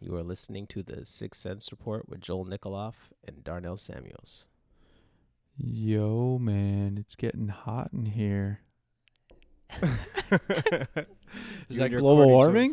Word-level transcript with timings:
You 0.00 0.14
are 0.16 0.22
listening 0.22 0.66
to 0.68 0.82
the 0.82 1.06
Six 1.06 1.38
Cents 1.38 1.70
Report 1.70 2.08
with 2.08 2.20
Joel 2.20 2.44
Nikoloff 2.44 2.94
and 3.26 3.42
Darnell 3.42 3.78
Samuels. 3.78 4.46
Yo, 5.56 6.38
man, 6.38 6.98
it's 7.00 7.14
getting 7.14 7.48
hot 7.48 7.90
in 7.94 8.04
here. 8.04 8.60
Is 11.70 11.78
that 11.78 11.96
global 11.96 12.28
warming? 12.28 12.72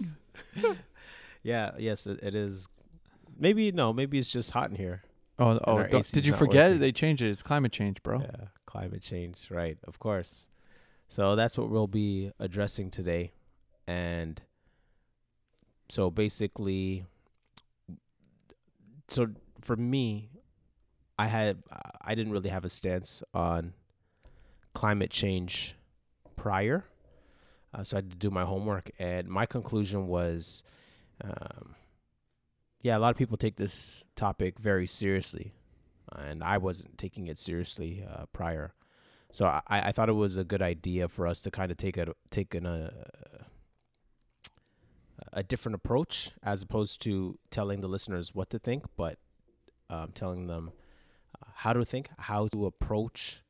yeah, 1.44 1.72
yes, 1.78 2.06
it, 2.06 2.20
it 2.22 2.36
is. 2.36 2.68
Maybe 3.40 3.72
no, 3.72 3.94
maybe 3.94 4.18
it's 4.18 4.30
just 4.30 4.52
hot 4.52 4.70
in 4.70 4.76
here. 4.76 5.04
Oh, 5.40 5.60
oh! 5.66 5.74
our 5.74 5.88
don't- 5.88 6.02
AC 6.02 6.14
did 6.14 6.26
you 6.26 6.34
forget 6.34 6.72
working. 6.72 6.76
it? 6.76 6.80
They 6.80 6.92
changed 6.92 7.22
it. 7.22 7.30
It's 7.30 7.42
climate 7.42 7.72
change, 7.72 8.04
bro. 8.04 8.20
Yeah, 8.20 8.48
climate 8.66 9.02
change, 9.02 9.48
right? 9.50 9.78
Of 9.86 9.98
course. 9.98 10.50
So 11.08 11.38
that's 11.38 11.58
what 11.58 11.70
we'll 11.70 11.88
be 11.88 12.32
addressing 12.38 12.92
today, 12.92 13.32
and 13.88 14.42
so 15.90 16.12
basically, 16.12 17.06
so 19.14 19.28
for 19.62 19.76
me, 19.76 20.30
I 21.18 21.28
had 21.28 21.64
I 22.02 22.16
didn't 22.16 22.34
really 22.34 22.50
have 22.50 22.66
a 22.66 22.70
stance 22.70 23.24
on 23.34 23.74
climate 24.74 25.12
change 25.12 25.76
prior, 26.36 26.86
uh, 27.74 27.84
so 27.84 27.96
I 27.96 28.00
had 28.00 28.12
to 28.12 28.18
do 28.18 28.30
my 28.30 28.44
homework, 28.44 28.92
and 29.00 29.28
my 29.28 29.46
conclusion 29.46 30.08
was, 30.08 30.64
um, 31.24 31.76
yeah, 32.82 32.98
a 32.98 33.00
lot 33.00 33.12
of 33.12 33.18
people 33.18 33.38
take 33.38 33.56
this 33.56 34.04
topic 34.16 34.60
very 34.60 34.88
seriously 34.88 35.54
and 36.18 36.44
I 36.44 36.58
wasn't 36.58 36.98
taking 36.98 37.28
it 37.28 37.40
seriously 37.40 38.06
uh, 38.10 38.26
prior. 38.28 38.74
So 39.32 39.46
I, 39.46 39.62
I 39.68 39.92
thought 39.92 40.10
it 40.10 40.14
was 40.14 40.38
a 40.38 40.44
good 40.44 40.62
idea 40.62 41.08
for 41.08 41.26
us 41.26 41.42
to 41.42 41.52
kind 41.52 41.72
of 41.72 41.78
take 41.78 41.98
a 41.98 42.14
take 42.30 42.54
an, 42.54 42.66
uh, 42.66 42.92
a 45.34 45.44
different 45.44 45.76
approach 45.76 46.32
as 46.42 46.62
opposed 46.62 47.02
to 47.02 47.38
telling 47.50 47.82
the 47.82 47.88
listeners 47.88 48.34
what 48.34 48.50
to 48.52 48.60
think, 48.60 48.86
but 48.96 49.18
um, 49.90 50.12
telling 50.14 50.48
them 50.48 50.72
uh, 51.42 51.48
how 51.56 51.74
to 51.74 51.84
think, 51.84 52.10
how 52.18 52.48
to 52.48 52.66
approach 52.66 53.44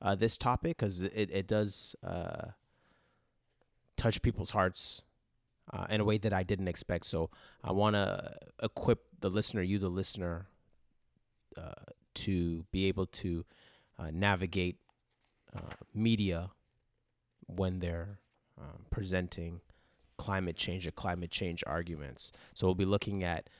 uh, 0.00 0.14
this 0.14 0.36
topic, 0.36 0.76
because 0.76 1.02
it 1.02 1.30
it 1.30 1.46
does 1.46 1.96
uh, 2.04 2.48
touch 3.96 4.20
people's 4.22 4.50
hearts 4.50 5.02
uh, 5.72 5.86
in 5.88 6.00
a 6.00 6.04
way 6.04 6.18
that 6.18 6.32
I 6.32 6.42
didn't 6.42 6.68
expect. 6.68 7.06
So 7.06 7.30
I 7.62 7.72
want 7.72 7.94
to 7.96 8.36
equip 8.62 9.00
the 9.20 9.28
listener, 9.28 9.62
you 9.62 9.78
the 9.78 9.88
listener, 9.88 10.48
uh, 11.56 11.84
to 12.14 12.64
be 12.72 12.86
able 12.86 13.06
to 13.06 13.44
uh, 13.98 14.10
navigate 14.12 14.76
media 15.94 16.50
when 17.46 17.80
they're 17.80 18.18
um, 18.58 18.86
presenting 18.90 19.60
climate 20.26 20.56
change 20.56 20.86
or 20.86 20.92
climate 20.92 21.30
change 21.30 21.64
arguments. 21.66 22.30
So 22.54 22.66
we'll 22.66 22.76
be 22.76 22.84
looking 22.94 23.24
at 23.24 23.50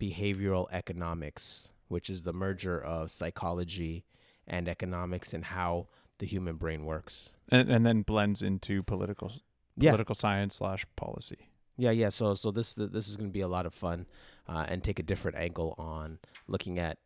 behavioral 0.00 0.66
economics, 0.72 1.68
which 1.88 2.08
is 2.10 2.22
the 2.22 2.32
merger 2.32 2.82
of 2.82 3.10
psychology 3.10 4.04
and 4.46 4.68
economics 4.68 5.34
and 5.34 5.44
how 5.44 5.88
the 6.18 6.26
human 6.26 6.56
brain 6.56 6.84
works. 6.84 7.30
And 7.50 7.70
and 7.70 7.84
then 7.84 8.02
blends 8.02 8.40
into 8.42 8.82
political 8.82 9.30
Yeah. 9.76 9.90
political 9.90 10.14
science 10.14 10.56
slash 10.56 10.86
policy. 10.96 11.50
Yeah, 11.76 11.90
yeah. 11.92 12.08
So, 12.08 12.32
so 12.34 12.50
this 12.50 12.74
this 12.74 13.06
is 13.08 13.16
going 13.18 13.28
to 13.28 13.32
be 13.40 13.42
a 13.42 13.48
lot 13.56 13.66
of 13.66 13.74
fun, 13.74 14.06
uh, 14.48 14.64
and 14.70 14.82
take 14.82 14.98
a 14.98 15.02
different 15.02 15.36
angle 15.36 15.74
on 15.76 16.18
looking 16.48 16.78
at 16.78 16.96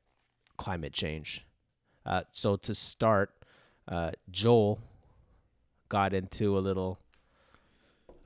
climate 0.56 0.92
change. 0.92 1.44
Uh, 2.06 2.22
so 2.32 2.56
to 2.56 2.72
start, 2.74 3.30
uh, 3.88 4.12
Joel 4.30 4.78
got 5.88 6.14
into 6.14 6.56
a 6.56 6.60
little 6.60 6.98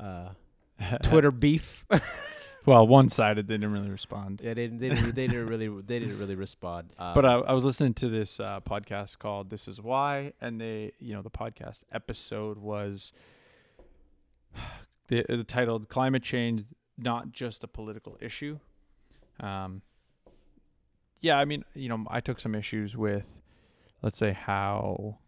uh, 0.00 0.30
Twitter 1.02 1.30
beef. 1.30 1.84
Well, 2.66 2.86
one 2.86 3.10
sided. 3.10 3.46
They 3.46 3.54
didn't 3.54 3.72
really 3.72 3.90
respond. 3.90 4.40
yeah, 4.42 4.54
they, 4.54 4.68
they 4.68 4.88
didn't 4.88 5.14
they 5.14 5.26
didn't 5.26 5.48
really 5.48 5.68
they 5.68 5.98
didn't 5.98 6.18
really 6.18 6.34
respond. 6.34 6.94
Um, 6.98 7.14
But 7.14 7.26
I, 7.26 7.34
I 7.34 7.52
was 7.52 7.62
listening 7.64 7.92
to 7.94 8.08
this 8.08 8.40
uh, 8.40 8.60
podcast 8.60 9.18
called 9.18 9.50
"This 9.50 9.68
Is 9.68 9.82
Why," 9.82 10.32
and 10.40 10.58
they, 10.58 10.92
you 10.98 11.12
know, 11.12 11.20
the 11.20 11.30
podcast 11.30 11.80
episode 11.92 12.56
was 12.56 13.12
the, 15.08 15.26
the 15.28 15.44
titled 15.44 15.90
"Climate 15.90 16.22
Change: 16.22 16.64
Not 16.96 17.32
Just 17.32 17.64
a 17.64 17.68
Political 17.68 18.16
Issue." 18.22 18.58
Um, 19.40 19.82
yeah, 21.20 21.38
I 21.38 21.44
mean, 21.44 21.64
you 21.74 21.90
know, 21.90 22.06
I 22.08 22.20
took 22.20 22.40
some 22.40 22.54
issues 22.54 22.96
with, 22.96 23.42
let's 24.00 24.16
say, 24.16 24.32
how 24.32 25.18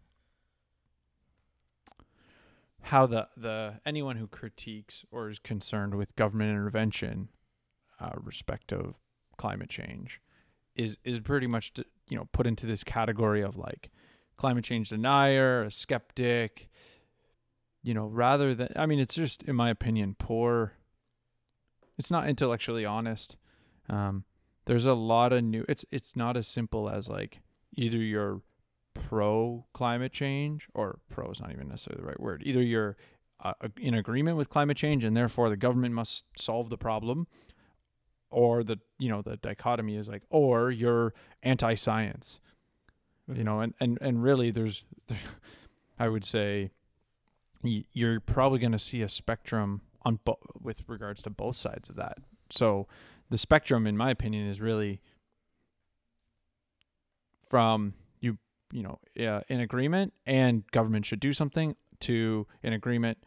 how 2.87 3.05
the 3.05 3.27
the 3.35 3.79
anyone 3.85 4.15
who 4.15 4.27
critiques 4.27 5.05
or 5.11 5.29
is 5.29 5.39
concerned 5.39 5.95
with 5.95 6.15
government 6.15 6.51
intervention, 6.51 7.29
uh, 7.99 8.11
respect 8.15 8.71
of 8.71 8.95
climate 9.37 9.69
change, 9.69 10.21
is 10.75 10.97
is 11.03 11.19
pretty 11.19 11.47
much 11.47 11.73
you 12.09 12.17
know 12.17 12.27
put 12.31 12.47
into 12.47 12.65
this 12.65 12.83
category 12.83 13.41
of 13.41 13.57
like 13.57 13.89
climate 14.37 14.63
change 14.63 14.89
denier, 14.89 15.63
a 15.63 15.71
skeptic. 15.71 16.69
You 17.83 17.93
know, 17.93 18.07
rather 18.07 18.55
than 18.55 18.69
I 18.75 18.85
mean, 18.85 18.99
it's 18.99 19.15
just 19.15 19.43
in 19.43 19.55
my 19.55 19.69
opinion 19.69 20.15
poor. 20.17 20.73
It's 21.97 22.11
not 22.11 22.29
intellectually 22.29 22.85
honest. 22.85 23.35
Um, 23.89 24.23
there's 24.65 24.85
a 24.85 24.93
lot 24.93 25.33
of 25.33 25.43
new. 25.43 25.65
It's 25.67 25.83
it's 25.91 26.15
not 26.15 26.37
as 26.37 26.47
simple 26.47 26.89
as 26.89 27.09
like 27.09 27.41
either 27.75 27.97
you're 27.97 28.41
pro 29.07 29.65
climate 29.73 30.11
change 30.11 30.67
or 30.73 30.99
pro 31.09 31.31
is 31.31 31.39
not 31.39 31.49
even 31.53 31.69
necessarily 31.69 32.01
the 32.01 32.07
right 32.07 32.19
word. 32.19 32.43
Either 32.45 32.61
you're 32.61 32.97
uh, 33.41 33.53
in 33.79 33.93
agreement 33.93 34.35
with 34.35 34.49
climate 34.49 34.75
change 34.75 35.05
and 35.05 35.15
therefore 35.15 35.49
the 35.49 35.55
government 35.55 35.93
must 35.95 36.25
solve 36.37 36.69
the 36.69 36.77
problem, 36.77 37.25
or 38.29 38.65
the 38.65 38.77
you 38.99 39.07
know 39.07 39.21
the 39.21 39.37
dichotomy 39.37 39.95
is 39.95 40.09
like 40.09 40.23
or 40.29 40.71
you're 40.71 41.13
anti-science. 41.41 42.41
You 43.33 43.45
know 43.45 43.61
and 43.61 43.73
and 43.79 43.97
and 44.01 44.21
really 44.21 44.51
there's 44.51 44.83
i 45.99 46.09
would 46.09 46.25
say 46.25 46.71
you're 47.63 48.19
probably 48.19 48.59
going 48.59 48.73
to 48.73 48.79
see 48.79 49.01
a 49.01 49.09
spectrum 49.09 49.81
on 50.03 50.19
bo- 50.25 50.39
with 50.61 50.81
regards 50.87 51.21
to 51.23 51.29
both 51.29 51.55
sides 51.55 51.89
of 51.89 51.95
that. 51.95 52.17
So 52.49 52.87
the 53.29 53.37
spectrum 53.37 53.87
in 53.87 53.95
my 53.95 54.11
opinion 54.11 54.47
is 54.47 54.59
really 54.59 55.01
from 57.47 57.93
you 58.71 58.83
know 58.83 58.99
uh, 59.25 59.41
in 59.47 59.59
agreement 59.59 60.13
and 60.25 60.69
government 60.71 61.05
should 61.05 61.19
do 61.19 61.33
something 61.33 61.75
to 61.99 62.45
in 62.63 62.73
agreement 62.73 63.17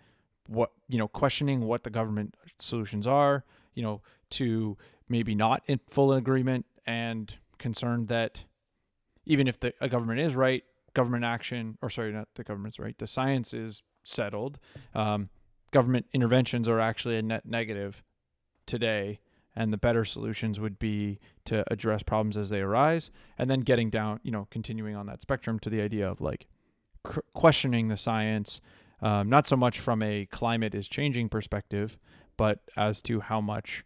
what 0.47 0.71
you 0.89 0.99
know 0.99 1.09
questioning 1.09 1.61
what 1.61 1.85
the 1.85 1.91
government 1.91 2.35
solutions 2.59 3.07
are 3.07 3.45
you 3.75 3.83
know 3.83 4.01
to 4.29 4.77
maybe 5.09 5.35
not 5.35 5.63
in 5.67 5.81
full 5.89 6.13
agreement 6.13 6.65
and 6.87 7.35
concerned 7.59 8.09
that 8.09 8.45
even 9.27 9.47
if 9.47 9.61
the 9.61 9.73
government 9.89 10.21
is 10.21 10.35
right, 10.35 10.65
government 10.95 11.25
action 11.25 11.79
or 11.83 11.91
sorry, 11.91 12.13
not 12.13 12.29
the 12.35 12.45
government's 12.45 12.79
right, 12.79 12.97
the 12.99 13.07
science 13.07 13.53
is 13.53 13.83
settled. 14.03 14.59
Um, 14.95 15.29
government 15.71 16.07
interventions 16.13 16.69
are 16.69 16.81
actually 16.81 17.17
a 17.17 17.23
net 17.23 17.47
negative 17.47 18.03
today, 18.67 19.21
and 19.57 19.73
the 19.73 19.77
better 19.79 20.05
solutions 20.05 20.61
would 20.61 20.79
be 20.79 21.19
to 21.47 21.65
address 21.73 22.03
problems 22.03 22.37
as 22.37 22.51
they 22.51 22.61
arise, 22.61 23.11
and 23.39 23.51
then 23.51 23.61
getting 23.61 23.91
down, 23.91 24.21
you 24.23 24.31
know, 24.31 24.47
continuing 24.51 24.95
on 24.97 25.07
that 25.07 25.21
spectrum 25.23 25.59
to 25.61 25.71
the 25.71 25.81
idea 25.81 26.09
of 26.09 26.21
like 26.21 26.47
questioning 27.35 27.89
the 27.89 27.97
science, 27.97 28.61
um, 29.03 29.29
not 29.29 29.47
so 29.47 29.57
much 29.57 29.81
from 29.81 30.03
a 30.03 30.27
climate 30.27 30.75
is 30.75 30.89
changing 30.89 31.29
perspective, 31.29 31.97
but 32.37 32.61
as 32.77 33.01
to 33.03 33.21
how 33.21 33.41
much 33.41 33.85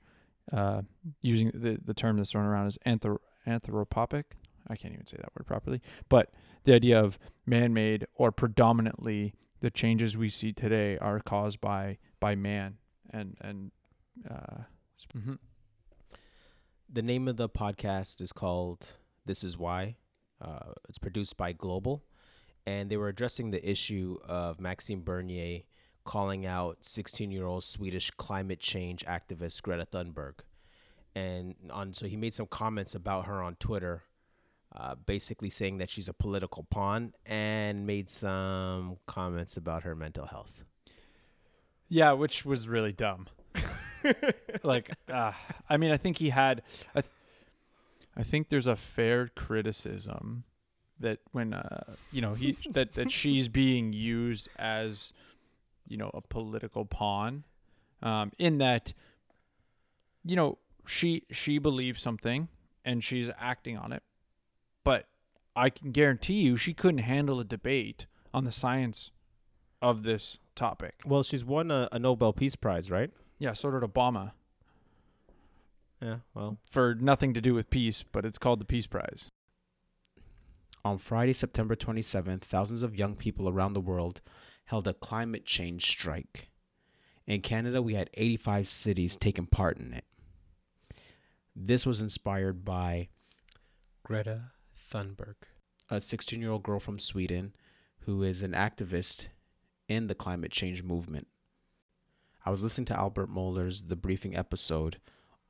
uh, 0.52 0.82
using 1.22 1.50
the 1.54 1.78
the 1.84 1.94
term 1.94 2.16
that's 2.18 2.32
thrown 2.32 2.44
around 2.44 2.66
is 2.66 2.78
anthrop- 2.86 3.18
anthropopic. 3.46 4.24
I 4.68 4.76
can't 4.76 4.92
even 4.94 5.06
say 5.06 5.16
that 5.18 5.30
word 5.38 5.46
properly, 5.46 5.80
but 6.08 6.32
the 6.64 6.74
idea 6.74 6.98
of 7.00 7.18
man-made 7.46 8.06
or 8.14 8.32
predominantly 8.32 9.34
the 9.60 9.70
changes 9.70 10.16
we 10.16 10.28
see 10.28 10.52
today 10.52 10.98
are 10.98 11.20
caused 11.20 11.60
by 11.60 11.98
by 12.20 12.34
man 12.34 12.76
and 13.10 13.36
and 13.40 13.70
uh, 14.30 14.62
Mhm. 15.16 15.38
The 16.94 17.02
name 17.02 17.26
of 17.26 17.36
the 17.36 17.48
podcast 17.48 18.20
is 18.20 18.30
called 18.30 18.98
This 19.26 19.42
Is 19.42 19.58
Why. 19.58 19.96
Uh, 20.40 20.74
it's 20.88 20.96
produced 20.96 21.36
by 21.36 21.50
Global, 21.50 22.04
and 22.68 22.88
they 22.88 22.96
were 22.96 23.08
addressing 23.08 23.50
the 23.50 23.68
issue 23.68 24.16
of 24.24 24.60
Maxime 24.60 25.02
Bernier 25.02 25.62
calling 26.04 26.46
out 26.46 26.78
16 26.82 27.32
year 27.32 27.46
old 27.46 27.64
Swedish 27.64 28.12
climate 28.12 28.60
change 28.60 29.04
activist 29.06 29.60
Greta 29.62 29.84
Thunberg. 29.84 30.34
And 31.16 31.56
on 31.72 31.94
so 31.94 32.06
he 32.06 32.16
made 32.16 32.32
some 32.32 32.46
comments 32.46 32.94
about 32.94 33.26
her 33.26 33.42
on 33.42 33.56
Twitter 33.56 34.04
uh, 34.76 34.94
basically 34.94 35.50
saying 35.50 35.78
that 35.78 35.90
she's 35.90 36.06
a 36.06 36.12
political 36.12 36.62
pawn 36.62 37.12
and 37.26 37.88
made 37.88 38.08
some 38.08 38.98
comments 39.08 39.56
about 39.56 39.82
her 39.82 39.96
mental 39.96 40.26
health. 40.26 40.62
Yeah, 41.88 42.12
which 42.12 42.44
was 42.44 42.68
really 42.68 42.92
dumb. 42.92 43.26
like, 44.64 44.90
uh, 45.12 45.32
I 45.68 45.76
mean, 45.76 45.90
I 45.90 45.96
think 45.96 46.18
he 46.18 46.30
had. 46.30 46.62
I, 46.94 47.00
th- 47.00 47.12
I 48.16 48.22
think 48.22 48.48
there's 48.48 48.66
a 48.66 48.76
fair 48.76 49.28
criticism 49.28 50.44
that 51.00 51.18
when 51.32 51.54
uh, 51.54 51.94
you 52.12 52.20
know 52.20 52.34
he 52.34 52.56
that 52.70 52.94
that 52.94 53.10
she's 53.10 53.48
being 53.48 53.92
used 53.92 54.48
as, 54.58 55.12
you 55.86 55.96
know, 55.96 56.10
a 56.14 56.20
political 56.20 56.84
pawn, 56.84 57.44
um, 58.02 58.32
in 58.38 58.58
that. 58.58 58.92
You 60.26 60.36
know, 60.36 60.58
she 60.86 61.24
she 61.30 61.58
believes 61.58 62.00
something 62.00 62.48
and 62.82 63.04
she's 63.04 63.28
acting 63.38 63.76
on 63.76 63.92
it, 63.92 64.02
but 64.82 65.06
I 65.54 65.70
can 65.70 65.92
guarantee 65.92 66.40
you 66.40 66.56
she 66.56 66.72
couldn't 66.72 66.98
handle 66.98 67.40
a 67.40 67.44
debate 67.44 68.06
on 68.32 68.44
the 68.44 68.52
science 68.52 69.10
of 69.80 70.02
this 70.02 70.38
topic. 70.54 70.94
Well, 71.04 71.22
she's 71.22 71.44
won 71.44 71.70
a, 71.70 71.88
a 71.92 71.98
Nobel 71.98 72.32
Peace 72.32 72.56
Prize, 72.56 72.90
right? 72.90 73.10
Yeah, 73.38 73.52
so 73.52 73.70
did 73.70 73.82
Obama 73.82 74.32
Yeah. 76.04 76.16
Well, 76.34 76.58
for 76.70 76.94
nothing 76.94 77.32
to 77.32 77.40
do 77.40 77.54
with 77.54 77.70
peace, 77.70 78.02
but 78.02 78.26
it's 78.26 78.36
called 78.36 78.60
the 78.60 78.66
Peace 78.66 78.86
Prize. 78.86 79.30
On 80.84 80.98
Friday, 80.98 81.32
September 81.32 81.74
27th, 81.74 82.42
thousands 82.42 82.82
of 82.82 82.94
young 82.94 83.16
people 83.16 83.48
around 83.48 83.72
the 83.72 83.80
world 83.80 84.20
held 84.66 84.86
a 84.86 84.92
climate 84.92 85.46
change 85.46 85.86
strike. 85.86 86.50
In 87.26 87.40
Canada, 87.40 87.80
we 87.80 87.94
had 87.94 88.10
85 88.12 88.68
cities 88.68 89.16
taking 89.16 89.46
part 89.46 89.78
in 89.78 89.94
it. 89.94 90.04
This 91.56 91.86
was 91.86 92.02
inspired 92.02 92.66
by 92.66 93.08
Greta 94.02 94.50
Thunberg. 94.92 95.36
a 95.88 96.02
16 96.02 96.38
year 96.38 96.50
old 96.50 96.64
girl 96.64 96.80
from 96.80 96.98
Sweden 96.98 97.54
who 98.00 98.22
is 98.22 98.42
an 98.42 98.52
activist 98.52 99.28
in 99.88 100.08
the 100.08 100.14
climate 100.14 100.52
change 100.52 100.82
movement. 100.82 101.28
I 102.44 102.50
was 102.50 102.62
listening 102.62 102.84
to 102.86 102.98
Albert 102.98 103.30
Mohler's 103.30 103.82
The 103.82 103.96
Briefing 103.96 104.36
episode 104.36 104.98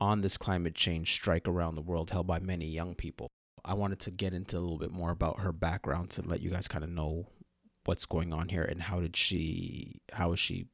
on 0.00 0.20
this 0.20 0.36
climate 0.36 0.74
change 0.74 1.12
strike 1.12 1.48
around 1.48 1.74
the 1.74 1.82
world 1.82 2.10
held 2.10 2.26
by 2.26 2.38
many 2.40 2.66
young 2.66 2.94
people. 2.94 3.30
I 3.64 3.74
wanted 3.74 4.00
to 4.00 4.10
get 4.10 4.34
into 4.34 4.58
a 4.58 4.60
little 4.60 4.78
bit 4.78 4.92
more 4.92 5.10
about 5.10 5.40
her 5.40 5.52
background 5.52 6.10
to 6.10 6.22
let 6.22 6.42
you 6.42 6.50
guys 6.50 6.68
kind 6.68 6.84
of 6.84 6.90
know 6.90 7.28
what's 7.84 8.06
going 8.06 8.32
on 8.32 8.48
here 8.48 8.62
and 8.62 8.82
how 8.82 9.00
did 9.00 9.16
she, 9.16 10.00
how 10.12 10.32
is 10.32 10.40
she 10.40 10.66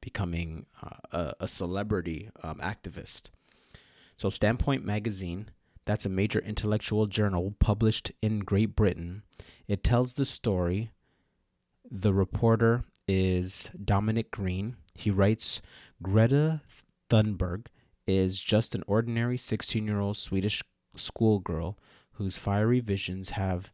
becoming 0.00 0.66
uh, 0.82 0.96
a, 1.12 1.44
a 1.44 1.48
celebrity 1.48 2.30
um, 2.42 2.58
activist. 2.58 3.30
So, 4.16 4.30
Standpoint 4.30 4.84
Magazine 4.84 5.50
that's 5.86 6.04
a 6.04 6.10
major 6.10 6.40
intellectual 6.40 7.06
journal 7.06 7.54
published 7.60 8.10
in 8.20 8.40
Great 8.40 8.76
Britain. 8.76 9.22
It 9.68 9.82
tells 9.84 10.12
the 10.12 10.24
story. 10.24 10.90
The 11.88 12.12
reporter 12.12 12.82
is 13.06 13.70
Dominic 13.82 14.32
Green. 14.32 14.76
He 14.94 15.10
writes 15.10 15.62
Greta 16.02 16.60
Thunberg 17.08 17.66
is 18.06 18.40
just 18.40 18.74
an 18.74 18.84
ordinary 18.86 19.36
16 19.36 19.86
year 19.86 20.00
old 20.00 20.16
Swedish 20.16 20.62
schoolgirl 20.94 21.78
whose 22.12 22.36
fiery 22.36 22.80
visions 22.80 23.30
have 23.30 23.70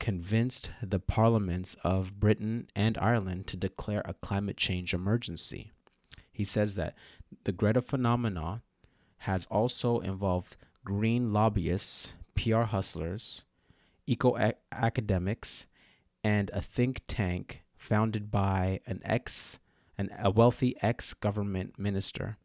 convinced 0.00 0.70
the 0.82 0.98
parliaments 0.98 1.76
of 1.84 2.18
Britain 2.18 2.68
and 2.74 2.98
Ireland 2.98 3.46
to 3.48 3.56
declare 3.56 4.02
a 4.04 4.14
climate 4.14 4.56
change 4.56 4.92
emergency. 4.92 5.70
He 6.32 6.44
says 6.44 6.74
that 6.74 6.94
the 7.44 7.52
Greta 7.52 7.80
phenomena 7.80 8.62
has 9.18 9.46
also 9.46 10.00
involved 10.00 10.56
green 10.84 11.32
lobbyists, 11.32 12.14
PR 12.34 12.62
hustlers, 12.62 13.44
eco 14.06 14.36
academics, 14.72 15.66
and 16.22 16.50
a 16.50 16.60
think 16.60 17.02
tank 17.06 17.62
founded 17.76 18.30
by 18.30 18.80
an 18.86 19.00
ex 19.04 19.58
a 20.18 20.30
wealthy 20.30 20.74
ex-government 20.82 21.78
minister 21.78 22.36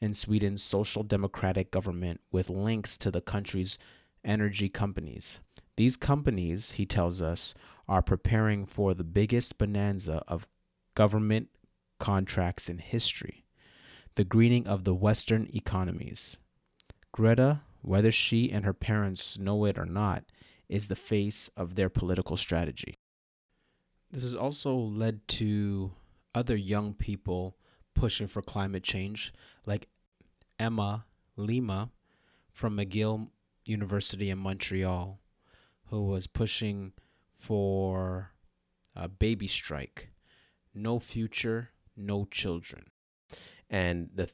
in 0.00 0.14
Sweden's 0.14 0.62
social 0.62 1.02
democratic 1.02 1.70
government 1.70 2.20
with 2.30 2.50
links 2.50 2.96
to 2.98 3.10
the 3.10 3.20
country's 3.20 3.78
energy 4.24 4.68
companies. 4.68 5.40
These 5.76 5.96
companies, 5.96 6.72
he 6.72 6.86
tells 6.86 7.22
us, 7.22 7.54
are 7.88 8.02
preparing 8.02 8.66
for 8.66 8.94
the 8.94 9.04
biggest 9.04 9.58
bonanza 9.58 10.22
of 10.28 10.46
government 10.94 11.48
contracts 11.98 12.68
in 12.68 12.78
history 12.78 13.44
the 14.14 14.24
greening 14.24 14.66
of 14.66 14.82
the 14.82 14.96
Western 14.96 15.48
economies. 15.54 16.38
Greta, 17.12 17.60
whether 17.82 18.10
she 18.10 18.50
and 18.50 18.64
her 18.64 18.74
parents 18.74 19.38
know 19.38 19.64
it 19.64 19.78
or 19.78 19.86
not, 19.86 20.24
is 20.68 20.88
the 20.88 20.96
face 20.96 21.48
of 21.56 21.76
their 21.76 21.88
political 21.88 22.36
strategy. 22.36 22.96
This 24.10 24.24
has 24.24 24.34
also 24.34 24.74
led 24.74 25.26
to 25.28 25.92
other 26.34 26.56
young 26.56 26.94
people 26.94 27.54
pushing 27.98 28.26
for 28.26 28.42
climate 28.42 28.82
change, 28.82 29.32
like 29.66 29.88
Emma 30.58 31.04
Lima 31.36 31.90
from 32.52 32.76
McGill 32.76 33.28
University 33.64 34.30
in 34.30 34.38
Montreal, 34.38 35.20
who 35.86 36.06
was 36.06 36.26
pushing 36.26 36.92
for 37.38 38.32
a 38.96 39.08
baby 39.08 39.46
strike 39.46 40.10
no 40.78 40.98
future, 40.98 41.70
no 41.96 42.24
children. 42.26 42.86
And 43.68 44.10
the 44.14 44.30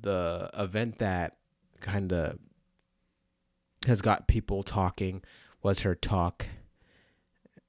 the 0.00 0.50
event 0.54 0.98
that 0.98 1.36
kind 1.80 2.12
of 2.12 2.38
has 3.86 4.02
got 4.02 4.28
people 4.28 4.62
talking 4.62 5.22
was 5.62 5.80
her 5.80 5.94
talk 5.94 6.46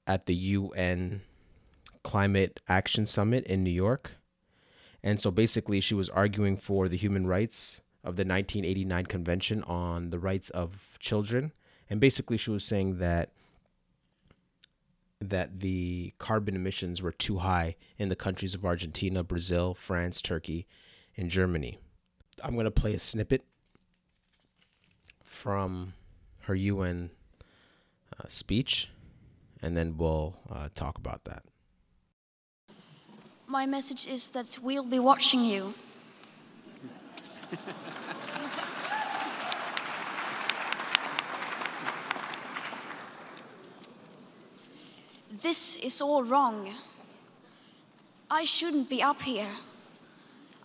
at 0.06 0.26
the 0.26 0.34
UN 0.34 1.22
Climate 2.02 2.60
Action 2.68 3.06
Summit 3.06 3.44
in 3.44 3.62
New 3.62 3.70
York. 3.70 4.12
And 5.02 5.20
so 5.20 5.30
basically, 5.30 5.80
she 5.80 5.94
was 5.94 6.08
arguing 6.08 6.56
for 6.56 6.88
the 6.88 6.96
human 6.96 7.26
rights 7.26 7.80
of 8.02 8.16
the 8.16 8.24
1989 8.24 9.06
Convention 9.06 9.62
on 9.64 10.10
the 10.10 10.18
Rights 10.18 10.50
of 10.50 10.98
Children. 10.98 11.52
And 11.88 12.00
basically, 12.00 12.36
she 12.36 12.50
was 12.50 12.64
saying 12.64 12.98
that 12.98 13.30
that 15.20 15.60
the 15.60 16.14
carbon 16.18 16.54
emissions 16.54 17.02
were 17.02 17.10
too 17.10 17.38
high 17.38 17.74
in 17.98 18.08
the 18.08 18.14
countries 18.14 18.54
of 18.54 18.64
Argentina, 18.64 19.24
Brazil, 19.24 19.74
France, 19.74 20.22
Turkey, 20.22 20.66
and 21.16 21.28
Germany. 21.28 21.78
I'm 22.42 22.54
going 22.54 22.66
to 22.66 22.70
play 22.70 22.94
a 22.94 23.00
snippet 23.00 23.42
from 25.24 25.94
her 26.42 26.54
UN 26.54 27.10
uh, 28.18 28.28
speech, 28.28 28.90
and 29.60 29.76
then 29.76 29.96
we'll 29.96 30.36
uh, 30.50 30.68
talk 30.74 30.98
about 30.98 31.24
that. 31.24 31.42
My 33.50 33.64
message 33.64 34.06
is 34.06 34.28
that 34.30 34.58
we'll 34.62 34.84
be 34.84 34.98
watching 34.98 35.42
you. 35.42 35.72
this 45.42 45.76
is 45.76 46.02
all 46.02 46.22
wrong. 46.24 46.74
I 48.30 48.44
shouldn't 48.44 48.90
be 48.90 49.02
up 49.02 49.22
here. 49.22 49.48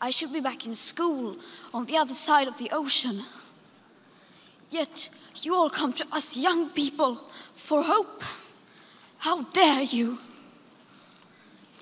I 0.02 0.10
should 0.10 0.34
be 0.34 0.42
back 0.42 0.66
in 0.66 0.76
school 0.76 1.38
on 1.74 1.86
the 1.86 1.96
other 1.96 2.14
side 2.14 2.50
of 2.50 2.58
the 2.58 2.70
ocean. 2.72 3.24
Yet 4.70 5.08
you 5.42 5.56
all 5.56 5.70
come 5.70 5.94
to 5.94 6.06
us 6.12 6.36
young 6.36 6.70
people 6.72 7.22
for 7.56 7.82
hope. 7.82 8.26
How 9.20 9.44
dare 9.54 9.84
you! 9.84 10.18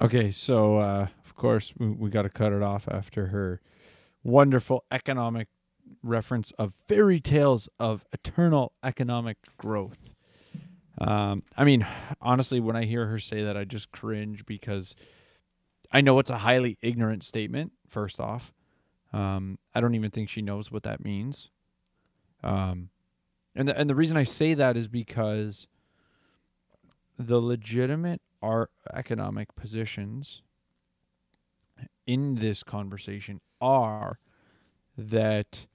Okay, 0.00 0.30
so 0.30 0.78
uh, 0.78 1.06
of 1.24 1.34
course 1.36 1.72
we, 1.78 1.88
we 1.88 2.10
got 2.10 2.22
to 2.22 2.30
cut 2.30 2.52
it 2.52 2.62
off 2.62 2.88
after 2.88 3.28
her 3.28 3.60
wonderful 4.22 4.84
economic 4.90 5.48
reference 6.02 6.50
of 6.52 6.72
fairy 6.88 7.20
tales 7.20 7.68
of 7.78 8.04
eternal 8.12 8.72
economic 8.82 9.36
growth. 9.58 9.98
Um, 10.98 11.42
I 11.56 11.64
mean, 11.64 11.86
honestly, 12.20 12.60
when 12.60 12.76
I 12.76 12.84
hear 12.84 13.06
her 13.06 13.18
say 13.18 13.44
that, 13.44 13.56
I 13.56 13.64
just 13.64 13.92
cringe 13.92 14.46
because 14.46 14.94
I 15.90 16.00
know 16.00 16.18
it's 16.18 16.30
a 16.30 16.38
highly 16.38 16.78
ignorant 16.80 17.22
statement. 17.22 17.72
First 17.88 18.20
off, 18.20 18.52
um, 19.12 19.58
I 19.74 19.80
don't 19.80 19.94
even 19.94 20.10
think 20.10 20.28
she 20.28 20.42
knows 20.42 20.70
what 20.70 20.84
that 20.84 21.04
means. 21.04 21.50
Um, 22.42 22.90
and 23.54 23.68
the, 23.68 23.78
and 23.78 23.88
the 23.88 23.94
reason 23.94 24.16
I 24.16 24.24
say 24.24 24.54
that 24.54 24.76
is 24.76 24.88
because 24.88 25.66
the 27.18 27.40
legitimate 27.40 28.20
art 28.42 28.70
economic 28.92 29.54
positions 29.54 30.42
in 32.06 32.34
this 32.36 32.62
conversation 32.62 33.40
are 33.60 34.18
that 34.98 35.66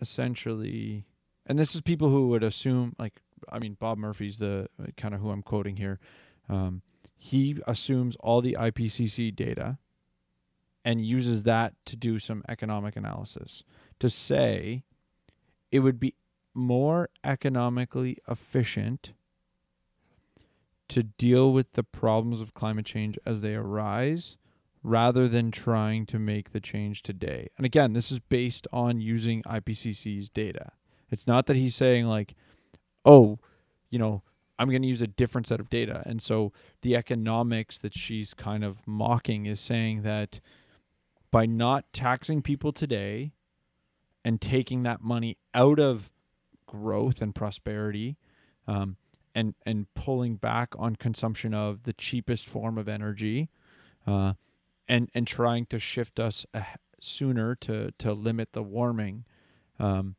essentially 0.00 1.06
and 1.46 1.58
this 1.58 1.74
is 1.74 1.80
people 1.80 2.10
who 2.10 2.28
would 2.28 2.42
assume 2.42 2.94
like 2.98 3.20
i 3.50 3.58
mean 3.58 3.76
bob 3.80 3.96
murphy's 3.98 4.38
the 4.38 4.68
kind 4.96 5.14
of 5.14 5.20
who 5.20 5.30
i'm 5.30 5.42
quoting 5.42 5.76
here 5.76 5.98
um, 6.48 6.82
he 7.16 7.56
assumes 7.66 8.16
all 8.20 8.40
the 8.40 8.56
ipcc 8.58 9.34
data 9.34 9.78
and 10.84 11.04
uses 11.04 11.42
that 11.42 11.74
to 11.84 11.96
do 11.96 12.18
some 12.18 12.44
economic 12.48 12.94
analysis 12.94 13.64
to 13.98 14.10
say 14.10 14.84
it 15.72 15.80
would 15.80 15.98
be 15.98 16.14
more 16.54 17.08
economically 17.24 18.18
efficient 18.28 19.12
to 20.88 21.02
deal 21.02 21.52
with 21.52 21.72
the 21.72 21.82
problems 21.82 22.40
of 22.40 22.54
climate 22.54 22.86
change 22.86 23.18
as 23.26 23.40
they 23.40 23.54
arise 23.54 24.36
rather 24.82 25.26
than 25.26 25.50
trying 25.50 26.06
to 26.06 26.18
make 26.18 26.52
the 26.52 26.60
change 26.60 27.02
today. 27.02 27.48
And 27.56 27.66
again, 27.66 27.92
this 27.92 28.12
is 28.12 28.20
based 28.20 28.68
on 28.72 29.00
using 29.00 29.42
IPCC's 29.42 30.30
data. 30.30 30.72
It's 31.10 31.26
not 31.26 31.46
that 31.46 31.56
he's 31.56 31.74
saying 31.74 32.06
like, 32.06 32.34
"Oh, 33.04 33.38
you 33.90 33.98
know, 33.98 34.22
I'm 34.58 34.68
going 34.68 34.82
to 34.82 34.88
use 34.88 35.02
a 35.02 35.08
different 35.08 35.48
set 35.48 35.60
of 35.60 35.70
data." 35.70 36.02
And 36.06 36.22
so 36.22 36.52
the 36.82 36.94
economics 36.94 37.78
that 37.78 37.96
she's 37.96 38.32
kind 38.32 38.62
of 38.62 38.86
mocking 38.86 39.46
is 39.46 39.60
saying 39.60 40.02
that 40.02 40.40
by 41.32 41.46
not 41.46 41.92
taxing 41.92 42.40
people 42.40 42.72
today 42.72 43.32
and 44.24 44.40
taking 44.40 44.84
that 44.84 45.02
money 45.02 45.36
out 45.52 45.80
of 45.80 46.10
growth 46.66 47.20
and 47.20 47.34
prosperity, 47.34 48.16
um, 48.66 48.96
and 49.36 49.54
and 49.66 49.86
pulling 49.94 50.36
back 50.36 50.74
on 50.78 50.96
consumption 50.96 51.52
of 51.52 51.82
the 51.82 51.92
cheapest 51.92 52.46
form 52.46 52.78
of 52.78 52.88
energy, 52.88 53.50
uh, 54.06 54.32
and 54.88 55.10
and 55.14 55.26
trying 55.26 55.66
to 55.66 55.78
shift 55.78 56.18
us 56.18 56.46
sooner 57.00 57.54
to 57.54 57.92
to 57.98 58.14
limit 58.14 58.54
the 58.54 58.62
warming, 58.62 59.26
um, 59.78 60.16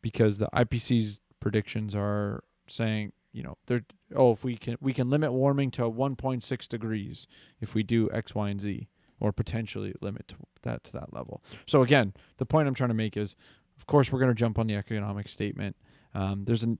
because 0.00 0.38
the 0.38 0.48
IPCC's 0.54 1.20
predictions 1.40 1.94
are 1.96 2.44
saying 2.68 3.12
you 3.32 3.42
know 3.42 3.58
they're 3.66 3.84
oh 4.14 4.30
if 4.30 4.44
we 4.44 4.56
can 4.56 4.76
we 4.80 4.94
can 4.94 5.10
limit 5.10 5.32
warming 5.32 5.72
to 5.72 5.82
1.6 5.82 6.68
degrees 6.68 7.26
if 7.60 7.74
we 7.74 7.82
do 7.82 8.08
X 8.12 8.36
Y 8.36 8.48
and 8.48 8.60
Z 8.60 8.88
or 9.18 9.32
potentially 9.32 9.94
limit 10.00 10.28
to 10.28 10.36
that 10.62 10.84
to 10.84 10.92
that 10.92 11.12
level. 11.12 11.42
So 11.66 11.82
again, 11.82 12.14
the 12.38 12.46
point 12.46 12.68
I'm 12.68 12.74
trying 12.74 12.90
to 12.90 12.94
make 12.94 13.16
is, 13.16 13.34
of 13.76 13.86
course, 13.86 14.12
we're 14.12 14.20
going 14.20 14.30
to 14.30 14.34
jump 14.34 14.60
on 14.60 14.68
the 14.68 14.76
economic 14.76 15.28
statement. 15.28 15.76
Um, 16.14 16.44
there's 16.44 16.62
an 16.62 16.78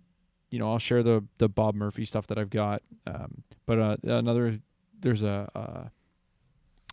you 0.54 0.61
know, 0.61 0.70
I'll 0.70 0.78
share 0.78 1.02
the 1.02 1.25
the 1.38 1.49
Bob 1.49 1.75
Murphy 1.75 2.04
stuff 2.04 2.28
that 2.28 2.38
I've 2.38 2.49
got. 2.49 2.80
Um, 3.08 3.42
but 3.66 3.78
uh, 3.80 3.96
another, 4.04 4.61
there's 5.00 5.20
a 5.20 5.50
uh, 5.52 5.88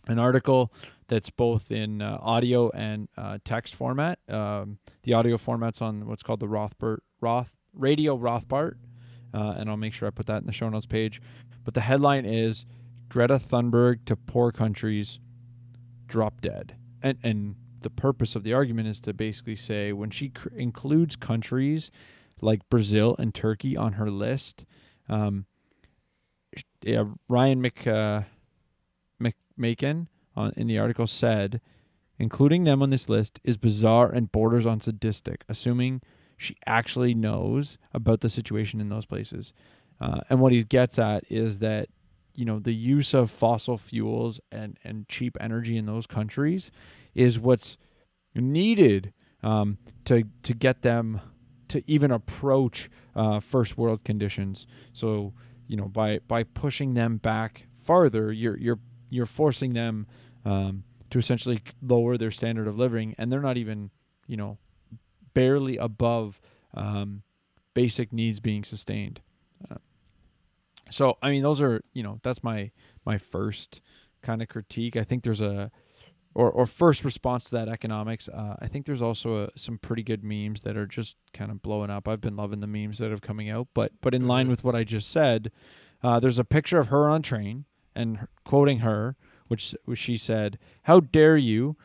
an 0.08 0.18
article 0.18 0.72
that's 1.06 1.30
both 1.30 1.70
in 1.70 2.02
uh, 2.02 2.18
audio 2.20 2.70
and 2.70 3.08
uh, 3.16 3.38
text 3.44 3.76
format. 3.76 4.18
Um, 4.28 4.78
the 5.04 5.12
audio 5.12 5.36
format's 5.36 5.80
on 5.80 6.08
what's 6.08 6.24
called 6.24 6.40
the 6.40 6.48
Rothbard 6.48 6.98
Roth 7.20 7.54
Radio 7.72 8.18
Rothbard, 8.18 8.78
uh, 9.32 9.54
and 9.56 9.70
I'll 9.70 9.76
make 9.76 9.94
sure 9.94 10.08
I 10.08 10.10
put 10.10 10.26
that 10.26 10.40
in 10.40 10.46
the 10.46 10.52
show 10.52 10.68
notes 10.68 10.86
page. 10.86 11.22
But 11.62 11.74
the 11.74 11.82
headline 11.82 12.26
is 12.26 12.64
Greta 13.08 13.38
Thunberg 13.38 14.04
to 14.06 14.16
poor 14.16 14.50
countries 14.50 15.20
drop 16.08 16.40
dead, 16.40 16.74
and 17.00 17.16
and 17.22 17.54
the 17.82 17.90
purpose 17.90 18.34
of 18.34 18.42
the 18.42 18.54
argument 18.54 18.88
is 18.88 19.00
to 19.02 19.12
basically 19.12 19.54
say 19.54 19.92
when 19.92 20.10
she 20.10 20.30
cr- 20.30 20.48
includes 20.48 21.14
countries 21.14 21.92
like 22.42 22.68
Brazil 22.68 23.16
and 23.18 23.34
Turkey 23.34 23.76
on 23.76 23.94
her 23.94 24.10
list. 24.10 24.64
Um, 25.08 25.46
yeah, 26.82 27.04
Ryan 27.28 27.62
Mc, 27.62 27.86
uh, 27.86 28.22
McMaken 29.20 30.08
on, 30.36 30.52
in 30.56 30.66
the 30.66 30.78
article 30.78 31.06
said, 31.06 31.60
including 32.18 32.64
them 32.64 32.82
on 32.82 32.90
this 32.90 33.08
list 33.08 33.40
is 33.44 33.56
bizarre 33.56 34.10
and 34.10 34.30
borders 34.30 34.66
on 34.66 34.80
sadistic, 34.80 35.44
assuming 35.48 36.02
she 36.36 36.56
actually 36.66 37.14
knows 37.14 37.78
about 37.94 38.20
the 38.20 38.28
situation 38.28 38.80
in 38.80 38.88
those 38.88 39.06
places. 39.06 39.52
Uh, 40.00 40.20
and 40.28 40.40
what 40.40 40.52
he 40.52 40.64
gets 40.64 40.98
at 40.98 41.24
is 41.30 41.58
that 41.58 41.88
you 42.34 42.44
know 42.44 42.58
the 42.58 42.74
use 42.74 43.14
of 43.14 43.30
fossil 43.30 43.76
fuels 43.76 44.40
and 44.50 44.78
and 44.82 45.08
cheap 45.08 45.36
energy 45.40 45.76
in 45.76 45.86
those 45.86 46.06
countries 46.06 46.70
is 47.14 47.38
what's 47.38 47.76
needed 48.34 49.12
um, 49.42 49.78
to 50.04 50.24
to 50.42 50.54
get 50.54 50.82
them 50.82 51.20
to 51.72 51.82
even 51.90 52.10
approach 52.10 52.90
uh, 53.16 53.40
first 53.40 53.78
world 53.78 54.04
conditions. 54.04 54.66
So 54.92 55.32
you 55.66 55.76
know 55.76 55.88
by 55.88 56.20
by 56.28 56.42
pushing 56.42 56.94
them 56.94 57.16
back 57.16 57.66
farther, 57.82 58.30
you're 58.30 58.58
you're 58.58 58.78
you're 59.08 59.26
forcing 59.26 59.72
them 59.72 60.06
um, 60.44 60.84
to 61.10 61.18
essentially 61.18 61.62
lower 61.80 62.18
their 62.18 62.30
standard 62.30 62.68
of 62.68 62.78
living, 62.78 63.14
and 63.16 63.32
they're 63.32 63.40
not 63.40 63.56
even 63.56 63.90
you 64.26 64.36
know 64.36 64.58
barely 65.32 65.78
above 65.78 66.40
um, 66.74 67.22
basic 67.72 68.12
needs 68.12 68.38
being 68.38 68.64
sustained. 68.64 69.20
Uh, 69.70 69.76
so 70.90 71.16
I 71.22 71.30
mean, 71.30 71.42
those 71.42 71.60
are 71.62 71.80
you 71.94 72.02
know 72.02 72.20
that's 72.22 72.44
my 72.44 72.70
my 73.06 73.16
first 73.16 73.80
kind 74.22 74.42
of 74.42 74.48
critique. 74.48 74.94
I 74.94 75.04
think 75.04 75.22
there's 75.22 75.40
a 75.40 75.70
or, 76.34 76.50
or 76.50 76.66
first 76.66 77.04
response 77.04 77.44
to 77.44 77.50
that 77.52 77.68
economics. 77.68 78.28
Uh, 78.28 78.56
I 78.60 78.66
think 78.66 78.86
there's 78.86 79.02
also 79.02 79.44
a, 79.44 79.48
some 79.56 79.78
pretty 79.78 80.02
good 80.02 80.24
memes 80.24 80.62
that 80.62 80.76
are 80.76 80.86
just 80.86 81.16
kind 81.32 81.50
of 81.50 81.62
blowing 81.62 81.90
up. 81.90 82.08
I've 82.08 82.20
been 82.20 82.36
loving 82.36 82.60
the 82.60 82.66
memes 82.66 82.98
that 82.98 83.10
have 83.10 83.20
coming 83.20 83.50
out, 83.50 83.68
but 83.74 83.92
but 84.00 84.14
in 84.14 84.26
line 84.26 84.44
mm-hmm. 84.44 84.50
with 84.50 84.64
what 84.64 84.74
I 84.74 84.84
just 84.84 85.10
said, 85.10 85.50
uh, 86.02 86.20
there's 86.20 86.38
a 86.38 86.44
picture 86.44 86.78
of 86.78 86.88
her 86.88 87.08
on 87.08 87.20
a 87.20 87.22
train 87.22 87.64
and 87.94 88.26
quoting 88.44 88.78
her, 88.78 89.16
which, 89.48 89.74
which 89.84 89.98
she 89.98 90.16
said, 90.16 90.58
"How 90.84 91.00
dare 91.00 91.36
you? 91.36 91.76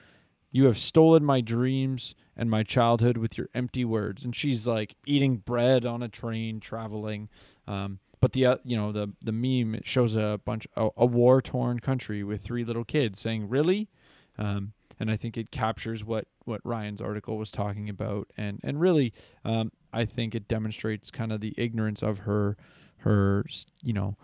You 0.51 0.66
have 0.66 0.77
stolen 0.77 1.25
my 1.25 1.42
dreams 1.42 2.16
and 2.36 2.50
my 2.50 2.63
childhood 2.63 3.18
with 3.18 3.38
your 3.38 3.50
empty 3.54 3.84
words." 3.84 4.24
And 4.24 4.36
she's 4.36 4.66
like 4.66 4.96
eating 5.06 5.38
bread 5.38 5.86
on 5.86 6.01
a 6.01 6.10
train, 6.10 6.60
traveling. 6.60 7.30
Um, 7.68 8.00
but 8.20 8.32
the 8.32 8.46
uh, 8.46 8.58
you 8.63 8.77
know 8.77 8.92
the 8.92 9.12
the 9.22 9.32
meme 9.32 9.82
shows 9.84 10.16
a 10.16 10.39
bunch 10.44 10.68
a, 10.75 10.89
a 10.98 11.06
war 11.06 11.42
torn 11.42 11.80
country 11.80 12.24
with 12.24 12.42
three 12.42 12.63
little 12.63 12.86
kids 12.86 13.20
saying, 13.20 13.50
"Really." 13.50 13.89
Um, 14.38 14.74
and 15.00 15.12
I 15.12 15.17
think 15.17 15.38
it 15.38 15.51
captures 15.51 16.03
what 16.03 16.25
what 16.46 16.62
Ryan's 16.63 17.01
article 17.01 17.38
was 17.38 17.51
talking 17.51 17.89
about, 17.89 18.27
and 18.38 18.60
and 18.63 18.79
really, 18.79 19.13
um, 19.46 19.72
I 19.94 20.06
think 20.06 20.34
it 20.34 20.48
demonstrates 20.48 21.12
kind 21.12 21.32
of 21.32 21.41
the 21.41 21.53
ignorance 21.58 22.01
of 22.01 22.20
her 22.20 22.58
her 22.98 23.46
you 23.84 23.94
know 23.94 24.17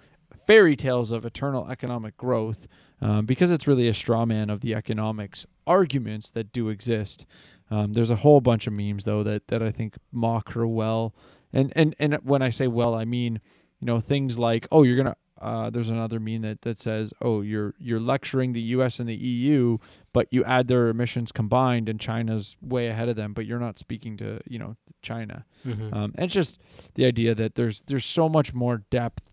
fairy 0.48 0.76
tales 0.76 1.12
of 1.12 1.26
eternal 1.26 1.70
economic 1.70 2.18
growth, 2.18 2.68
um, 3.02 3.26
because 3.26 3.52
it's 3.52 3.68
really 3.68 3.88
a 3.88 3.94
straw 3.94 4.26
man 4.26 4.50
of 4.50 4.62
the 4.62 4.74
economics 4.74 5.46
arguments 5.68 6.32
that 6.32 6.52
do 6.52 6.70
exist. 6.70 7.26
Um, 7.70 7.94
there's 7.94 8.10
a 8.10 8.18
whole 8.18 8.42
bunch 8.42 8.68
of 8.68 8.74
memes 8.74 9.06
though 9.06 9.24
that 9.24 9.48
that 9.48 9.62
I 9.62 9.72
think 9.72 9.96
mock 10.12 10.54
her 10.54 10.68
well, 10.68 11.14
and 11.52 11.72
and 11.76 11.96
and 12.00 12.16
when 12.24 12.42
I 12.42 12.50
say 12.50 12.68
well, 12.68 12.96
I 12.96 13.06
mean 13.06 13.40
you 13.80 13.86
know 13.86 14.00
things 14.00 14.40
like 14.40 14.68
oh 14.72 14.84
you're 14.84 14.98
gonna 14.98 15.18
uh, 15.44 15.70
there's 15.70 15.90
another 15.90 16.20
meme 16.22 16.42
that, 16.44 16.62
that 16.62 16.80
says, 16.80 17.14
"Oh, 17.22 17.42
you're 17.42 17.74
you're 17.78 18.00
lecturing 18.00 18.54
the 18.54 18.62
U.S. 18.62 19.00
and 19.00 19.10
the 19.10 19.16
EU, 19.16 19.78
but 20.14 20.32
you 20.32 20.44
add 20.46 20.70
their 20.70 20.88
emissions 20.88 21.34
combined, 21.34 21.90
and 21.90 22.00
China's 22.00 22.56
way 22.62 22.88
ahead 22.88 23.10
of 23.10 23.18
them, 23.18 23.34
but 23.34 23.46
you're 23.46 23.60
not 23.60 23.78
speaking 23.78 24.16
to 24.18 24.40
you 24.48 24.58
know 24.58 24.78
China." 25.02 25.46
Mm-hmm. 25.66 25.94
Um, 25.94 26.14
and 26.16 26.26
it's 26.26 26.34
just 26.34 26.60
the 26.96 27.06
idea 27.06 27.36
that 27.36 27.56
there's 27.56 27.84
there's 27.88 28.06
so 28.06 28.30
much 28.30 28.54
more 28.54 28.84
depth 28.90 29.30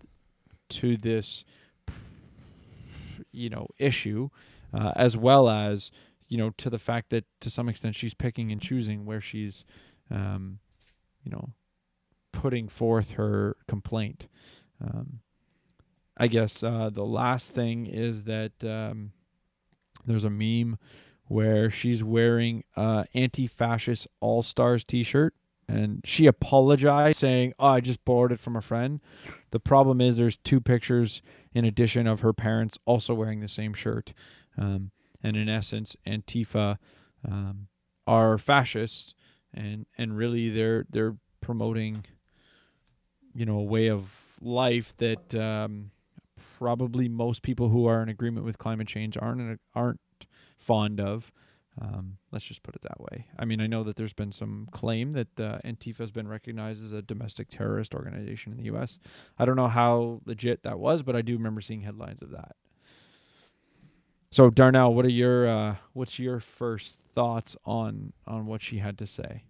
to 0.71 0.97
this, 0.97 1.45
you 3.31 3.49
know, 3.49 3.69
issue, 3.79 4.31
uh, 4.75 4.93
as 4.97 5.17
well 5.17 5.49
as 5.49 5.93
you 6.29 6.39
know 6.39 6.51
to 6.59 6.69
the 6.69 6.79
fact 6.79 7.11
that 7.11 7.25
to 7.41 7.51
some 7.51 7.69
extent 7.69 7.95
she's 7.95 8.15
picking 8.15 8.51
and 8.51 8.61
choosing 8.61 9.07
where 9.07 9.21
she's, 9.21 9.65
um, 10.11 10.59
you 11.23 11.31
know, 11.31 11.51
putting 12.33 12.69
forth 12.69 13.13
her 13.13 13.57
complaint. 13.69 14.27
Um, 14.83 15.21
I 16.21 16.27
guess 16.27 16.63
uh, 16.63 16.91
the 16.93 17.05
last 17.05 17.55
thing 17.55 17.87
is 17.87 18.25
that 18.25 18.53
um, 18.63 19.13
there's 20.05 20.23
a 20.23 20.29
meme 20.29 20.79
where 21.29 21.71
she's 21.71 22.05
wearing 22.05 22.63
anti-fascist 22.77 24.07
All 24.21 24.43
Stars 24.43 24.85
T-shirt, 24.85 25.33
and 25.67 26.03
she 26.05 26.27
apologized, 26.27 27.21
saying, 27.21 27.55
"Oh, 27.59 27.69
I 27.69 27.81
just 27.81 28.05
borrowed 28.05 28.33
it 28.33 28.41
from 28.41 28.55
a 28.55 28.61
friend." 28.61 29.01
The 29.51 29.61
problem 29.61 30.03
is 30.03 30.19
there's 30.19 30.37
two 30.37 30.61
pictures 30.61 31.23
in 31.55 31.65
addition 31.65 32.07
of 32.07 32.21
her 32.21 32.35
parents 32.35 32.77
also 32.85 33.15
wearing 33.15 33.41
the 33.41 33.49
same 33.49 33.73
shirt, 33.73 34.13
um, 34.59 34.91
and 35.23 35.39
in 35.39 35.49
essence, 35.49 35.97
Antifa 36.07 36.77
um, 37.27 37.69
are 38.07 38.37
fascists, 38.37 39.15
and 39.55 39.87
and 39.97 40.19
really 40.19 40.51
they're 40.51 40.85
they're 40.91 41.17
promoting, 41.41 42.05
you 43.33 43.47
know, 43.47 43.57
a 43.57 43.65
way 43.65 43.89
of 43.89 44.37
life 44.43 44.93
that 44.99 45.35
um, 45.35 45.93
probably 46.61 47.09
most 47.09 47.43
people 47.43 47.71
who 47.71 47.87
are 47.87 48.03
in 48.03 48.09
agreement 48.09 48.45
with 48.45 48.59
climate 48.59 48.87
change 48.87 49.17
aren't 49.17 49.61
aren't 49.75 50.01
fond 50.59 51.01
of. 51.01 51.33
Um, 51.81 52.19
let's 52.31 52.45
just 52.45 52.63
put 52.63 52.75
it 52.75 52.83
that 52.83 53.01
way. 53.01 53.27
I 53.39 53.45
mean, 53.47 53.61
I 53.61 53.67
know 53.67 53.83
that 53.85 53.97
there's 53.97 54.13
been 54.13 54.33
some 54.33 54.69
claim 54.71 55.13
that 55.13 55.41
uh, 55.41 55.59
Antifa 55.65 55.99
has 55.99 56.11
been 56.11 56.29
recognized 56.29 56.85
as 56.85 56.93
a 56.93 57.01
domestic 57.01 57.49
terrorist 57.49 57.95
organization 57.95 58.53
in 58.53 58.59
the 58.59 58.65
U.S. 58.65 58.99
I 59.39 59.47
don't 59.47 59.57
know 59.57 59.69
how 59.69 60.21
legit 60.27 60.63
that 60.65 60.79
was, 60.79 61.03
but 61.03 61.17
I 61.17 61.23
do 61.23 61.33
remember 61.33 61.63
seeing 61.63 61.81
headlines 61.81 62.21
of 62.21 62.31
that. 62.33 62.57
So 64.31 64.51
Darnell, 64.51 64.95
what 64.95 65.05
are 65.07 65.11
your 65.11 65.49
uh, 65.49 65.77
what's 65.95 66.19
your 66.19 66.41
first 66.41 67.01
thoughts 67.15 67.57
on 67.65 68.13
on 68.27 68.47
what 68.47 68.63
she 68.63 68.79
had 68.79 68.99
to 68.99 69.07
say? 69.07 69.45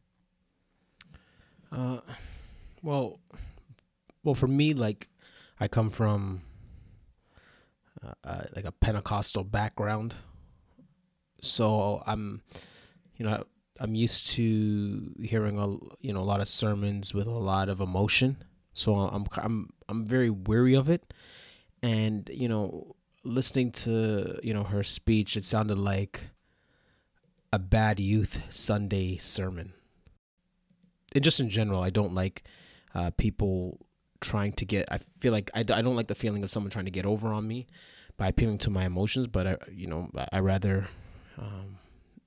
Uh, 1.72 2.00
well, 2.82 3.20
well, 4.24 4.34
for 4.34 4.48
me, 4.48 4.74
like, 4.74 5.08
I 5.58 5.68
come 5.68 5.90
from 5.90 6.42
uh, 8.04 8.12
uh, 8.24 8.42
like 8.56 8.64
a 8.64 8.72
Pentecostal 8.72 9.44
background, 9.44 10.14
so 11.40 12.02
I'm, 12.06 12.42
you 13.16 13.24
know, 13.24 13.44
I'm 13.78 13.94
used 13.94 14.28
to 14.30 15.14
hearing 15.22 15.58
a 15.58 15.68
you 16.00 16.12
know 16.12 16.20
a 16.20 16.28
lot 16.28 16.40
of 16.40 16.48
sermons 16.48 17.14
with 17.14 17.26
a 17.26 17.30
lot 17.30 17.68
of 17.68 17.80
emotion. 17.80 18.42
So 18.72 18.94
I'm 18.96 19.26
I'm 19.36 19.70
I'm 19.88 20.06
very 20.06 20.30
weary 20.30 20.74
of 20.74 20.88
it, 20.88 21.12
and 21.82 22.30
you 22.32 22.48
know, 22.48 22.96
listening 23.24 23.72
to 23.72 24.38
you 24.42 24.54
know 24.54 24.64
her 24.64 24.82
speech, 24.82 25.36
it 25.36 25.44
sounded 25.44 25.78
like 25.78 26.28
a 27.52 27.58
bad 27.58 27.98
youth 27.98 28.42
Sunday 28.50 29.16
sermon. 29.18 29.72
And 31.14 31.24
just 31.24 31.40
in 31.40 31.48
general, 31.48 31.82
I 31.82 31.90
don't 31.90 32.14
like 32.14 32.44
uh, 32.94 33.10
people 33.16 33.86
trying 34.20 34.52
to 34.52 34.64
get. 34.64 34.86
I 34.90 34.98
feel 35.20 35.32
like 35.32 35.50
I, 35.54 35.60
I 35.60 35.82
don't 35.82 35.96
like 35.96 36.08
the 36.08 36.14
feeling 36.14 36.44
of 36.44 36.50
someone 36.50 36.70
trying 36.70 36.84
to 36.86 36.90
get 36.90 37.06
over 37.06 37.28
on 37.32 37.46
me 37.46 37.66
by 38.16 38.28
appealing 38.28 38.58
to 38.58 38.70
my 38.70 38.84
emotions. 38.84 39.26
But 39.26 39.46
I, 39.46 39.56
you 39.72 39.86
know, 39.86 40.10
I, 40.32 40.40
rather 40.40 40.88
um, 41.38 41.78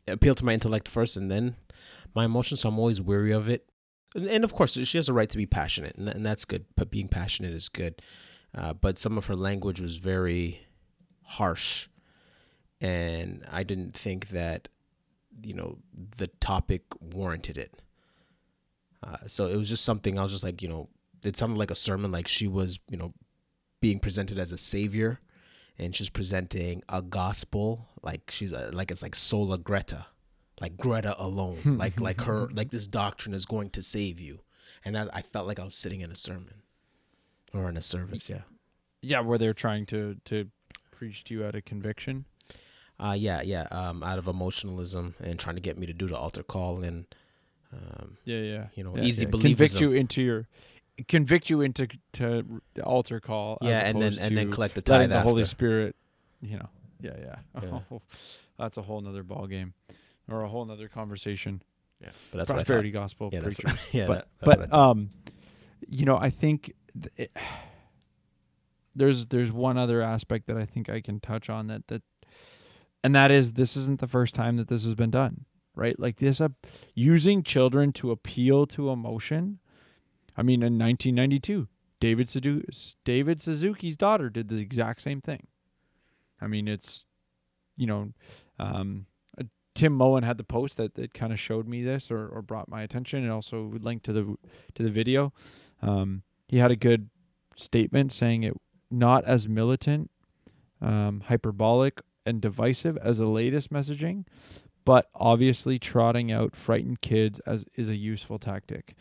appeal 0.08 0.36
to 0.36 0.46
my 0.46 0.54
intellect 0.54 0.88
first 0.88 1.18
and 1.18 1.30
then 1.30 1.56
my 2.16 2.26
emotions. 2.26 2.62
So 2.62 2.70
I'm 2.70 2.80
always 2.80 3.02
weary 3.02 3.32
of 3.32 3.50
it. 3.50 3.70
And, 4.16 4.28
and 4.28 4.44
of 4.44 4.54
course, 4.54 4.74
she 4.74 4.98
has 4.98 5.10
a 5.10 5.14
right 5.14 5.30
to 5.30 5.38
be 5.38 5.46
passionate, 5.46 5.96
and, 5.96 6.08
and 6.08 6.26
that's 6.26 6.46
good. 6.46 6.66
But 6.76 6.92
being 6.92 7.08
passionate 7.08 7.54
is 7.54 7.70
good. 7.70 8.02
Uh, 8.56 8.74
but 8.74 9.00
some 9.00 9.18
of 9.18 9.26
her 9.26 9.36
language 9.36 9.82
was 9.82 9.98
very 9.98 10.62
harsh, 11.24 11.88
and 12.80 13.44
I 13.52 13.64
didn't 13.64 13.96
think 13.96 14.30
that 14.30 14.70
you 15.44 15.56
know 15.56 15.80
the 16.18 16.28
topic 16.28 16.84
warranted 17.02 17.58
it. 17.58 17.82
Uh, 19.04 19.18
so 19.28 19.48
it 19.48 19.58
was 19.58 19.70
just 19.70 19.84
something 19.84 20.18
I 20.18 20.24
was 20.24 20.32
just 20.32 20.44
like, 20.44 20.62
you 20.62 20.70
know, 20.70 20.90
it 21.26 21.38
sounded 21.38 21.58
like 21.58 21.72
a 21.72 21.76
sermon, 21.76 22.12
like 22.12 22.28
she 22.28 22.48
was, 22.48 22.80
you 22.90 22.98
know, 22.98 23.14
being 23.82 24.00
presented 24.00 24.38
as 24.38 24.52
a 24.52 24.58
savior, 24.58 25.20
and 25.78 25.96
she's 25.96 26.10
presenting 26.10 26.84
a 26.90 27.02
gospel, 27.02 27.88
like 28.02 28.32
she's 28.32 28.52
a, 28.52 28.72
like 28.72 28.92
it's 28.92 29.02
like 29.02 29.16
sola 29.16 29.58
Greta, 29.58 30.06
like 30.62 30.78
Greta 30.78 31.16
alone, 31.22 31.60
like 31.66 32.00
like 32.00 32.22
her, 32.22 32.48
like 32.54 32.72
this 32.72 32.88
doctrine 32.88 33.34
is 33.34 33.46
going 33.46 33.70
to 33.72 33.82
save 33.82 34.20
you, 34.20 34.42
and 34.86 34.98
I, 34.98 35.08
I 35.14 35.22
felt 35.22 35.48
like 35.48 35.60
I 35.60 35.64
was 35.66 35.76
sitting 35.76 36.02
in 36.02 36.12
a 36.12 36.16
sermon, 36.16 36.62
or 37.54 37.70
in 37.70 37.78
a 37.78 37.82
service, 37.82 38.30
yeah. 38.30 38.42
Yeah, 39.02 39.20
where 39.20 39.38
they're 39.38 39.54
trying 39.54 39.86
to 39.88 40.16
to 40.26 40.50
preach 40.92 41.24
to 41.26 41.34
you 41.34 41.46
out 41.46 41.56
of 41.56 41.66
conviction. 41.66 42.26
Uh, 43.00 43.16
yeah, 43.18 43.42
yeah. 43.42 43.64
Um, 43.72 44.04
out 44.04 44.18
of 44.20 44.28
emotionalism 44.28 45.16
and 45.20 45.38
trying 45.38 45.56
to 45.56 45.62
get 45.62 45.78
me 45.78 45.88
to 45.88 45.94
do 45.94 46.08
the 46.08 46.16
altar 46.16 46.44
call 46.44 46.84
and, 46.84 47.06
um, 47.74 48.18
Yeah, 48.24 48.38
yeah. 48.38 48.68
you 48.76 48.84
know, 48.84 48.96
yeah, 48.96 49.04
easy 49.04 49.26
yeah. 49.26 49.32
believism. 49.32 49.42
Convict 49.58 49.82
you 49.82 49.92
into 49.94 50.22
your 50.22 50.48
convict 51.08 51.50
you 51.50 51.62
into 51.62 51.88
to 52.14 52.62
the 52.76 52.84
altar 52.84 53.20
call. 53.20 53.58
as 53.62 53.68
yeah, 53.68 53.80
and 53.80 54.02
then 54.02 54.18
and 54.20 54.38
then 54.38 54.52
collect 54.52 54.76
the 54.76 54.82
tithe 54.82 55.10
the 55.10 55.22
Holy. 55.22 55.44
Spirit, 55.46 55.96
you 56.42 56.58
know. 56.58 56.70
Yeah, 57.02 57.12
yeah. 57.20 57.36
Yeah. 57.64 57.80
Oh, 57.92 58.02
that's 58.58 58.78
a 58.78 58.82
whole 58.82 59.02
nother 59.02 59.24
ball 59.24 59.48
game, 59.48 59.74
or 60.30 60.44
a 60.44 60.48
whole 60.48 60.66
nother 60.66 60.88
conversation. 60.88 61.62
Yeah, 62.02 62.10
but 62.32 62.38
that's 62.38 62.50
what 62.50 62.56
I 62.56 62.60
thought. 62.60 62.66
prosperity 62.66 62.92
gospel 62.92 63.30
Yeah, 63.32 63.40
preachers. 63.42 63.72
what, 63.72 63.90
yeah, 63.94 64.08
but 64.08 64.14
that- 64.16 64.28
that's 64.40 64.48
what 64.48 64.60
I 64.60 64.66
but 64.70 64.74
um, 64.78 65.10
you 65.90 66.06
know, 66.06 66.18
I 66.18 66.30
think 66.30 66.74
th- 67.02 67.14
it, 67.30 67.38
there's 68.96 69.28
there's 69.28 69.52
one 69.52 69.78
other 69.78 70.02
aspect 70.02 70.48
that 70.48 70.58
I 70.58 70.66
think 70.66 70.90
I 70.90 71.02
can 71.02 71.20
touch 71.20 71.50
on 71.50 71.68
that 71.68 71.88
that, 71.88 72.04
and 73.04 73.16
that 73.16 73.32
is 73.32 73.54
this 73.54 73.76
isn't 73.76 74.00
the 74.00 74.08
first 74.08 74.36
time 74.36 74.58
that 74.58 74.68
this 74.68 74.84
has 74.86 74.96
been 74.96 75.12
done, 75.12 75.46
right? 75.76 76.00
Like 76.00 76.18
this, 76.18 76.40
uh, 76.40 76.50
using 76.94 77.44
children 77.44 77.92
to 77.94 78.12
appeal 78.12 78.66
to 78.68 78.90
emotion. 78.90 79.60
I 80.36 80.42
mean, 80.42 80.62
in 80.64 80.78
1992, 80.80 81.68
David 82.00 82.28
Suzu- 82.28 82.96
David 83.06 83.42
Suzuki's 83.42 83.98
daughter 83.98 84.30
did 84.30 84.50
the 84.50 84.58
exact 84.58 85.02
same 85.02 85.22
thing. 85.22 85.48
I 86.42 86.48
mean, 86.48 86.68
it's 86.68 87.06
you 87.78 87.88
know, 87.88 88.14
um, 88.60 89.06
uh, 89.40 89.44
Tim 89.74 89.94
Moen 89.94 90.24
had 90.24 90.38
the 90.38 90.44
post 90.44 90.78
that, 90.78 90.96
that 90.96 91.14
kind 91.14 91.34
of 91.34 91.40
showed 91.40 91.68
me 91.68 91.84
this 91.84 92.12
or, 92.12 92.28
or 92.28 92.42
brought 92.42 92.70
my 92.70 92.82
attention, 92.82 93.24
and 93.24 93.32
also 93.32 93.72
linked 93.80 94.06
to 94.06 94.14
the 94.14 94.36
to 94.76 94.84
the 94.84 94.90
video. 94.90 95.34
Um, 95.82 96.24
he 96.48 96.58
had 96.58 96.72
a 96.72 96.76
good 96.76 97.10
statement 97.56 98.12
saying 98.12 98.44
it 98.44 98.54
not 98.90 99.26
as 99.26 99.48
militant, 99.48 100.12
um, 100.82 101.24
hyperbolic, 101.28 102.02
and 102.26 102.42
divisive 102.42 102.98
as 102.98 103.18
the 103.18 103.26
latest 103.26 103.72
messaging, 103.72 104.26
but 104.86 105.08
obviously 105.16 105.80
trotting 105.80 106.32
out 106.32 106.56
frightened 106.56 107.02
kids 107.02 107.40
as 107.46 107.66
is 107.76 107.90
a 107.90 107.96
useful 107.96 108.40
tactic. 108.40 108.96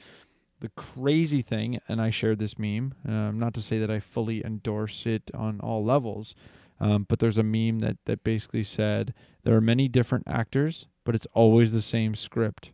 The 0.62 0.68
crazy 0.76 1.42
thing, 1.42 1.80
and 1.88 2.00
I 2.00 2.10
shared 2.10 2.38
this 2.38 2.56
meme, 2.56 2.94
um, 3.04 3.36
not 3.36 3.52
to 3.54 3.60
say 3.60 3.80
that 3.80 3.90
I 3.90 3.98
fully 3.98 4.44
endorse 4.44 5.06
it 5.06 5.28
on 5.34 5.58
all 5.58 5.84
levels, 5.84 6.36
um, 6.78 7.04
but 7.08 7.18
there's 7.18 7.36
a 7.36 7.42
meme 7.42 7.80
that, 7.80 7.96
that 8.04 8.22
basically 8.22 8.62
said 8.62 9.12
there 9.42 9.56
are 9.56 9.60
many 9.60 9.88
different 9.88 10.28
actors, 10.28 10.86
but 11.02 11.16
it's 11.16 11.26
always 11.34 11.72
the 11.72 11.82
same 11.82 12.14
script. 12.14 12.70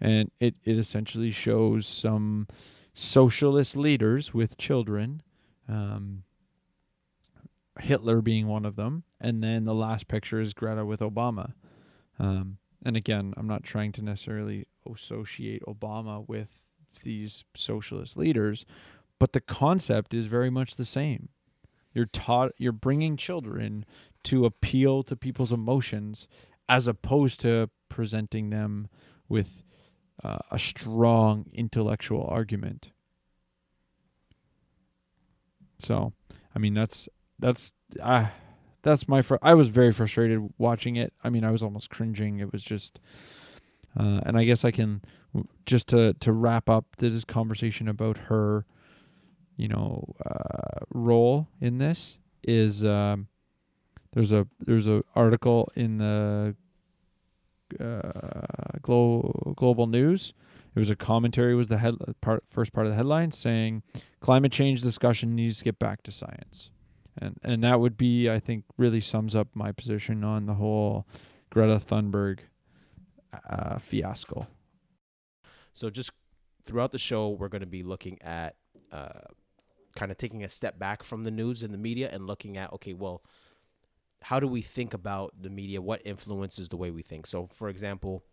And 0.00 0.30
it, 0.40 0.54
it 0.64 0.78
essentially 0.78 1.30
shows 1.30 1.86
some 1.86 2.48
socialist 2.94 3.76
leaders 3.76 4.32
with 4.32 4.56
children, 4.56 5.20
um, 5.68 6.22
Hitler 7.78 8.22
being 8.22 8.46
one 8.46 8.64
of 8.64 8.76
them, 8.76 9.02
and 9.20 9.42
then 9.42 9.66
the 9.66 9.74
last 9.74 10.08
picture 10.08 10.40
is 10.40 10.54
Greta 10.54 10.86
with 10.86 11.00
Obama. 11.00 11.52
Um, 12.18 12.56
and 12.82 12.96
again, 12.96 13.34
I'm 13.36 13.46
not 13.46 13.64
trying 13.64 13.92
to 13.92 14.02
necessarily 14.02 14.66
associate 14.90 15.62
Obama 15.68 16.26
with 16.26 16.62
these 17.02 17.44
socialist 17.54 18.16
leaders, 18.16 18.64
but 19.18 19.32
the 19.32 19.40
concept 19.40 20.14
is 20.14 20.26
very 20.26 20.50
much 20.50 20.76
the 20.76 20.84
same. 20.86 21.28
You're 21.94 22.06
taught, 22.06 22.52
you're 22.56 22.72
bringing 22.72 23.16
children 23.16 23.84
to 24.24 24.46
appeal 24.46 25.02
to 25.04 25.16
people's 25.16 25.52
emotions, 25.52 26.26
as 26.68 26.88
opposed 26.88 27.40
to 27.40 27.70
presenting 27.88 28.50
them 28.50 28.88
with 29.28 29.62
uh, 30.24 30.38
a 30.50 30.58
strong 30.58 31.46
intellectual 31.52 32.26
argument. 32.30 32.90
So, 35.78 36.12
I 36.54 36.58
mean, 36.58 36.74
that's 36.74 37.08
that's 37.38 37.72
uh, 38.00 38.26
that's 38.82 39.08
my 39.08 39.22
fr- 39.22 39.36
I 39.42 39.54
was 39.54 39.68
very 39.68 39.92
frustrated 39.92 40.52
watching 40.58 40.96
it. 40.96 41.12
I 41.24 41.30
mean, 41.30 41.44
I 41.44 41.50
was 41.50 41.62
almost 41.62 41.90
cringing. 41.90 42.40
It 42.40 42.52
was 42.52 42.62
just, 42.62 43.00
uh, 43.98 44.20
and 44.24 44.36
I 44.38 44.44
guess 44.44 44.64
I 44.64 44.70
can 44.70 45.02
just 45.66 45.88
to 45.88 46.14
to 46.14 46.32
wrap 46.32 46.68
up 46.68 46.96
this 46.98 47.24
conversation 47.24 47.88
about 47.88 48.16
her, 48.28 48.64
you 49.56 49.68
know, 49.68 50.14
uh, 50.24 50.84
role 50.92 51.48
in 51.60 51.78
this 51.78 52.18
is 52.42 52.84
um, 52.84 53.28
there's 54.12 54.32
a 54.32 54.46
there's 54.60 54.86
a 54.86 55.02
article 55.14 55.70
in 55.74 55.98
the 55.98 56.54
uh, 57.80 58.78
Glo- 58.82 59.54
global 59.56 59.86
news. 59.86 60.34
It 60.74 60.78
was 60.78 60.90
a 60.90 60.96
commentary. 60.96 61.54
Was 61.54 61.68
the 61.68 61.78
head 61.78 61.96
part 62.20 62.44
first 62.48 62.72
part 62.72 62.86
of 62.86 62.92
the 62.92 62.96
headline 62.96 63.32
saying 63.32 63.82
climate 64.20 64.52
change 64.52 64.82
discussion 64.82 65.34
needs 65.34 65.58
to 65.58 65.64
get 65.64 65.78
back 65.78 66.02
to 66.04 66.12
science, 66.12 66.70
and 67.16 67.38
and 67.42 67.62
that 67.62 67.80
would 67.80 67.96
be 67.96 68.28
I 68.30 68.40
think 68.40 68.64
really 68.76 69.00
sums 69.00 69.34
up 69.34 69.48
my 69.54 69.72
position 69.72 70.24
on 70.24 70.46
the 70.46 70.54
whole 70.54 71.06
Greta 71.50 71.76
Thunberg 71.76 72.40
uh, 73.48 73.78
fiasco. 73.78 74.46
So 75.72 75.90
just 75.90 76.10
throughout 76.64 76.92
the 76.92 76.98
show, 76.98 77.30
we're 77.30 77.48
going 77.48 77.60
to 77.60 77.66
be 77.66 77.82
looking 77.82 78.20
at 78.22 78.56
uh, 78.90 79.08
kind 79.96 80.10
of 80.10 80.18
taking 80.18 80.44
a 80.44 80.48
step 80.48 80.78
back 80.78 81.02
from 81.02 81.24
the 81.24 81.30
news 81.30 81.62
and 81.62 81.72
the 81.72 81.78
media 81.78 82.08
and 82.12 82.26
looking 82.26 82.56
at 82.56 82.72
okay, 82.74 82.92
well, 82.92 83.22
how 84.22 84.38
do 84.38 84.46
we 84.46 84.62
think 84.62 84.94
about 84.94 85.34
the 85.40 85.50
media? 85.50 85.82
What 85.82 86.02
influences 86.04 86.68
the 86.68 86.76
way 86.76 86.90
we 86.90 87.02
think? 87.02 87.26
So, 87.26 87.46
for 87.46 87.68
example, 87.68 88.24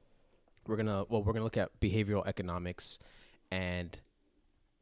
we're 0.67 0.78
gonna 0.78 1.06
well, 1.10 1.23
we're 1.23 1.34
gonna 1.34 1.43
look 1.43 1.58
at 1.58 1.80
behavioral 1.80 2.25
economics, 2.28 2.99
and 3.52 3.97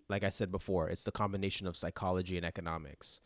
like 0.10 0.24
I 0.24 0.30
said 0.30 0.52
before, 0.52 0.89
it's 0.89 1.04
the 1.04 1.12
combination 1.12 1.67
of 1.67 1.78
psychology 1.78 2.38
and 2.38 2.46
economics. 2.46 3.22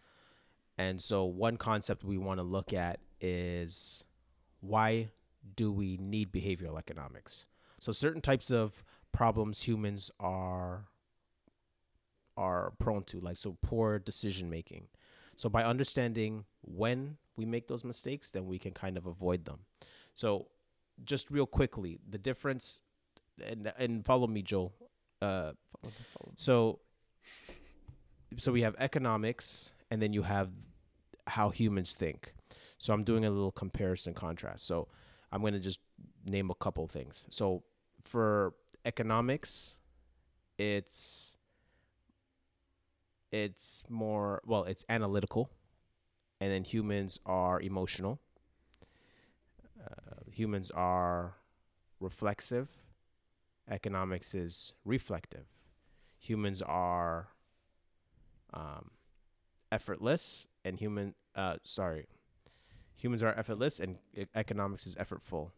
And 0.78 1.02
so, 1.02 1.26
one 1.26 1.58
concept 1.58 2.04
we 2.04 2.18
want 2.18 2.40
to 2.40 2.44
look 2.44 2.74
at 2.74 3.00
is 3.20 4.04
why 4.62 5.10
do 5.56 5.72
we 5.72 5.98
need 5.98 6.32
behavioral 6.32 6.78
economics? 6.78 7.48
So, 7.80 7.92
certain 7.92 8.22
types 8.22 8.52
of 8.52 8.84
problems 9.12 9.64
humans 9.64 10.12
are 10.20 10.86
are 12.38 12.72
prone 12.80 13.04
to, 13.04 13.20
like 13.20 13.38
so 13.38 13.58
poor 13.62 14.00
decision 14.00 14.50
making. 14.50 14.88
So, 15.36 15.50
by 15.50 15.64
understanding 15.64 16.46
when 16.62 17.18
we 17.36 17.46
make 17.46 17.68
those 17.68 17.84
mistakes, 17.84 18.32
then 18.32 18.46
we 18.46 18.60
can 18.60 18.74
kind 18.74 18.98
of 18.98 19.06
avoid 19.06 19.46
them. 19.46 19.60
So, 20.14 20.48
just 21.04 21.32
real 21.32 21.46
quickly, 21.46 22.00
the 22.08 22.18
difference, 22.18 22.82
and 23.44 23.72
and 23.78 24.06
follow 24.06 24.28
me, 24.28 24.42
Joel. 24.42 24.74
Uh, 25.22 25.54
so, 26.36 26.80
so 28.38 28.52
we 28.52 28.62
have 28.62 28.76
economics, 28.80 29.74
and 29.90 30.02
then 30.02 30.14
you 30.14 30.24
have 30.24 30.50
how 31.28 31.50
humans 31.50 31.94
think. 31.94 32.34
So 32.78 32.94
I'm 32.94 33.04
doing 33.04 33.26
a 33.26 33.30
little 33.30 33.52
comparison 33.52 34.14
contrast. 34.14 34.66
So 34.66 34.88
I'm 35.32 35.42
going 35.42 35.54
to 35.54 35.60
just 35.60 35.80
name 36.26 36.50
a 36.50 36.56
couple 36.56 36.86
things. 36.88 37.26
So 37.30 37.64
for 38.04 38.54
economics, 38.86 39.78
it's 40.58 41.38
it's 43.32 43.84
more 43.90 44.42
well, 44.46 44.64
it's 44.64 44.84
analytical, 44.90 45.50
and 46.40 46.52
then 46.52 46.64
humans 46.64 47.20
are 47.26 47.60
emotional. 47.62 48.20
Uh, 49.80 50.22
humans 50.30 50.72
are 50.72 51.38
reflexive. 52.00 52.70
Economics 53.70 54.36
is 54.36 54.74
reflective. 54.86 55.46
Humans 56.20 56.62
are 56.62 57.30
um, 58.54 58.92
effortless, 59.72 60.48
and 60.66 60.80
human 60.80 61.16
uh, 61.36 61.56
sorry, 61.64 62.08
humans 62.96 63.24
are 63.24 63.38
effortless, 63.38 63.80
and 63.80 63.98
economics 64.36 64.86
is 64.86 64.96
effortful. 64.96 65.52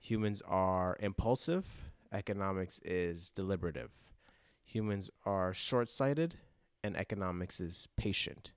Humans 0.00 0.42
are 0.46 0.96
impulsive. 1.00 1.93
Economics 2.14 2.78
is 2.84 3.30
deliberative. 3.30 3.90
Humans 4.62 5.10
are 5.26 5.52
short 5.52 5.88
sighted, 5.88 6.36
and 6.82 6.96
economics 6.96 7.60
is 7.60 7.88
patient. 7.96 8.52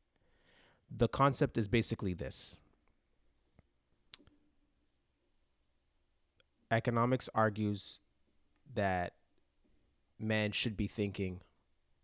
The 0.96 1.08
concept 1.08 1.58
is 1.58 1.68
basically 1.68 2.14
this 2.14 2.58
economics 6.70 7.30
argues 7.34 8.02
that 8.74 9.14
man 10.20 10.52
should 10.52 10.78
be 10.78 10.88
thinking 10.88 11.42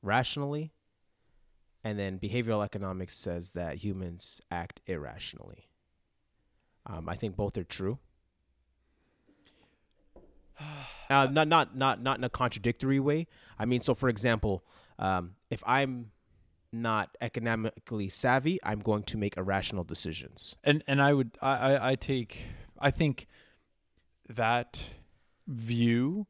rationally, 0.01 0.71
and 1.83 1.99
then 1.99 2.17
behavioral 2.19 2.63
economics 2.63 3.15
says 3.15 3.51
that 3.51 3.83
humans 3.83 4.41
act 4.49 4.81
irrationally. 4.85 5.69
Um, 6.85 7.07
I 7.07 7.15
think 7.15 7.35
both 7.35 7.57
are 7.57 7.63
true. 7.63 7.99
Uh, 11.09 11.27
not 11.27 11.47
not 11.47 11.75
not 11.77 12.01
not 12.01 12.17
in 12.17 12.23
a 12.23 12.29
contradictory 12.29 12.99
way. 12.99 13.27
I 13.59 13.65
mean, 13.65 13.81
so 13.81 13.93
for 13.93 14.09
example, 14.09 14.63
um, 14.97 15.35
if 15.51 15.61
I'm 15.67 16.11
not 16.71 17.15
economically 17.21 18.09
savvy, 18.09 18.57
I'm 18.63 18.79
going 18.79 19.03
to 19.03 19.17
make 19.17 19.37
irrational 19.37 19.83
decisions. 19.83 20.55
and 20.63 20.83
and 20.87 21.01
I 21.01 21.13
would 21.13 21.37
I, 21.41 21.51
I 21.51 21.89
I 21.91 21.95
take 21.95 22.43
I 22.79 22.89
think 22.89 23.27
that 24.27 24.81
view 25.45 26.25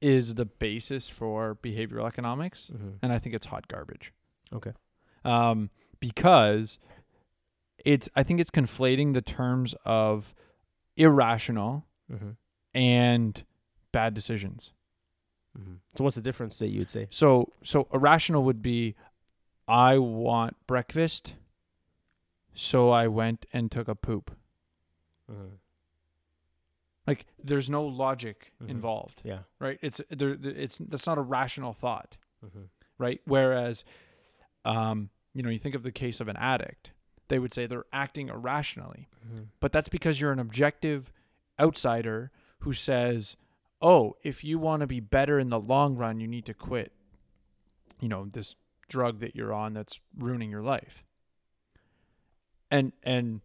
is 0.00 0.34
the 0.34 0.46
basis 0.46 1.08
for 1.08 1.56
behavioral 1.62 2.06
economics, 2.08 2.70
and 3.02 3.12
I 3.12 3.18
think 3.18 3.34
it's 3.34 3.46
hot 3.46 3.68
garbage. 3.68 4.12
Okay. 4.52 4.72
um, 5.24 5.70
because 6.00 6.78
it's 7.84 8.08
I 8.16 8.22
think 8.24 8.40
it's 8.40 8.50
conflating 8.50 9.14
the 9.14 9.22
terms 9.22 9.74
of 9.84 10.34
irrational 10.96 11.84
Mm-hmm. 12.12 12.30
And 12.74 13.44
bad 13.92 14.14
decisions. 14.14 14.72
Mm-hmm. 15.58 15.74
So 15.94 16.04
what's 16.04 16.16
the 16.16 16.22
difference 16.22 16.58
that 16.58 16.68
you'd 16.68 16.90
say? 16.90 17.06
So 17.10 17.52
so 17.62 17.86
irrational 17.92 18.42
would 18.44 18.60
be 18.62 18.94
I 19.68 19.98
want 19.98 20.56
breakfast, 20.66 21.34
so 22.54 22.90
I 22.90 23.06
went 23.06 23.46
and 23.52 23.70
took 23.70 23.88
a 23.88 23.94
poop. 23.94 24.36
Mm-hmm. 25.30 25.54
Like 27.06 27.26
there's 27.42 27.68
no 27.68 27.84
logic 27.84 28.52
Mhm. 28.62 28.68
involved, 28.70 29.22
Yeah. 29.24 29.40
right? 29.58 29.78
It's 29.82 30.00
there. 30.10 30.36
It's 30.42 30.78
that's 30.78 31.06
not 31.06 31.18
a 31.18 31.22
rational 31.22 31.72
thought. 31.72 32.16
Mm-hmm. 32.44 32.64
right? 32.98 33.20
Whereas, 33.24 33.84
um, 34.66 35.08
you 35.32 35.42
know, 35.42 35.48
you 35.50 35.58
think 35.58 35.74
of 35.74 35.82
the 35.82 35.90
case 35.90 36.20
of 36.20 36.28
an 36.28 36.36
addict, 36.36 36.92
they 37.28 37.38
would 37.38 37.52
say 37.54 37.66
they're 37.66 37.86
acting 37.92 38.28
irrationally, 38.28 39.08
Mm-hmm. 39.26 39.44
but 39.60 39.72
that's 39.72 39.88
because 39.88 40.20
you're 40.20 40.30
an 40.32 40.38
objective 40.38 41.10
outsider 41.58 42.30
who 42.64 42.72
says, 42.72 43.36
"Oh, 43.80 44.16
if 44.22 44.42
you 44.42 44.58
want 44.58 44.80
to 44.80 44.86
be 44.86 45.00
better 45.00 45.38
in 45.38 45.50
the 45.50 45.60
long 45.60 45.96
run, 45.96 46.20
you 46.20 46.26
need 46.26 46.46
to 46.46 46.54
quit." 46.54 46.92
You 48.00 48.08
know, 48.08 48.26
this 48.26 48.56
drug 48.88 49.20
that 49.20 49.36
you're 49.36 49.52
on 49.52 49.74
that's 49.74 50.00
ruining 50.18 50.50
your 50.50 50.62
life. 50.62 51.04
And 52.70 52.92
and 53.02 53.40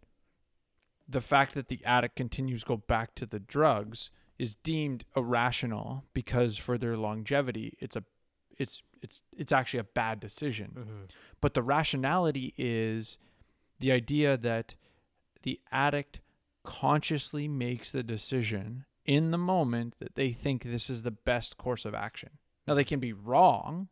the 1.08 1.22
fact 1.22 1.54
that 1.54 1.68
the 1.68 1.84
addict 1.86 2.16
continues 2.16 2.62
to 2.62 2.68
go 2.68 2.78
back 2.78 3.16
to 3.16 3.26
the 3.26 3.40
drugs 3.40 4.12
is 4.38 4.56
deemed 4.56 5.06
irrational 5.16 6.06
because 6.14 6.58
for 6.58 6.78
their 6.78 6.96
longevity, 6.96 7.78
it's 7.80 7.96
a 7.96 8.04
it's 8.58 8.82
it's 9.02 9.22
it's 9.36 9.52
actually 9.52 9.80
a 9.80 9.86
bad 9.86 10.20
decision. 10.20 10.72
Mm-hmm. 10.78 11.04
But 11.42 11.54
the 11.54 11.64
rationality 11.64 12.54
is 12.58 13.18
the 13.80 13.92
idea 13.92 14.38
that 14.38 14.76
the 15.44 15.60
addict 15.72 16.20
consciously 16.64 17.48
makes 17.48 17.92
the 17.92 18.04
decision 18.04 18.86
in 19.18 19.32
the 19.32 19.38
moment 19.38 19.96
that 20.00 20.14
they 20.16 20.32
think 20.32 20.64
this 20.64 20.90
is 20.90 21.02
the 21.02 21.12
best 21.12 21.58
course 21.58 21.84
of 21.84 21.96
action. 21.96 22.30
Now 22.68 22.76
they 22.76 22.84
can 22.84 23.00
be 23.00 23.12
wrong, 23.14 23.88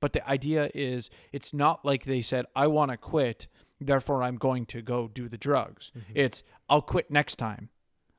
but 0.00 0.12
the 0.12 0.28
idea 0.28 0.68
is 0.74 1.08
it's 1.32 1.54
not 1.54 1.84
like 1.84 2.04
they 2.04 2.22
said 2.22 2.44
I 2.56 2.66
want 2.66 2.90
to 2.90 2.96
quit, 2.96 3.46
therefore 3.80 4.22
I'm 4.24 4.36
going 4.36 4.66
to 4.66 4.82
go 4.82 5.06
do 5.08 5.28
the 5.28 5.38
drugs. 5.38 5.92
It's 6.14 6.42
I'll 6.68 6.82
quit 6.82 7.10
next 7.10 7.36
time. 7.36 7.68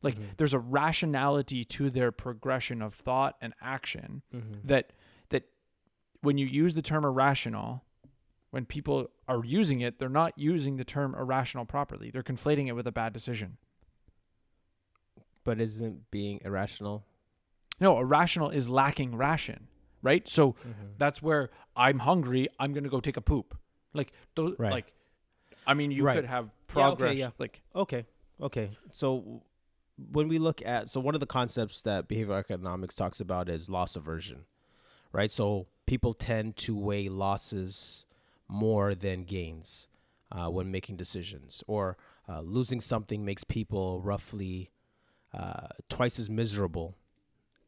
Like 0.02 0.16
there's 0.38 0.54
a 0.54 0.60
rationality 0.60 1.66
to 1.66 1.90
their 1.90 2.12
progression 2.12 2.82
of 2.82 2.94
thought 2.94 3.36
and 3.42 3.54
action 3.62 4.22
Mm-hmm. 4.34 4.68
that 4.68 4.94
that 5.30 5.44
when 6.22 6.38
you 6.38 6.46
use 6.46 6.74
the 6.74 6.82
term 6.82 7.04
irrational, 7.04 7.84
when 8.52 8.66
people 8.66 9.08
are 9.28 9.44
using 9.44 9.82
it, 9.82 10.00
they're 10.00 10.08
not 10.24 10.32
using 10.38 10.78
the 10.78 10.86
term 10.86 11.14
irrational 11.16 11.66
properly. 11.66 12.12
They're 12.12 12.24
conflating 12.24 12.68
it 12.68 12.74
with 12.74 12.88
a 12.88 12.92
bad 12.94 13.12
decision. 13.12 13.58
But 15.48 15.62
isn't 15.62 16.12
being 16.12 16.42
irrational? 16.44 17.06
No, 17.80 17.98
irrational 18.00 18.50
is 18.50 18.68
lacking 18.70 19.16
ration, 19.16 19.68
right? 20.02 20.28
So 20.28 20.56
Mm-hmm. 20.68 20.88
that's 20.98 21.22
where 21.22 21.52
I'm 21.74 22.00
hungry, 22.00 22.50
I'm 22.60 22.74
to 22.84 22.90
go 22.90 23.00
take 23.00 23.16
a 23.16 23.22
poop. 23.22 23.58
Like 23.94 24.12
those 24.36 24.56
Right. 24.60 24.72
like 24.74 24.92
I 25.66 25.74
mean 25.74 25.92
you 25.92 26.04
Right. 26.04 26.16
could 26.16 26.26
have 26.26 26.46
Yeah, 26.46 26.50
okay, 26.50 26.58
progress 26.98 27.18
yeah. 27.18 27.30
like 27.40 27.62
Okay. 27.74 28.06
Okay. 28.42 28.72
So 28.92 29.42
when 30.12 30.28
we 30.28 30.38
look 30.38 30.62
at 30.66 30.90
so 30.90 31.00
one 31.00 31.14
of 31.16 31.22
the 31.22 31.26
concepts 31.40 31.82
that 31.84 32.10
behavioral 32.10 32.40
economics 32.40 32.94
talks 32.94 33.22
about 33.22 33.48
is 33.48 33.70
loss 33.70 33.96
aversion. 33.96 34.44
Right? 35.14 35.32
So 35.32 35.68
people 35.86 36.14
tend 36.14 36.58
to 36.58 36.76
weigh 36.78 37.08
losses 37.08 38.06
more 38.50 38.94
than 38.96 39.24
gains 39.24 39.88
uh, 40.30 40.50
when 40.50 40.72
making 40.72 40.98
decisions 40.98 41.64
or 41.68 41.96
uh, 42.28 42.42
losing 42.42 42.82
something 42.82 43.24
makes 43.24 43.46
people 43.46 44.02
roughly 44.02 44.72
uh, 45.38 45.68
twice 45.88 46.18
as 46.18 46.30
miserable 46.30 46.98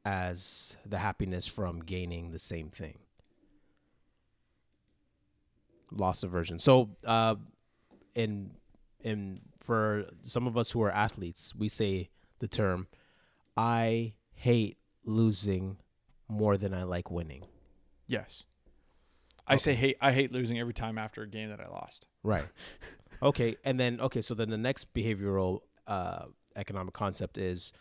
as 0.04 0.76
the 0.86 0.98
happiness 0.98 1.48
from 1.48 1.82
gaining 1.82 2.32
the 2.32 2.40
same 2.40 2.70
thing. 2.70 2.98
Loss 5.92 6.24
aversion. 6.24 6.60
So, 6.60 6.90
uh, 7.06 7.36
in 8.16 8.52
in 9.04 9.42
for 9.60 10.06
some 10.22 10.48
of 10.48 10.58
us 10.58 10.72
who 10.72 10.82
are 10.82 10.92
athletes, 10.92 11.54
we 11.56 11.68
say 11.68 12.10
the 12.40 12.48
term, 12.48 12.88
"I 13.56 14.14
hate 14.34 14.78
losing 15.04 15.78
more 16.28 16.58
than 16.58 16.74
I 16.74 16.84
like 16.84 17.10
winning." 17.10 17.46
yes. 18.08 18.46
I 19.48 19.56
say 19.56 19.74
hate 19.74 19.98
I 20.00 20.12
hate 20.12 20.32
losing 20.32 20.60
every 20.60 20.76
time 20.76 21.00
after 21.00 21.24
a 21.24 21.28
game 21.28 21.50
that 21.50 21.60
I 21.60 21.68
lost. 21.68 22.06
Right. 22.22 22.46
okay, 23.24 23.56
and 23.64 23.80
then 23.80 24.00
okay, 24.00 24.22
so 24.22 24.36
then 24.36 24.52
the 24.52 24.58
next 24.58 24.94
behavioral 24.94 25.62
uh, 25.88 26.26
economic 26.60 26.94
concept 26.94 27.38
is 27.38 27.74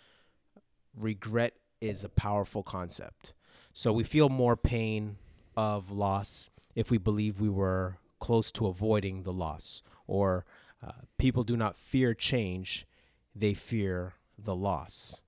regret 0.96 1.54
is 1.80 2.04
a 2.04 2.08
powerful 2.08 2.62
concept. 2.62 3.34
So 3.72 3.92
we 3.92 4.04
feel 4.04 4.28
more 4.28 4.56
pain 4.56 5.16
of 5.56 5.90
loss 5.90 6.50
if 6.74 6.90
we 6.90 6.98
believe 6.98 7.40
we 7.40 7.48
were 7.48 7.98
close 8.18 8.50
to 8.52 8.66
avoiding 8.66 9.22
the 9.22 9.32
loss, 9.32 9.82
or 10.06 10.44
uh, 10.84 10.92
people 11.18 11.44
do 11.44 11.56
not 11.56 11.76
fear 11.76 12.14
change; 12.14 12.86
they 13.34 13.54
fear 13.54 14.14
the 14.38 14.54
loss. 14.56 15.22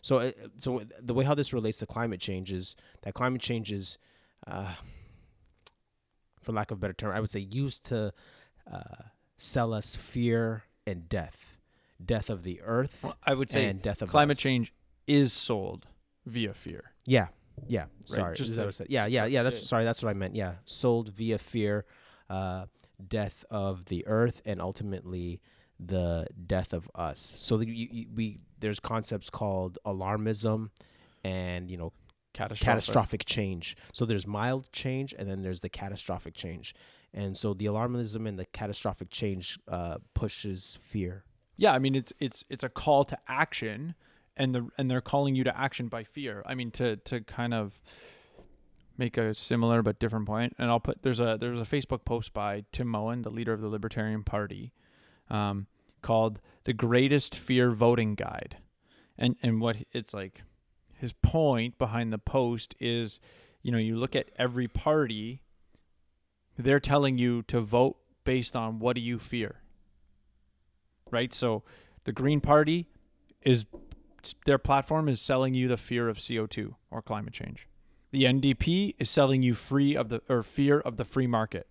So, 0.00 0.18
uh, 0.18 0.32
so 0.56 0.82
the 1.00 1.14
way 1.14 1.24
how 1.24 1.34
this 1.34 1.52
relates 1.52 1.78
to 1.78 1.86
climate 1.86 2.20
change 2.20 2.52
is 2.52 2.76
that 3.02 3.14
climate 3.14 3.40
change 3.40 3.72
is. 3.72 3.98
Uh, 4.46 4.74
for 6.42 6.52
lack 6.52 6.72
of 6.72 6.78
a 6.78 6.80
better 6.80 6.92
term, 6.92 7.14
I 7.14 7.20
would 7.20 7.30
say 7.30 7.38
used 7.38 7.84
to 7.84 8.12
uh, 8.70 9.02
sell 9.36 9.72
us 9.72 9.94
fear 9.94 10.64
and 10.86 11.08
death, 11.08 11.51
death 12.04 12.30
of 12.30 12.42
the 12.42 12.60
earth, 12.62 12.98
Well, 13.02 13.16
I 13.24 13.34
would 13.34 13.50
say 13.50 13.66
and 13.66 13.80
death 13.82 14.02
of 14.02 14.08
climate 14.08 14.36
us. 14.36 14.40
change 14.42 14.72
is 15.06 15.32
sold 15.32 15.86
via 16.26 16.54
fear. 16.54 16.92
Yeah, 17.06 17.28
yeah. 17.68 17.86
Sorry, 18.06 18.36
just 18.36 18.50
that 18.50 18.56
to- 18.56 18.60
what 18.62 18.68
I 18.68 18.70
said? 18.72 18.86
yeah, 18.90 19.06
yeah, 19.06 19.24
yeah. 19.26 19.42
That's 19.42 19.66
sorry. 19.68 19.84
That's 19.84 20.02
what 20.02 20.10
I 20.10 20.14
meant. 20.14 20.34
Yeah, 20.36 20.54
sold 20.64 21.08
via 21.10 21.38
fear, 21.38 21.84
uh, 22.30 22.66
death 23.08 23.44
of 23.50 23.86
the 23.86 24.06
earth, 24.06 24.42
and 24.44 24.60
ultimately 24.60 25.40
the 25.80 26.26
death 26.46 26.72
of 26.72 26.88
us. 26.94 27.18
So 27.20 27.56
the, 27.56 27.66
you, 27.66 27.88
you, 27.90 28.06
we 28.14 28.38
there's 28.60 28.78
concepts 28.80 29.28
called 29.30 29.78
alarmism, 29.84 30.70
and 31.24 31.70
you 31.70 31.76
know 31.76 31.92
Catastrophic. 32.34 32.64
catastrophic 32.66 33.24
change. 33.26 33.76
So 33.92 34.06
there's 34.06 34.26
mild 34.26 34.70
change, 34.72 35.12
and 35.18 35.28
then 35.28 35.42
there's 35.42 35.60
the 35.60 35.68
catastrophic 35.68 36.34
change. 36.34 36.74
And 37.12 37.36
so 37.36 37.52
the 37.52 37.66
alarmism 37.66 38.26
and 38.26 38.38
the 38.38 38.46
catastrophic 38.46 39.10
change 39.10 39.58
uh, 39.68 39.98
pushes 40.14 40.78
fear. 40.80 41.24
Yeah, 41.56 41.72
I 41.72 41.78
mean 41.78 41.94
it's 41.94 42.12
it's 42.18 42.44
it's 42.48 42.64
a 42.64 42.68
call 42.68 43.04
to 43.04 43.18
action, 43.28 43.94
and 44.36 44.54
the 44.54 44.68
and 44.78 44.90
they're 44.90 45.00
calling 45.00 45.34
you 45.34 45.44
to 45.44 45.58
action 45.58 45.88
by 45.88 46.04
fear. 46.04 46.42
I 46.46 46.54
mean 46.54 46.70
to 46.72 46.96
to 46.96 47.20
kind 47.20 47.54
of 47.54 47.80
make 48.98 49.16
a 49.16 49.34
similar 49.34 49.82
but 49.82 49.98
different 49.98 50.26
point, 50.26 50.54
and 50.58 50.70
I'll 50.70 50.80
put 50.80 51.02
there's 51.02 51.20
a 51.20 51.36
there's 51.38 51.60
a 51.60 51.76
Facebook 51.76 52.04
post 52.04 52.32
by 52.32 52.64
Tim 52.72 52.88
Moen, 52.88 53.22
the 53.22 53.30
leader 53.30 53.52
of 53.52 53.60
the 53.60 53.68
Libertarian 53.68 54.24
Party, 54.24 54.72
um, 55.30 55.66
called 56.00 56.40
"The 56.64 56.72
Greatest 56.72 57.34
Fear 57.34 57.70
Voting 57.70 58.14
Guide," 58.14 58.58
and 59.18 59.36
and 59.42 59.60
what 59.60 59.76
it's 59.92 60.14
like, 60.14 60.42
his 60.94 61.12
point 61.12 61.78
behind 61.78 62.12
the 62.12 62.18
post 62.18 62.74
is, 62.80 63.20
you 63.62 63.72
know, 63.72 63.78
you 63.78 63.96
look 63.96 64.16
at 64.16 64.30
every 64.36 64.68
party, 64.68 65.42
they're 66.58 66.80
telling 66.80 67.18
you 67.18 67.42
to 67.42 67.60
vote 67.60 67.96
based 68.24 68.54
on 68.54 68.78
what 68.78 68.94
do 68.94 69.02
you 69.02 69.18
fear 69.18 69.61
right? 71.12 71.32
So 71.32 71.62
the 72.04 72.12
Green 72.12 72.40
Party 72.40 72.86
is 73.42 73.64
their 74.46 74.58
platform 74.58 75.08
is 75.08 75.20
selling 75.20 75.54
you 75.54 75.68
the 75.68 75.76
fear 75.76 76.08
of 76.08 76.18
CO2 76.18 76.74
or 76.90 77.02
climate 77.02 77.32
change. 77.32 77.68
The 78.12 78.24
NDP 78.24 78.94
is 78.98 79.10
selling 79.10 79.42
you 79.42 79.54
free 79.54 79.96
of 79.96 80.08
the 80.08 80.22
or 80.28 80.42
fear 80.42 80.80
of 80.80 80.96
the 80.96 81.04
free 81.04 81.26
market. 81.26 81.66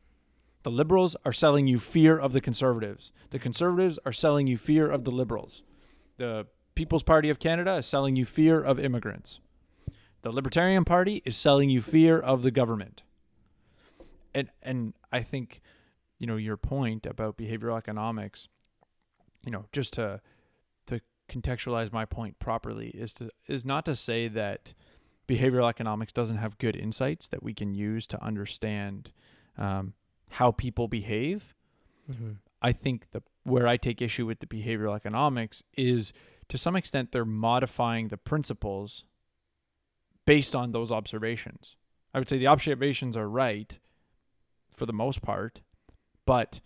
The 0.64 0.72
liberals 0.72 1.16
are 1.26 1.34
selling 1.34 1.68
you 1.68 1.80
fear 1.80 2.18
of 2.18 2.34
the 2.34 2.42
conservatives. 2.42 3.12
The 3.32 3.40
conservatives 3.40 4.00
are 4.06 4.12
selling 4.12 4.48
you 4.48 4.58
fear 4.58 4.90
of 4.90 5.04
the 5.04 5.12
liberals. 5.12 5.64
The 6.18 6.48
People's 6.76 7.04
Party 7.04 7.30
of 7.30 7.40
Canada 7.40 7.76
is 7.76 7.86
selling 7.86 8.16
you 8.16 8.26
fear 8.26 8.62
of 8.62 8.80
immigrants. 8.80 9.40
The 10.22 10.32
Libertarian 10.32 10.86
Party 10.86 11.22
is 11.26 11.36
selling 11.36 11.70
you 11.70 11.82
fear 11.82 12.20
of 12.20 12.44
the 12.44 12.52
government. 12.52 13.04
And 14.34 14.50
and 14.62 14.94
I 15.12 15.22
think 15.22 15.62
you 16.18 16.28
know 16.28 16.38
your 16.38 16.58
point 16.58 17.06
about 17.06 17.38
behavioral 17.38 17.78
economics 17.78 18.48
you 19.46 19.52
know, 19.52 19.66
just 19.72 19.94
to 19.94 20.22
to 20.88 21.02
contextualize 21.30 21.92
my 21.92 22.06
point 22.06 22.40
properly 22.40 22.90
is 22.90 23.14
to 23.16 23.30
is 23.48 23.66
not 23.66 23.86
to 23.86 23.96
say 23.96 24.28
that 24.28 24.74
behavioral 25.28 25.70
economics 25.70 26.12
doesn't 26.12 26.38
have 26.38 26.58
good 26.58 26.76
insights 26.76 27.30
that 27.30 27.42
we 27.42 27.54
can 27.54 27.74
use 27.74 28.06
to 28.08 28.22
understand 28.22 29.12
um, 29.58 29.94
how 30.32 30.52
people 30.52 30.88
behave. 30.88 31.56
I 32.62 32.72
think 32.72 33.12
the 33.12 33.24
where 33.44 33.68
I 33.68 33.78
take 33.78 34.02
issue 34.02 34.26
with 34.26 34.40
the 34.40 34.46
behavioral 34.46 34.96
economics 34.96 35.64
is 35.78 36.14
to 36.50 36.58
some 36.58 36.76
extent 36.76 37.12
they're 37.12 37.26
modifying 37.26 38.10
the 38.10 38.18
principles 38.18 39.06
based 40.26 40.56
on 40.56 40.72
those 40.72 40.92
observations. 40.92 41.76
I 42.14 42.20
would 42.20 42.28
say 42.30 42.38
the 42.38 42.48
observations 42.48 43.16
are 43.16 43.30
right 43.30 43.80
for 44.70 44.86
the 44.86 44.94
most 44.94 45.22
part, 45.22 45.62
but 46.26 46.60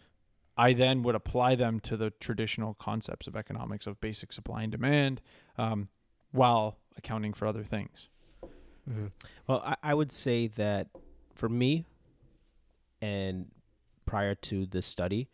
I 0.58 0.74
then 0.74 1.04
would 1.04 1.16
apply 1.16 1.56
them 1.56 1.80
to 1.82 1.98
the 1.98 2.12
traditional 2.12 2.76
concepts 2.76 3.28
of 3.28 3.36
economics 3.36 3.88
of 3.88 4.00
basic 4.00 4.32
supply 4.32 4.64
and 4.64 4.72
demand, 4.72 5.22
um, 5.58 5.90
while 6.32 6.78
accounting 6.98 7.34
for 7.34 7.46
other 7.46 7.64
things. 7.64 8.10
Well, 9.48 9.62
I, 9.66 9.76
I 9.84 9.94
would 9.94 10.12
say 10.12 10.48
that 10.48 10.90
for 11.34 11.50
me, 11.50 11.86
and 13.02 13.52
prior 14.06 14.36
to 14.36 14.66
this 14.66 14.86
study, 14.86 15.30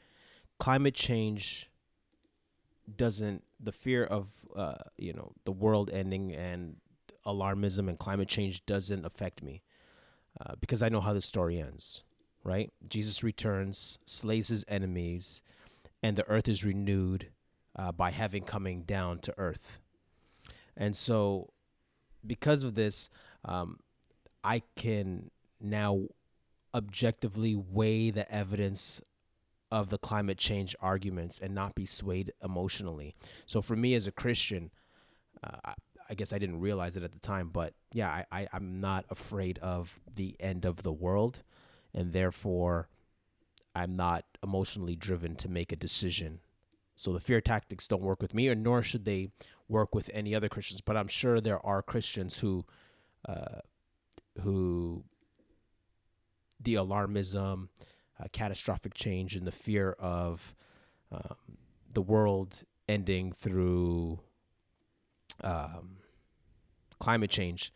climate 0.57 0.95
change 0.95 1.69
doesn't 2.97 3.43
the 3.59 3.71
fear 3.71 4.03
of 4.03 4.29
uh, 4.55 4.75
you 4.97 5.13
know 5.13 5.31
the 5.45 5.51
world 5.51 5.89
ending 5.91 6.33
and 6.33 6.77
alarmism 7.25 7.87
and 7.87 7.99
climate 7.99 8.27
change 8.27 8.65
doesn't 8.65 9.05
affect 9.05 9.43
me 9.43 9.61
uh, 10.39 10.55
because 10.59 10.81
I 10.81 10.89
know 10.89 11.01
how 11.01 11.13
the 11.13 11.21
story 11.21 11.59
ends. 11.59 12.03
Right, 12.43 12.71
Jesus 12.87 13.23
returns, 13.23 13.99
slays 14.05 14.47
his 14.47 14.65
enemies, 14.67 15.43
and 16.01 16.17
the 16.17 16.27
earth 16.27 16.47
is 16.47 16.65
renewed 16.65 17.27
uh, 17.75 17.91
by 17.91 18.09
having 18.09 18.43
coming 18.43 18.81
down 18.81 19.19
to 19.19 19.33
earth. 19.37 19.79
And 20.75 20.95
so, 20.95 21.53
because 22.25 22.63
of 22.63 22.73
this, 22.73 23.09
um, 23.45 23.79
I 24.43 24.63
can 24.75 25.29
now 25.59 26.07
objectively 26.73 27.55
weigh 27.55 28.09
the 28.09 28.31
evidence 28.33 29.01
of 29.71 29.89
the 29.89 29.97
climate 29.97 30.37
change 30.37 30.75
arguments 30.81 31.39
and 31.39 31.55
not 31.55 31.75
be 31.75 31.85
swayed 31.85 32.31
emotionally. 32.43 33.15
So 33.45 33.61
for 33.61 33.75
me 33.75 33.93
as 33.93 34.05
a 34.05 34.11
Christian, 34.11 34.69
uh, 35.43 35.73
I, 36.09 36.13
guess 36.13 36.33
I 36.33 36.39
didn't 36.39 36.59
realize 36.59 36.97
it 36.97 37.03
at 37.03 37.13
the 37.13 37.19
time, 37.19 37.49
but 37.49 37.73
yeah, 37.93 38.09
I, 38.09 38.25
I, 38.31 38.47
I'm 38.51 38.81
not 38.81 39.05
afraid 39.09 39.59
of 39.59 39.97
the 40.13 40.35
end 40.39 40.65
of 40.65 40.83
the 40.83 40.91
world, 40.91 41.43
and 41.93 42.13
therefore 42.13 42.89
I'm 43.75 43.95
not 43.95 44.25
emotionally 44.43 44.95
driven 44.95 45.35
to 45.37 45.49
make 45.49 45.71
a 45.71 45.75
decision. 45.75 46.39
So 46.95 47.13
the 47.13 47.19
fear 47.19 47.41
tactics 47.41 47.87
don't 47.87 48.01
work 48.01 48.21
with 48.21 48.33
me, 48.33 48.49
or 48.49 48.55
nor 48.55 48.83
should 48.83 49.05
they 49.05 49.29
work 49.67 49.95
with 49.95 50.09
any 50.13 50.35
other 50.35 50.49
Christians. 50.49 50.81
But 50.81 50.97
I'm 50.97 51.07
sure 51.07 51.39
there 51.39 51.65
are 51.65 51.81
Christians 51.81 52.39
who, 52.39 52.65
uh, 53.27 53.61
who 54.41 55.03
the 56.59 56.75
alarmism, 56.75 57.69
uh, 58.19 58.25
catastrophic 58.31 58.93
change, 58.93 59.35
and 59.35 59.47
the 59.47 59.51
fear 59.51 59.91
of 59.99 60.53
um, 61.11 61.57
the 61.91 62.01
world 62.01 62.63
ending 62.87 63.31
through 63.31 64.19
um, 65.43 65.97
climate 66.99 67.31
change 67.31 67.73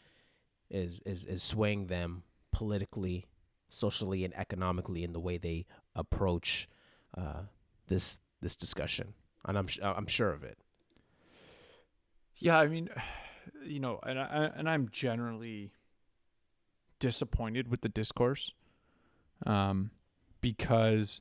is, 0.69 1.01
is 1.05 1.25
is 1.25 1.41
swaying 1.41 1.87
them 1.87 2.23
politically, 2.51 3.25
socially, 3.69 4.23
and 4.23 4.33
economically 4.35 5.03
in 5.03 5.13
the 5.13 5.19
way 5.19 5.37
they 5.37 5.65
approach 5.95 6.67
uh, 7.17 7.43
this 7.87 8.19
this 8.41 8.55
discussion. 8.55 9.13
And 9.45 9.57
I'm 9.57 9.67
sh- 9.67 9.79
I'm 9.81 10.07
sure 10.07 10.31
of 10.31 10.43
it. 10.43 10.57
Yeah, 12.37 12.57
I 12.59 12.67
mean, 12.67 12.89
you 13.65 13.79
know, 13.79 13.99
and 14.03 14.19
I 14.19 14.51
and 14.55 14.69
I'm 14.69 14.89
generally 14.91 15.71
disappointed 16.99 17.69
with 17.69 17.81
the 17.81 17.89
discourse, 17.89 18.51
um, 19.45 19.91
because 20.41 21.19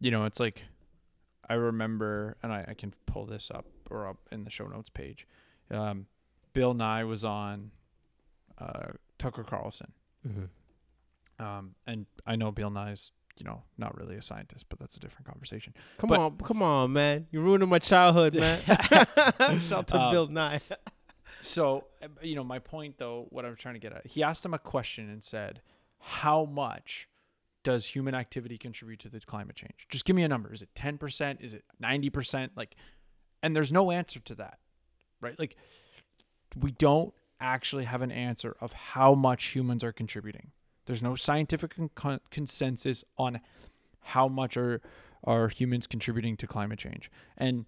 you 0.00 0.10
know 0.10 0.24
it's 0.24 0.40
like 0.40 0.62
I 1.48 1.54
remember, 1.54 2.36
and 2.42 2.52
I, 2.52 2.64
I 2.68 2.74
can 2.74 2.92
pull 3.06 3.26
this 3.26 3.50
up 3.52 3.66
or 3.90 4.06
up 4.08 4.18
in 4.30 4.44
the 4.44 4.50
show 4.50 4.66
notes 4.66 4.88
page. 4.88 5.26
Um, 5.70 6.06
Bill 6.52 6.74
Nye 6.74 7.04
was 7.04 7.24
on 7.24 7.70
uh, 8.58 8.88
Tucker 9.18 9.44
Carlson, 9.44 9.92
um, 11.40 11.74
and 11.86 12.06
I 12.26 12.36
know 12.36 12.52
Bill 12.52 12.70
Nye's 12.70 13.12
you 13.36 13.44
know 13.44 13.62
not 13.78 13.96
really 13.98 14.16
a 14.16 14.22
scientist, 14.22 14.66
but 14.68 14.78
that's 14.78 14.96
a 14.96 15.00
different 15.00 15.26
conversation. 15.26 15.74
Come 15.98 16.08
But- 16.08 16.20
on, 16.20 16.36
come 16.38 16.62
on, 16.62 16.92
man! 16.92 17.26
You're 17.30 17.42
ruining 17.42 17.68
my 17.68 17.78
childhood, 17.78 18.34
man. 18.34 18.60
Shout 19.60 19.72
out 19.72 19.86
to 19.88 19.98
Um, 20.00 20.12
Bill 20.12 20.26
Nye. 20.28 20.60
So, 21.42 21.84
uh, 22.02 22.08
you 22.20 22.34
know, 22.34 22.44
my 22.44 22.58
point 22.58 22.98
though, 22.98 23.26
what 23.30 23.46
I'm 23.46 23.56
trying 23.56 23.72
to 23.72 23.80
get 23.80 23.94
at, 23.94 24.06
he 24.06 24.22
asked 24.22 24.44
him 24.44 24.52
a 24.52 24.58
question 24.58 25.08
and 25.08 25.24
said, 25.24 25.62
How 25.98 26.44
much 26.44 27.08
does 27.62 27.86
human 27.86 28.14
activity 28.14 28.58
contribute 28.58 28.98
to 29.00 29.08
the 29.08 29.20
climate 29.20 29.56
change? 29.56 29.86
Just 29.88 30.04
give 30.04 30.14
me 30.14 30.22
a 30.22 30.28
number. 30.28 30.52
Is 30.52 30.60
it 30.60 30.68
10%? 30.74 31.40
Is 31.40 31.54
it 31.54 31.64
90%? 31.82 32.50
Like, 32.56 32.74
and 33.42 33.56
there's 33.56 33.72
no 33.72 33.90
answer 33.90 34.20
to 34.20 34.34
that, 34.34 34.58
right? 35.22 35.38
Like, 35.38 35.56
we 36.54 36.72
don't 36.72 37.14
actually 37.40 37.84
have 37.84 38.02
an 38.02 38.12
answer 38.12 38.54
of 38.60 38.74
how 38.74 39.14
much 39.14 39.44
humans 39.54 39.82
are 39.82 39.92
contributing. 39.92 40.50
There's 40.90 41.04
no 41.04 41.14
scientific 41.14 41.76
con- 41.94 42.18
consensus 42.32 43.04
on 43.16 43.38
how 44.00 44.26
much 44.26 44.56
are 44.56 44.80
are 45.22 45.46
humans 45.46 45.86
contributing 45.86 46.36
to 46.38 46.48
climate 46.48 46.80
change. 46.80 47.12
And 47.38 47.66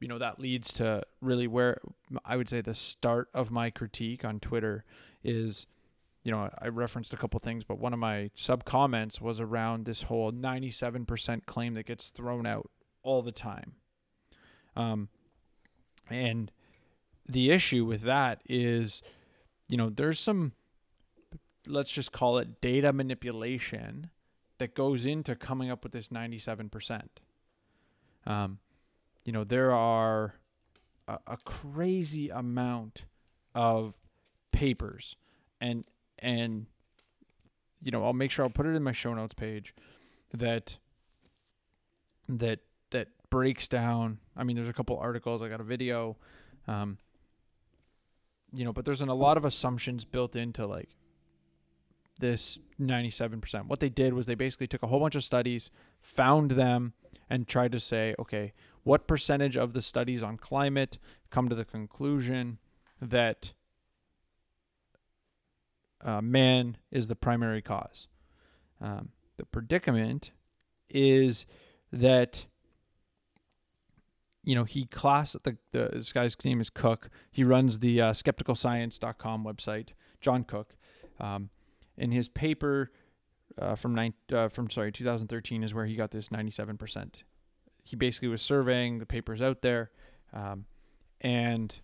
you 0.00 0.08
know 0.08 0.18
that 0.18 0.40
leads 0.40 0.72
to 0.72 1.04
really 1.20 1.46
where 1.46 1.80
I 2.24 2.36
would 2.36 2.48
say 2.48 2.60
the 2.60 2.74
start 2.74 3.28
of 3.32 3.52
my 3.52 3.70
critique 3.70 4.24
on 4.24 4.40
Twitter 4.40 4.84
is 5.22 5.68
you 6.24 6.32
know 6.32 6.50
I 6.60 6.66
referenced 6.66 7.12
a 7.12 7.16
couple 7.16 7.38
things 7.38 7.62
but 7.62 7.78
one 7.78 7.92
of 7.92 8.00
my 8.00 8.32
sub 8.34 8.64
comments 8.64 9.20
was 9.20 9.38
around 9.38 9.84
this 9.84 10.02
whole 10.02 10.32
97% 10.32 11.46
claim 11.46 11.74
that 11.74 11.86
gets 11.86 12.08
thrown 12.08 12.44
out 12.44 12.68
all 13.04 13.22
the 13.22 13.30
time 13.30 13.74
um 14.74 15.08
and 16.10 16.50
the 17.28 17.52
issue 17.52 17.84
with 17.84 18.02
that 18.02 18.40
is 18.48 19.00
you 19.68 19.76
know 19.76 19.88
there's 19.88 20.18
some 20.18 20.54
let's 21.66 21.90
just 21.90 22.12
call 22.12 22.38
it 22.38 22.60
data 22.60 22.92
manipulation 22.92 24.10
that 24.58 24.74
goes 24.74 25.06
into 25.06 25.34
coming 25.34 25.70
up 25.70 25.82
with 25.82 25.92
this 25.92 26.08
97% 26.08 27.02
um 28.26 28.58
you 29.24 29.32
know 29.32 29.44
there 29.44 29.72
are 29.72 30.34
a, 31.08 31.18
a 31.26 31.36
crazy 31.44 32.28
amount 32.28 33.04
of 33.54 33.94
papers 34.52 35.16
and 35.60 35.84
and 36.18 36.66
you 37.82 37.90
know 37.90 38.04
I'll 38.04 38.12
make 38.12 38.30
sure 38.30 38.44
I'll 38.44 38.50
put 38.50 38.66
it 38.66 38.74
in 38.74 38.82
my 38.82 38.92
show 38.92 39.12
notes 39.14 39.34
page 39.34 39.74
that 40.32 40.76
that 42.28 42.60
that 42.90 43.08
breaks 43.30 43.68
down. 43.68 44.18
I 44.36 44.44
mean, 44.44 44.56
there's 44.56 44.68
a 44.68 44.72
couple 44.72 44.96
articles. 44.98 45.42
I 45.42 45.48
got 45.48 45.60
a 45.60 45.64
video. 45.64 46.16
Um, 46.68 46.98
you 48.54 48.64
know, 48.64 48.72
but 48.72 48.84
there's 48.84 49.00
an, 49.00 49.08
a 49.08 49.14
lot 49.14 49.36
of 49.36 49.44
assumptions 49.44 50.04
built 50.04 50.36
into 50.36 50.66
like 50.66 50.90
this 52.22 52.58
97%. 52.80 53.66
What 53.66 53.80
they 53.80 53.90
did 53.90 54.14
was 54.14 54.24
they 54.24 54.34
basically 54.34 54.68
took 54.68 54.82
a 54.82 54.86
whole 54.86 55.00
bunch 55.00 55.14
of 55.14 55.24
studies, 55.24 55.70
found 56.00 56.52
them, 56.52 56.94
and 57.28 57.46
tried 57.46 57.72
to 57.72 57.80
say, 57.80 58.14
okay, 58.18 58.54
what 58.84 59.06
percentage 59.06 59.56
of 59.56 59.74
the 59.74 59.82
studies 59.82 60.22
on 60.22 60.38
climate 60.38 60.98
come 61.30 61.48
to 61.48 61.54
the 61.54 61.64
conclusion 61.64 62.58
that 63.00 63.52
uh, 66.00 66.22
man 66.22 66.78
is 66.90 67.08
the 67.08 67.16
primary 67.16 67.60
cause? 67.60 68.06
Um, 68.80 69.10
the 69.36 69.44
predicament 69.44 70.30
is 70.88 71.44
that 71.92 72.46
you 74.44 74.54
know 74.54 74.64
he 74.64 74.84
class 74.84 75.36
the, 75.44 75.56
the 75.72 75.90
this 75.92 76.12
guy's 76.12 76.36
name 76.44 76.60
is 76.60 76.68
cook 76.68 77.08
he 77.30 77.44
runs 77.44 77.78
the 77.78 78.00
uh, 78.00 78.12
skepticalscience.com 78.12 79.44
website 79.44 79.90
john 80.20 80.42
cook 80.42 80.74
um, 81.20 81.50
in 81.96 82.12
his 82.12 82.28
paper 82.28 82.90
uh, 83.58 83.74
from 83.74 83.94
nine, 83.94 84.14
uh, 84.32 84.48
from 84.48 84.70
sorry 84.70 84.90
2013 84.90 85.62
is 85.62 85.74
where 85.74 85.86
he 85.86 85.94
got 85.94 86.10
this 86.10 86.28
97% 86.28 87.14
he 87.84 87.96
basically 87.96 88.28
was 88.28 88.42
surveying 88.42 88.98
the 88.98 89.06
papers 89.06 89.42
out 89.42 89.62
there 89.62 89.90
um, 90.32 90.64
and 91.20 91.80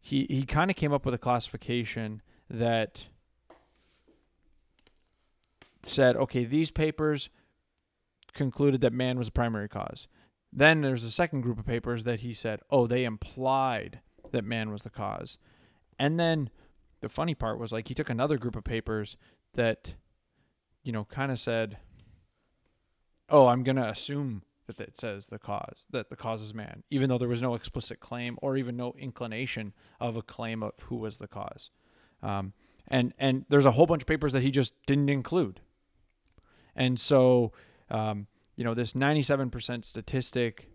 he 0.00 0.26
he 0.28 0.44
kind 0.44 0.70
of 0.70 0.76
came 0.76 0.92
up 0.92 1.04
with 1.04 1.14
a 1.14 1.18
classification 1.18 2.22
that 2.50 3.06
said 5.82 6.16
okay 6.16 6.44
these 6.44 6.70
papers 6.70 7.28
concluded 8.32 8.80
that 8.80 8.92
man 8.92 9.18
was 9.18 9.28
the 9.28 9.32
primary 9.32 9.68
cause. 9.68 10.08
Then 10.52 10.80
there's 10.80 11.04
a 11.04 11.10
second 11.10 11.42
group 11.42 11.58
of 11.58 11.66
papers 11.66 12.04
that 12.04 12.20
he 12.20 12.34
said 12.34 12.60
oh 12.70 12.86
they 12.86 13.04
implied 13.04 14.00
that 14.32 14.44
man 14.44 14.70
was 14.70 14.82
the 14.82 14.90
cause. 14.90 15.38
And 15.98 16.18
then 16.18 16.50
the 17.02 17.08
funny 17.08 17.34
part 17.34 17.58
was 17.58 17.70
like 17.70 17.88
he 17.88 17.94
took 17.94 18.08
another 18.08 18.38
group 18.38 18.56
of 18.56 18.64
papers 18.64 19.16
that 19.54 19.94
you 20.82 20.92
know 20.92 21.04
kind 21.04 21.30
of 21.30 21.38
said 21.38 21.76
oh 23.28 23.48
i'm 23.48 23.62
going 23.62 23.76
to 23.76 23.88
assume 23.88 24.42
that 24.66 24.80
it 24.80 24.98
says 24.98 25.26
the 25.26 25.38
cause 25.38 25.86
that 25.90 26.08
the 26.08 26.16
cause 26.16 26.40
is 26.40 26.54
man 26.54 26.82
even 26.90 27.08
though 27.08 27.18
there 27.18 27.28
was 27.28 27.42
no 27.42 27.54
explicit 27.54 28.00
claim 28.00 28.38
or 28.40 28.56
even 28.56 28.76
no 28.76 28.94
inclination 28.98 29.72
of 30.00 30.16
a 30.16 30.22
claim 30.22 30.62
of 30.62 30.72
who 30.84 30.96
was 30.96 31.18
the 31.18 31.28
cause. 31.28 31.70
Um, 32.22 32.52
and 32.88 33.12
and 33.18 33.44
there's 33.48 33.64
a 33.64 33.72
whole 33.72 33.86
bunch 33.86 34.02
of 34.02 34.06
papers 34.06 34.32
that 34.32 34.42
he 34.42 34.50
just 34.50 34.74
didn't 34.86 35.08
include. 35.08 35.60
And 36.74 36.98
so 36.98 37.52
um, 37.90 38.26
you 38.56 38.64
know 38.64 38.74
this 38.74 38.92
97% 38.92 39.84
statistic 39.84 40.68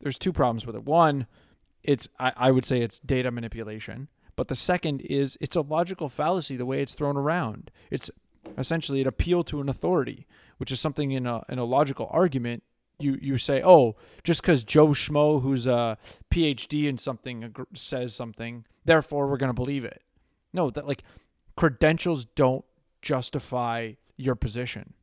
there's 0.00 0.18
two 0.18 0.32
problems 0.32 0.66
with 0.66 0.74
it. 0.74 0.84
One 0.84 1.26
it's 1.82 2.08
I, 2.18 2.32
I 2.36 2.50
would 2.50 2.64
say 2.64 2.80
it's 2.80 2.98
data 2.98 3.30
manipulation 3.30 4.08
but 4.36 4.48
the 4.48 4.56
second 4.56 5.00
is 5.02 5.36
it's 5.40 5.56
a 5.56 5.60
logical 5.60 6.08
fallacy 6.08 6.56
the 6.56 6.66
way 6.66 6.80
it's 6.80 6.94
thrown 6.94 7.16
around. 7.16 7.70
It's 7.90 8.10
essentially 8.58 9.00
an 9.00 9.06
appeal 9.06 9.44
to 9.44 9.60
an 9.60 9.68
authority, 9.68 10.26
which 10.56 10.72
is 10.72 10.80
something 10.80 11.12
in 11.12 11.26
a 11.26 11.42
in 11.48 11.58
a 11.58 11.64
logical 11.64 12.08
argument 12.10 12.62
you 12.98 13.18
you 13.20 13.38
say, 13.38 13.62
oh, 13.64 13.96
just 14.24 14.42
because 14.42 14.64
Joe 14.64 14.88
Schmo, 14.88 15.42
who's 15.42 15.66
a 15.66 15.98
PhD 16.30 16.88
in 16.88 16.96
something, 16.98 17.54
says 17.74 18.14
something, 18.14 18.64
therefore 18.84 19.26
we're 19.26 19.36
gonna 19.36 19.52
believe 19.52 19.84
it. 19.84 20.02
No, 20.52 20.70
that 20.70 20.86
like 20.86 21.02
credentials 21.56 22.24
don't 22.24 22.64
justify 23.00 23.92
your 24.16 24.34
position. 24.34 24.94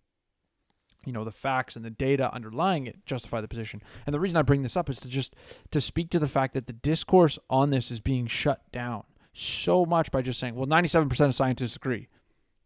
You 1.06 1.14
know, 1.14 1.24
the 1.24 1.32
facts 1.32 1.76
and 1.76 1.86
the 1.86 1.90
data 1.90 2.34
underlying 2.34 2.86
it 2.86 3.06
justify 3.06 3.42
the 3.42 3.48
position. 3.48 3.82
And 4.06 4.14
the 4.14 4.20
reason 4.20 4.38
I 4.38 4.42
bring 4.42 4.64
this 4.64 4.78
up 4.78 4.90
is 4.90 5.00
to 5.02 5.08
just 5.08 5.36
to 5.72 5.82
speak 5.82 6.10
to 6.12 6.20
the 6.20 6.28
fact 6.28 6.54
that 6.54 6.68
the 6.68 6.74
discourse 6.74 7.40
on 7.50 7.70
this 7.70 7.90
is 7.90 8.00
being 8.00 8.28
shut 8.28 8.70
down 8.72 9.04
so 9.34 9.86
much 9.86 10.12
by 10.12 10.22
just 10.22 10.40
saying, 10.40 10.56
well, 10.56 10.68
97% 10.68 11.20
of 11.26 11.36
scientists 11.36 11.76
agree. 11.76 12.08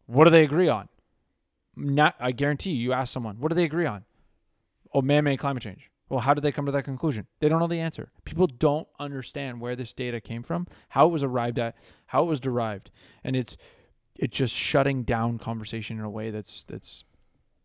What 0.06 0.26
do 0.26 0.30
they 0.30 0.43
agree 0.43 0.69
on? 0.69 0.89
Not, 1.76 2.15
I 2.19 2.32
guarantee 2.32 2.71
you, 2.71 2.84
you 2.84 2.93
ask 2.93 3.12
someone, 3.13 3.39
what 3.39 3.49
do 3.49 3.56
they 3.56 3.63
agree 3.63 3.86
on? 3.86 4.06
Oh, 4.93 5.02
man 5.02 5.23
made 5.23 5.39
climate 5.39 5.63
change. 5.63 5.89
Well, 6.10 6.19
how 6.19 6.34
did 6.34 6.43
they 6.43 6.52
come 6.52 6.67
to 6.67 6.71
that 6.73 6.84
conclusion? 6.84 7.26
They 7.39 7.49
don't 7.49 7.60
know 7.60 7.67
the 7.67 7.80
answer. 7.80 8.12
People 8.26 8.45
don't 8.45 8.88
understand 8.99 9.60
where 9.60 9.76
this 9.76 9.93
data 9.93 10.21
came 10.21 10.43
from, 10.43 10.67
how 10.89 11.08
it 11.08 11.12
was 11.12 11.23
arrived 11.23 11.58
at, 11.58 11.76
how 12.08 12.23
it 12.23 12.28
was 12.28 12.39
derived. 12.39 12.91
And 13.23 13.36
it's 13.36 13.58
it's 14.15 14.38
just 14.38 14.56
shutting 14.56 15.04
down 15.04 15.39
conversation 15.39 15.97
in 15.97 16.06
a 16.06 16.10
way 16.10 16.30
that's 16.30 16.65
that's 16.65 17.04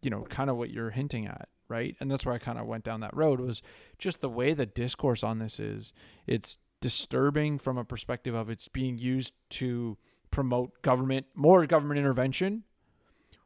you 0.02 0.10
know, 0.10 0.24
kind 0.28 0.50
of 0.50 0.56
what 0.56 0.70
you're 0.70 0.90
hinting 0.90 1.26
at, 1.26 1.48
right? 1.68 1.96
And 2.00 2.10
that's 2.10 2.24
where 2.24 2.34
I 2.34 2.38
kind 2.38 2.58
of 2.58 2.66
went 2.66 2.84
down 2.84 3.00
that 3.00 3.16
road 3.16 3.40
was 3.40 3.62
just 3.98 4.20
the 4.20 4.28
way 4.28 4.54
the 4.54 4.66
discourse 4.66 5.22
on 5.22 5.38
this 5.38 5.58
is. 5.58 5.92
It's 6.26 6.58
disturbing 6.80 7.58
from 7.58 7.76
a 7.76 7.84
perspective 7.84 8.34
of 8.34 8.48
it's 8.48 8.68
being 8.68 8.98
used 8.98 9.34
to 9.50 9.96
promote 10.30 10.82
government 10.82 11.26
more 11.34 11.66
government 11.66 11.98
intervention 11.98 12.62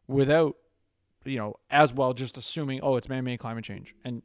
without 0.07 0.57
you 1.25 1.39
know 1.39 1.55
as 1.71 1.93
well 1.93 2.13
just 2.13 2.37
assuming 2.37 2.81
oh 2.83 2.97
it's 2.97 3.09
man-made 3.09 3.39
climate 3.39 3.65
change. 3.65 3.95
And 4.05 4.23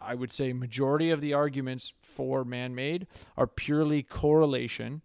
i 0.00 0.14
would 0.14 0.32
say 0.32 0.52
majority 0.52 1.10
of 1.10 1.20
the 1.20 1.32
arguments 1.32 1.92
for 2.00 2.44
man-made 2.44 3.06
are 3.36 3.46
purely 3.46 4.02
correlation 4.02 5.00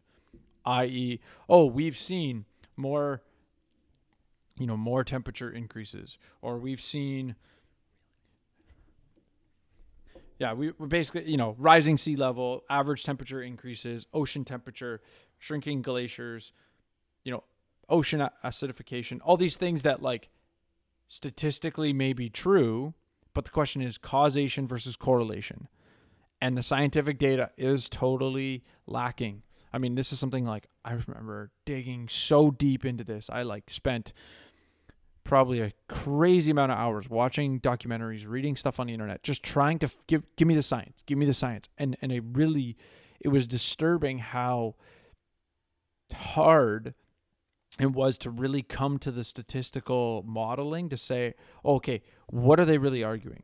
i.e 0.65 1.19
oh 1.47 1.65
we've 1.65 1.97
seen 1.97 2.45
more 2.75 3.21
you 4.57 4.67
know 4.67 4.75
more 4.75 5.03
temperature 5.03 5.49
increases 5.49 6.17
or 6.41 6.57
we've 6.57 6.81
seen 6.81 7.35
yeah, 10.41 10.53
we, 10.53 10.71
we 10.79 10.87
basically, 10.87 11.29
you 11.29 11.37
know, 11.37 11.55
rising 11.59 11.99
sea 11.99 12.15
level, 12.15 12.63
average 12.67 13.03
temperature 13.03 13.43
increases, 13.43 14.07
ocean 14.11 14.43
temperature, 14.43 14.99
shrinking 15.37 15.83
glaciers, 15.83 16.51
you 17.23 17.31
know, 17.31 17.43
ocean 17.87 18.27
acidification, 18.43 19.19
all 19.23 19.37
these 19.37 19.55
things 19.55 19.83
that 19.83 20.01
like 20.01 20.29
statistically 21.07 21.93
may 21.93 22.11
be 22.13 22.27
true, 22.27 22.95
but 23.35 23.45
the 23.45 23.51
question 23.51 23.83
is 23.83 23.99
causation 23.99 24.65
versus 24.65 24.95
correlation. 24.95 25.67
And 26.41 26.57
the 26.57 26.63
scientific 26.63 27.19
data 27.19 27.51
is 27.55 27.87
totally 27.87 28.63
lacking. 28.87 29.43
I 29.71 29.77
mean, 29.77 29.93
this 29.93 30.11
is 30.11 30.17
something 30.17 30.43
like 30.43 30.65
I 30.83 30.93
remember 30.93 31.51
digging 31.65 32.09
so 32.09 32.49
deep 32.49 32.83
into 32.83 33.03
this. 33.03 33.29
I 33.29 33.43
like 33.43 33.69
spent 33.69 34.11
probably 35.23 35.61
a 35.61 35.71
crazy 35.87 36.51
amount 36.51 36.71
of 36.71 36.77
hours 36.77 37.09
watching 37.09 37.59
documentaries, 37.59 38.27
reading 38.27 38.55
stuff 38.55 38.79
on 38.79 38.87
the 38.87 38.93
internet, 38.93 39.23
just 39.23 39.43
trying 39.43 39.79
to 39.79 39.89
give 40.07 40.23
give 40.35 40.47
me 40.47 40.55
the 40.55 40.63
science, 40.63 41.03
give 41.05 41.17
me 41.17 41.25
the 41.25 41.33
science, 41.33 41.67
and 41.77 41.97
and 42.01 42.11
it 42.11 42.23
really, 42.31 42.77
it 43.19 43.29
was 43.29 43.47
disturbing 43.47 44.19
how 44.19 44.75
hard 46.13 46.93
it 47.79 47.91
was 47.91 48.17
to 48.19 48.29
really 48.29 48.61
come 48.61 48.97
to 48.99 49.11
the 49.11 49.23
statistical 49.23 50.23
modeling 50.27 50.89
to 50.89 50.97
say, 50.97 51.33
okay, 51.63 52.01
what 52.27 52.59
are 52.59 52.65
they 52.65 52.77
really 52.77 53.03
arguing? 53.03 53.43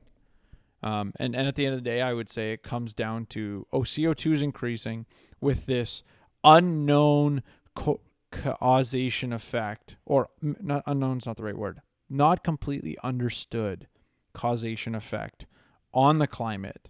Um, 0.83 1.13
and 1.17 1.35
and 1.35 1.47
at 1.47 1.55
the 1.55 1.65
end 1.65 1.75
of 1.75 1.83
the 1.83 1.89
day, 1.89 2.01
I 2.01 2.13
would 2.13 2.29
say 2.29 2.53
it 2.53 2.63
comes 2.63 2.93
down 2.93 3.25
to 3.27 3.65
oh, 3.73 3.83
CO 3.83 4.13
two 4.13 4.33
is 4.33 4.41
increasing 4.41 5.05
with 5.41 5.65
this 5.65 6.03
unknown 6.43 7.41
co- 7.75 8.01
causation 8.31 9.33
effect, 9.33 9.97
or 10.05 10.29
not 10.41 10.83
unknown 10.85 11.17
is 11.17 11.25
not 11.25 11.37
the 11.37 11.43
right 11.43 11.57
word, 11.57 11.81
not 12.09 12.43
completely 12.43 12.97
understood 13.03 13.87
causation 14.33 14.95
effect 14.95 15.45
on 15.93 16.19
the 16.19 16.27
climate. 16.27 16.89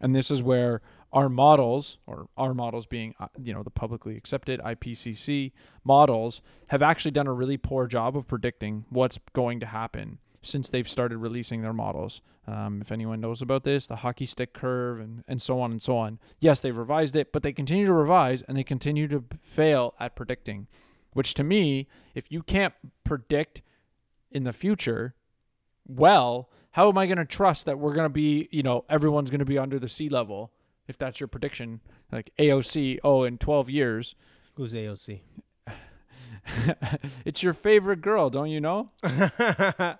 And 0.00 0.14
this 0.14 0.30
is 0.30 0.42
where 0.42 0.80
our 1.12 1.28
models, 1.28 1.98
or 2.06 2.28
our 2.36 2.54
models 2.54 2.86
being, 2.86 3.14
uh, 3.18 3.28
you 3.40 3.54
know, 3.54 3.62
the 3.62 3.70
publicly 3.70 4.16
accepted 4.16 4.60
IPCC 4.60 5.52
models, 5.84 6.42
have 6.68 6.82
actually 6.82 7.12
done 7.12 7.26
a 7.26 7.32
really 7.32 7.56
poor 7.56 7.86
job 7.86 8.16
of 8.16 8.28
predicting 8.28 8.84
what's 8.90 9.18
going 9.32 9.60
to 9.60 9.66
happen 9.66 10.18
since 10.42 10.70
they've 10.70 10.88
started 10.88 11.18
releasing 11.18 11.62
their 11.62 11.72
models. 11.72 12.20
Um, 12.46 12.80
if 12.80 12.90
anyone 12.90 13.20
knows 13.20 13.42
about 13.42 13.64
this, 13.64 13.86
the 13.86 13.96
hockey 13.96 14.26
stick 14.26 14.54
curve 14.54 15.00
and, 15.00 15.22
and 15.28 15.42
so 15.42 15.60
on 15.60 15.70
and 15.70 15.82
so 15.82 15.96
on. 15.96 16.18
Yes, 16.40 16.60
they've 16.60 16.76
revised 16.76 17.14
it, 17.16 17.32
but 17.32 17.42
they 17.42 17.52
continue 17.52 17.86
to 17.86 17.92
revise 17.92 18.42
and 18.42 18.56
they 18.56 18.64
continue 18.64 19.06
to 19.08 19.24
fail 19.42 19.94
at 20.00 20.16
predicting. 20.16 20.66
Which 21.12 21.34
to 21.34 21.44
me, 21.44 21.88
if 22.14 22.30
you 22.30 22.42
can't 22.42 22.74
predict 23.04 23.62
in 24.30 24.44
the 24.44 24.52
future 24.52 25.14
well, 25.88 26.50
how 26.72 26.88
am 26.88 26.98
I 26.98 27.06
going 27.06 27.18
to 27.18 27.24
trust 27.24 27.66
that 27.66 27.78
we're 27.78 27.94
going 27.94 28.04
to 28.04 28.10
be, 28.10 28.48
you 28.50 28.62
know, 28.62 28.84
everyone's 28.88 29.30
going 29.30 29.38
to 29.40 29.46
be 29.46 29.58
under 29.58 29.78
the 29.78 29.88
sea 29.88 30.08
level 30.08 30.52
if 30.86 30.98
that's 30.98 31.18
your 31.18 31.26
prediction? 31.26 31.80
Like 32.12 32.30
AOC, 32.38 32.98
oh, 33.02 33.24
in 33.24 33.38
12 33.38 33.70
years. 33.70 34.14
Who's 34.54 34.74
AOC? 34.74 35.20
it's 37.24 37.42
your 37.42 37.54
favorite 37.54 38.00
girl, 38.00 38.30
don't 38.30 38.50
you 38.50 38.60
know? 38.60 38.90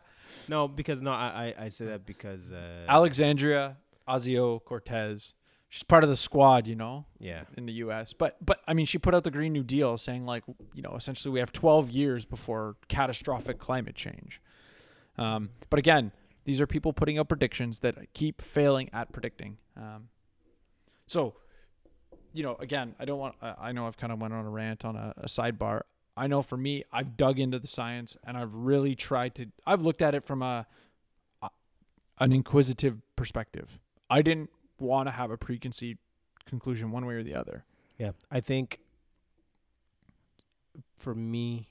no, 0.49 0.69
because 0.69 1.01
no, 1.01 1.11
I 1.13 1.55
I, 1.59 1.65
I 1.65 1.69
say 1.69 1.87
that 1.87 2.07
because 2.07 2.51
uh, 2.53 2.85
Alexandria 2.89 3.77
Ocasio 4.09 4.65
Cortez. 4.65 5.35
She's 5.71 5.83
part 5.83 6.03
of 6.03 6.09
the 6.09 6.17
squad, 6.17 6.67
you 6.67 6.75
know. 6.75 7.05
Yeah. 7.21 7.43
In 7.59 7.67
the 7.67 7.75
U.S., 7.75 8.15
but 8.15 8.39
but 8.45 8.61
I 8.67 8.73
mean, 8.73 8.87
she 8.87 8.97
put 8.97 9.15
out 9.15 9.23
the 9.25 9.31
Green 9.31 9.53
New 9.53 9.63
Deal, 9.63 9.99
saying 9.99 10.25
like, 10.25 10.43
you 10.73 10.81
know, 10.81 10.95
essentially 10.97 11.31
we 11.31 11.41
have 11.41 11.53
12 11.53 11.91
years 11.91 12.25
before 12.25 12.77
catastrophic 12.89 13.59
climate 13.59 13.95
change. 13.95 14.41
Um, 15.19 15.51
but 15.69 15.79
again, 15.79 16.13
These 16.45 16.63
are 16.63 16.67
people 16.67 16.95
putting 16.95 17.19
out 17.19 17.29
predictions 17.29 17.81
that 17.81 17.97
keep 18.15 18.41
failing 18.41 18.89
at 18.95 19.13
predicting. 19.13 19.59
Um, 19.77 20.09
so, 21.07 21.35
you 22.33 22.43
know, 22.43 22.57
again, 22.59 22.95
I 22.99 23.05
don't 23.05 23.19
want. 23.19 23.35
I 23.43 23.55
I 23.69 23.73
know 23.73 23.87
I've 23.87 23.99
kind 23.99 24.11
of 24.15 24.19
went 24.19 24.33
on 24.33 24.47
a 24.47 24.49
rant 24.49 24.87
on 24.87 24.97
a, 24.97 25.13
a 25.19 25.27
sidebar. 25.27 25.83
I 26.19 26.27
know 26.27 26.43
for 26.43 26.57
me, 26.57 26.85
I've 26.93 27.17
dug 27.17 27.39
into 27.39 27.59
the 27.59 27.67
science 27.67 28.17
and 28.25 28.37
I've 28.37 28.55
really 28.55 28.95
tried 28.95 29.35
to. 29.37 29.47
I've 29.67 29.83
looked 29.83 30.03
at 30.03 30.15
it 30.15 30.25
from 30.25 30.43
a, 30.43 30.67
a 31.41 31.49
an 32.19 32.33
inquisitive 32.33 32.99
perspective. 33.17 33.79
I 34.11 34.23
didn't 34.23 34.51
want 34.81 35.09
to 35.09 35.13
have 35.13 35.31
a 35.31 35.37
preconceived 35.37 35.99
conclusion 36.45 36.91
one 36.91 37.07
way 37.07 37.15
or 37.15 37.23
the 37.23 37.35
other. 37.35 37.65
Yeah, 37.99 38.13
I 38.31 38.41
think 38.41 38.81
for 40.97 41.15
me, 41.15 41.69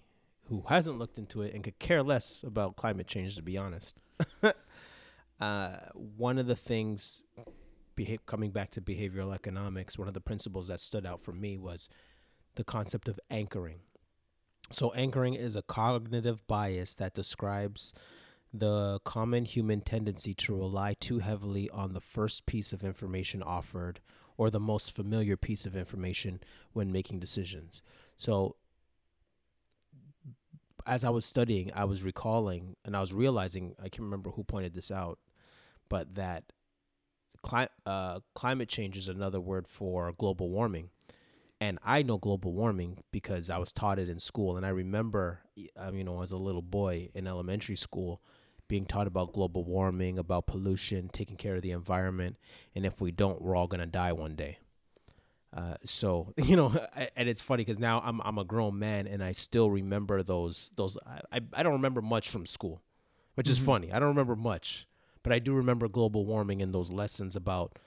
who 0.49 0.63
hasn't 0.67 0.97
looked 0.97 1.17
into 1.17 1.41
it 1.41 1.53
and 1.53 1.63
could 1.63 1.77
care 1.79 2.01
less 2.01 2.43
about 2.43 2.75
climate 2.75 3.07
change, 3.07 3.35
to 3.35 3.41
be 3.41 3.57
honest, 3.57 3.97
uh, 5.41 5.69
one 5.93 6.37
of 6.37 6.47
the 6.47 6.55
things, 6.55 7.21
coming 8.25 8.51
back 8.51 8.71
to 8.71 8.81
behavioral 8.81 9.33
economics, 9.33 9.97
one 9.97 10.07
of 10.07 10.13
the 10.13 10.21
principles 10.21 10.67
that 10.67 10.79
stood 10.79 11.05
out 11.05 11.21
for 11.21 11.33
me 11.33 11.57
was 11.57 11.89
the 12.55 12.63
concept 12.63 13.07
of 13.07 13.19
anchoring. 13.29 13.79
So, 14.71 14.91
anchoring 14.93 15.33
is 15.33 15.55
a 15.55 15.61
cognitive 15.61 16.45
bias 16.47 16.95
that 16.95 17.13
describes 17.13 17.93
the 18.53 18.99
common 19.03 19.45
human 19.45 19.81
tendency 19.81 20.33
to 20.33 20.55
rely 20.55 20.95
too 20.99 21.19
heavily 21.19 21.69
on 21.69 21.93
the 21.93 22.01
first 22.01 22.45
piece 22.45 22.73
of 22.73 22.83
information 22.83 23.43
offered 23.43 23.99
or 24.37 24.49
the 24.49 24.59
most 24.59 24.95
familiar 24.95 25.37
piece 25.37 25.65
of 25.65 25.75
information 25.75 26.39
when 26.73 26.91
making 26.91 27.19
decisions. 27.19 27.81
So, 28.17 28.55
as 30.85 31.03
I 31.03 31.09
was 31.09 31.25
studying, 31.25 31.71
I 31.73 31.85
was 31.85 32.03
recalling 32.03 32.75
and 32.85 32.95
I 32.95 33.01
was 33.01 33.13
realizing, 33.13 33.75
I 33.79 33.89
can't 33.89 34.03
remember 34.03 34.31
who 34.31 34.43
pointed 34.43 34.73
this 34.73 34.91
out, 34.91 35.19
but 35.89 36.15
that 36.15 36.51
cli- 37.41 37.67
uh, 37.85 38.19
climate 38.35 38.69
change 38.69 38.97
is 38.97 39.07
another 39.07 39.41
word 39.41 39.67
for 39.67 40.13
global 40.13 40.49
warming. 40.49 40.89
And 41.59 41.79
I 41.83 42.03
know 42.03 42.17
global 42.17 42.53
warming 42.53 42.99
because 43.11 43.49
I 43.49 43.57
was 43.57 43.71
taught 43.71 43.97
it 43.97 44.09
in 44.09 44.19
school. 44.19 44.57
And 44.57 44.65
I 44.65 44.69
remember, 44.69 45.41
um, 45.75 45.95
you 45.95 46.03
know, 46.03 46.21
as 46.21 46.31
a 46.31 46.37
little 46.37 46.61
boy 46.61 47.09
in 47.15 47.25
elementary 47.27 47.75
school, 47.75 48.21
being 48.67 48.85
taught 48.85 49.07
about 49.07 49.33
global 49.33 49.63
warming, 49.63 50.19
about 50.19 50.45
pollution, 50.45 51.09
taking 51.09 51.37
care 51.37 51.55
of 51.55 51.61
the 51.63 51.71
environment. 51.71 52.37
And 52.75 52.85
if 52.85 53.01
we 53.01 53.11
don't, 53.11 53.41
we're 53.41 53.55
all 53.55 53.67
going 53.67 53.79
to 53.79 53.87
die 53.87 54.13
one 54.13 54.35
day. 54.35 54.59
Uh, 55.55 55.75
so 55.83 56.33
you 56.37 56.55
know, 56.55 56.75
and 57.15 57.29
it's 57.29 57.41
funny 57.41 57.63
because 57.63 57.79
now 57.79 58.01
I'm 58.03 58.21
I'm 58.21 58.37
a 58.37 58.43
grown 58.43 58.77
man 58.77 59.07
and 59.07 59.23
I 59.23 59.31
still 59.31 59.71
remember 59.71 60.21
those 60.21 60.71
those. 60.75 60.97
I 61.31 61.39
I, 61.53 61.63
don't 61.63 61.73
remember 61.73 62.01
much 62.01 62.29
from 62.29 62.45
school, 62.45 62.81
which 63.35 63.49
is 63.49 63.57
Mhm. 63.57 63.63
funny. 63.65 63.91
I 63.91 63.99
don't 63.99 64.09
remember 64.09 64.35
much, 64.35 64.87
but 65.23 65.31
I 65.31 65.39
do 65.39 65.53
remember 65.53 65.87
global 65.87 66.25
warming 66.25 66.61
and 66.61 66.73
those 66.73 66.91
lessons 66.91 67.35
about, 67.35 67.79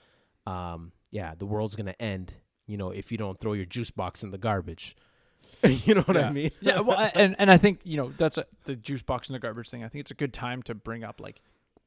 um, 0.47 0.91
yeah, 1.11 1.35
the 1.37 1.45
world's 1.45 1.75
gonna 1.75 1.95
end. 1.99 2.33
You 2.71 2.77
know, 2.77 2.89
if 2.91 3.11
you 3.11 3.17
don't 3.17 3.39
throw 3.39 3.53
your 3.53 3.65
juice 3.65 3.91
box 3.91 4.23
in 4.23 4.31
the 4.31 4.37
garbage. 4.37 4.95
you 5.63 5.93
know 5.93 6.01
what 6.01 6.15
yeah. 6.15 6.27
I 6.27 6.31
mean? 6.31 6.51
yeah. 6.61 6.79
Well, 6.79 6.97
I- 6.97 7.11
and 7.13 7.35
and 7.37 7.51
I 7.51 7.57
think 7.57 7.81
you 7.83 7.97
know 7.97 8.11
that's 8.17 8.37
a, 8.37 8.45
the 8.65 8.75
juice 8.75 9.01
box 9.03 9.29
in 9.29 9.33
the 9.33 9.39
garbage 9.39 9.69
thing. 9.69 9.83
I 9.83 9.89
think 9.89 10.01
it's 10.01 10.11
a 10.11 10.15
good 10.15 10.33
time 10.33 10.63
to 10.63 10.73
bring 10.73 11.03
up 11.03 11.19
like 11.21 11.41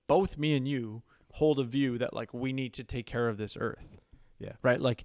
both 0.06 0.38
me 0.38 0.54
and 0.56 0.68
you 0.68 1.02
hold 1.32 1.58
a 1.58 1.64
view 1.64 1.98
that 1.98 2.14
like 2.14 2.32
we 2.32 2.52
need 2.52 2.72
to 2.74 2.84
take 2.84 3.06
care 3.06 3.28
of 3.28 3.36
this 3.36 3.56
earth. 3.58 3.96
Yeah. 4.38 4.52
Right. 4.62 4.80
Like 4.80 5.04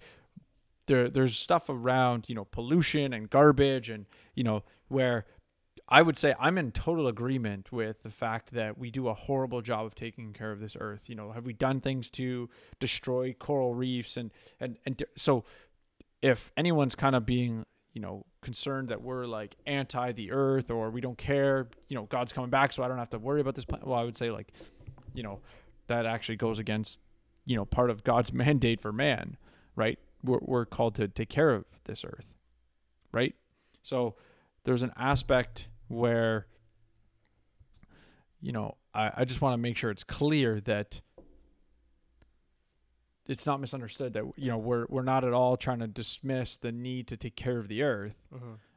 there 0.85 1.09
there's 1.09 1.37
stuff 1.37 1.69
around 1.69 2.25
you 2.27 2.35
know 2.35 2.45
pollution 2.45 3.13
and 3.13 3.29
garbage 3.29 3.89
and 3.89 4.05
you 4.35 4.43
know 4.43 4.63
where 4.87 5.25
I 5.87 6.03
would 6.03 6.17
say 6.17 6.35
I'm 6.39 6.57
in 6.59 6.71
total 6.71 7.07
agreement 7.07 7.71
with 7.71 8.03
the 8.03 8.11
fact 8.11 8.51
that 8.53 8.77
we 8.77 8.91
do 8.91 9.07
a 9.07 9.13
horrible 9.15 9.61
job 9.61 9.85
of 9.87 9.95
taking 9.95 10.33
care 10.33 10.51
of 10.51 10.59
this 10.59 10.77
earth. 10.79 11.09
You 11.09 11.15
know, 11.15 11.31
have 11.31 11.45
we 11.45 11.53
done 11.53 11.81
things 11.81 12.11
to 12.11 12.47
destroy 12.79 13.33
coral 13.33 13.73
reefs 13.73 14.15
and 14.15 14.29
and 14.59 14.77
and 14.85 15.01
so 15.15 15.45
if 16.21 16.51
anyone's 16.57 16.95
kind 16.95 17.15
of 17.15 17.25
being 17.25 17.65
you 17.93 18.01
know 18.01 18.25
concerned 18.41 18.89
that 18.89 19.01
we're 19.01 19.25
like 19.25 19.55
anti 19.65 20.11
the 20.11 20.31
earth 20.31 20.69
or 20.71 20.89
we 20.89 21.01
don't 21.01 21.17
care 21.17 21.67
you 21.87 21.95
know 21.95 22.03
god's 22.03 22.31
coming 22.31 22.49
back 22.49 22.71
so 22.71 22.83
i 22.83 22.87
don't 22.87 22.97
have 22.97 23.09
to 23.09 23.19
worry 23.19 23.41
about 23.41 23.55
this 23.55 23.65
planet 23.65 23.85
well 23.87 23.97
i 23.97 24.03
would 24.03 24.15
say 24.15 24.31
like 24.31 24.53
you 25.13 25.23
know 25.23 25.39
that 25.87 26.05
actually 26.05 26.35
goes 26.35 26.59
against 26.59 26.99
you 27.45 27.55
know 27.55 27.65
part 27.65 27.89
of 27.89 28.03
god's 28.03 28.31
mandate 28.33 28.79
for 28.79 28.91
man 28.91 29.37
right? 29.75 29.97
We're, 30.23 30.39
we're 30.41 30.65
called 30.65 30.95
to 30.95 31.07
take 31.07 31.29
care 31.29 31.51
of 31.51 31.65
this 31.85 32.03
earth 32.03 32.33
right? 33.11 33.33
So 33.81 34.15
there's 34.65 34.83
an 34.83 34.91
aspect 34.97 35.67
where 35.87 36.45
you 38.41 38.51
know 38.51 38.77
i, 38.93 39.11
I 39.17 39.25
just 39.25 39.41
want 39.41 39.53
to 39.53 39.57
make 39.57 39.75
sure 39.75 39.89
it's 39.89 40.03
clear 40.03 40.61
that 40.61 41.01
it's 43.29 43.45
not 43.45 43.61
misunderstood 43.61 44.11
that 44.13 44.23
you 44.35 44.49
know 44.51 44.57
we're 44.57 44.85
we're 44.89 45.03
not 45.03 45.23
at 45.23 45.31
all 45.31 45.55
trying 45.55 45.79
to 45.79 45.87
dismiss 45.87 46.57
the 46.57 46.71
need 46.71 47.07
to 47.07 47.15
take 47.15 47.35
care 47.37 47.57
of 47.59 47.69
the 47.69 47.81
earth 47.83 48.15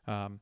um, 0.07 0.39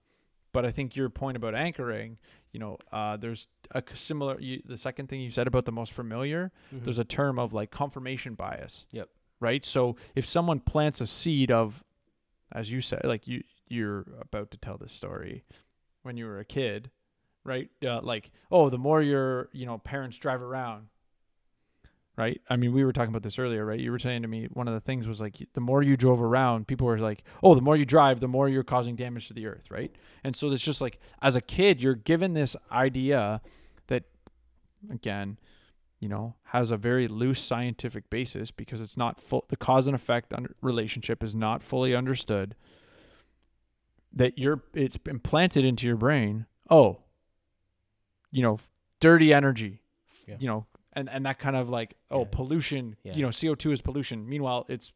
but 0.53 0.65
I 0.67 0.71
think 0.73 0.97
your 0.97 1.09
point 1.11 1.37
about 1.37 1.55
anchoring, 1.55 2.19
you 2.53 2.59
know, 2.59 2.77
uh, 2.93 3.17
there's 3.17 3.47
a 3.71 3.83
similar. 3.95 4.39
You, 4.41 4.63
the 4.65 4.77
second 4.79 5.09
thing 5.09 5.21
you 5.21 5.31
said 5.31 5.47
about 5.47 5.65
the 5.65 5.73
most 5.73 5.93
familiar, 5.93 6.51
there's 6.85 6.99
a 6.99 7.05
term 7.05 7.39
of 7.39 7.53
like 7.53 7.71
confirmation 7.71 8.35
bias. 8.35 8.85
Yep. 8.91 9.09
Right. 9.39 9.65
So 9.65 9.97
if 10.17 10.29
someone 10.29 10.61
plants 10.61 11.01
a 11.01 11.07
seed 11.07 11.51
of, 11.51 11.85
as 12.53 12.71
you 12.71 12.81
said, 12.81 13.03
like 13.05 13.29
you 13.29 13.45
you're 13.69 14.05
about 14.21 14.51
to 14.51 14.57
tell 14.59 14.77
this 14.77 14.93
story, 14.93 15.45
when 16.03 16.17
you 16.17 16.27
were 16.27 16.41
a 16.41 16.45
kid, 16.45 16.91
right? 17.45 17.71
Uh, 17.85 18.01
like 18.03 18.33
oh, 18.51 18.71
the 18.71 18.79
more 18.79 19.01
your 19.03 19.49
you 19.53 19.67
know 19.67 19.79
parents 19.79 20.19
drive 20.19 20.43
around. 20.43 20.89
Right. 22.21 22.41
I 22.51 22.57
mean, 22.57 22.75
we 22.75 22.85
were 22.85 22.93
talking 22.93 23.09
about 23.09 23.23
this 23.23 23.39
earlier, 23.39 23.65
right? 23.65 23.81
You 23.81 23.91
were 23.91 23.99
saying 23.99 24.23
to 24.23 24.29
me 24.29 24.47
one 24.53 24.69
of 24.69 24.75
the 24.75 24.81
things 24.81 25.09
was 25.09 25.21
like 25.21 25.39
the 25.55 25.61
more 25.61 25.83
you 25.83 25.97
drove 25.97 26.21
around, 26.21 26.67
people 26.67 26.87
were 26.87 26.99
like, 26.99 27.25
"Oh, 27.43 27.55
the 27.55 27.63
more 27.63 27.77
you 27.77 27.87
drive, 27.87 28.21
the 28.21 28.29
more 28.29 28.47
you're 28.47 28.63
causing 28.63 28.95
damage 28.95 29.29
to 29.29 29.35
the 29.35 29.47
earth," 29.47 29.71
right? 29.71 29.91
And 30.23 30.37
so 30.37 30.51
it's 30.51 30.63
just 30.63 30.83
like 30.83 31.01
as 31.23 31.35
a 31.35 31.41
kid, 31.41 31.83
you're 31.83 31.95
given 31.95 32.35
this 32.35 32.57
idea 32.71 33.41
that 33.87 34.05
again, 34.93 35.39
you 35.99 36.09
know, 36.09 36.35
has 36.45 36.71
a 36.71 36.77
very 36.77 37.09
loose 37.09 37.41
scientific 37.41 38.11
basis 38.11 38.51
because 38.51 38.83
it's 38.83 38.99
not 38.99 39.19
full 39.19 39.47
the 39.49 39.57
cause 39.57 39.87
and 39.87 39.95
effect 39.95 40.35
under, 40.35 40.55
relationship 40.61 41.25
is 41.25 41.35
not 41.35 41.63
fully 41.63 41.95
understood. 41.95 42.55
That 44.13 44.39
you're 44.39 44.63
it's 44.75 44.99
implanted 45.07 45.65
into 45.65 45.87
your 45.87 45.97
brain. 45.97 46.45
Oh, 46.69 46.99
you 48.31 48.43
know, 48.43 48.59
dirty 49.01 49.33
energy. 49.33 49.81
Yeah. 50.27 50.37
You 50.39 50.49
know, 50.49 50.67
and 50.93 51.09
and 51.09 51.25
that 51.27 51.39
kind 51.39 51.57
of 51.57 51.69
like, 51.71 51.95
oh, 52.11 52.21
Yeah. 52.21 52.29
pollution, 52.33 52.97
Yeah. 53.03 53.17
you 53.17 53.23
know, 53.23 53.29
CO2 53.31 53.73
is 53.73 53.81
pollution. 53.81 54.29
Meanwhile, 54.29 54.67
it's 54.69 54.93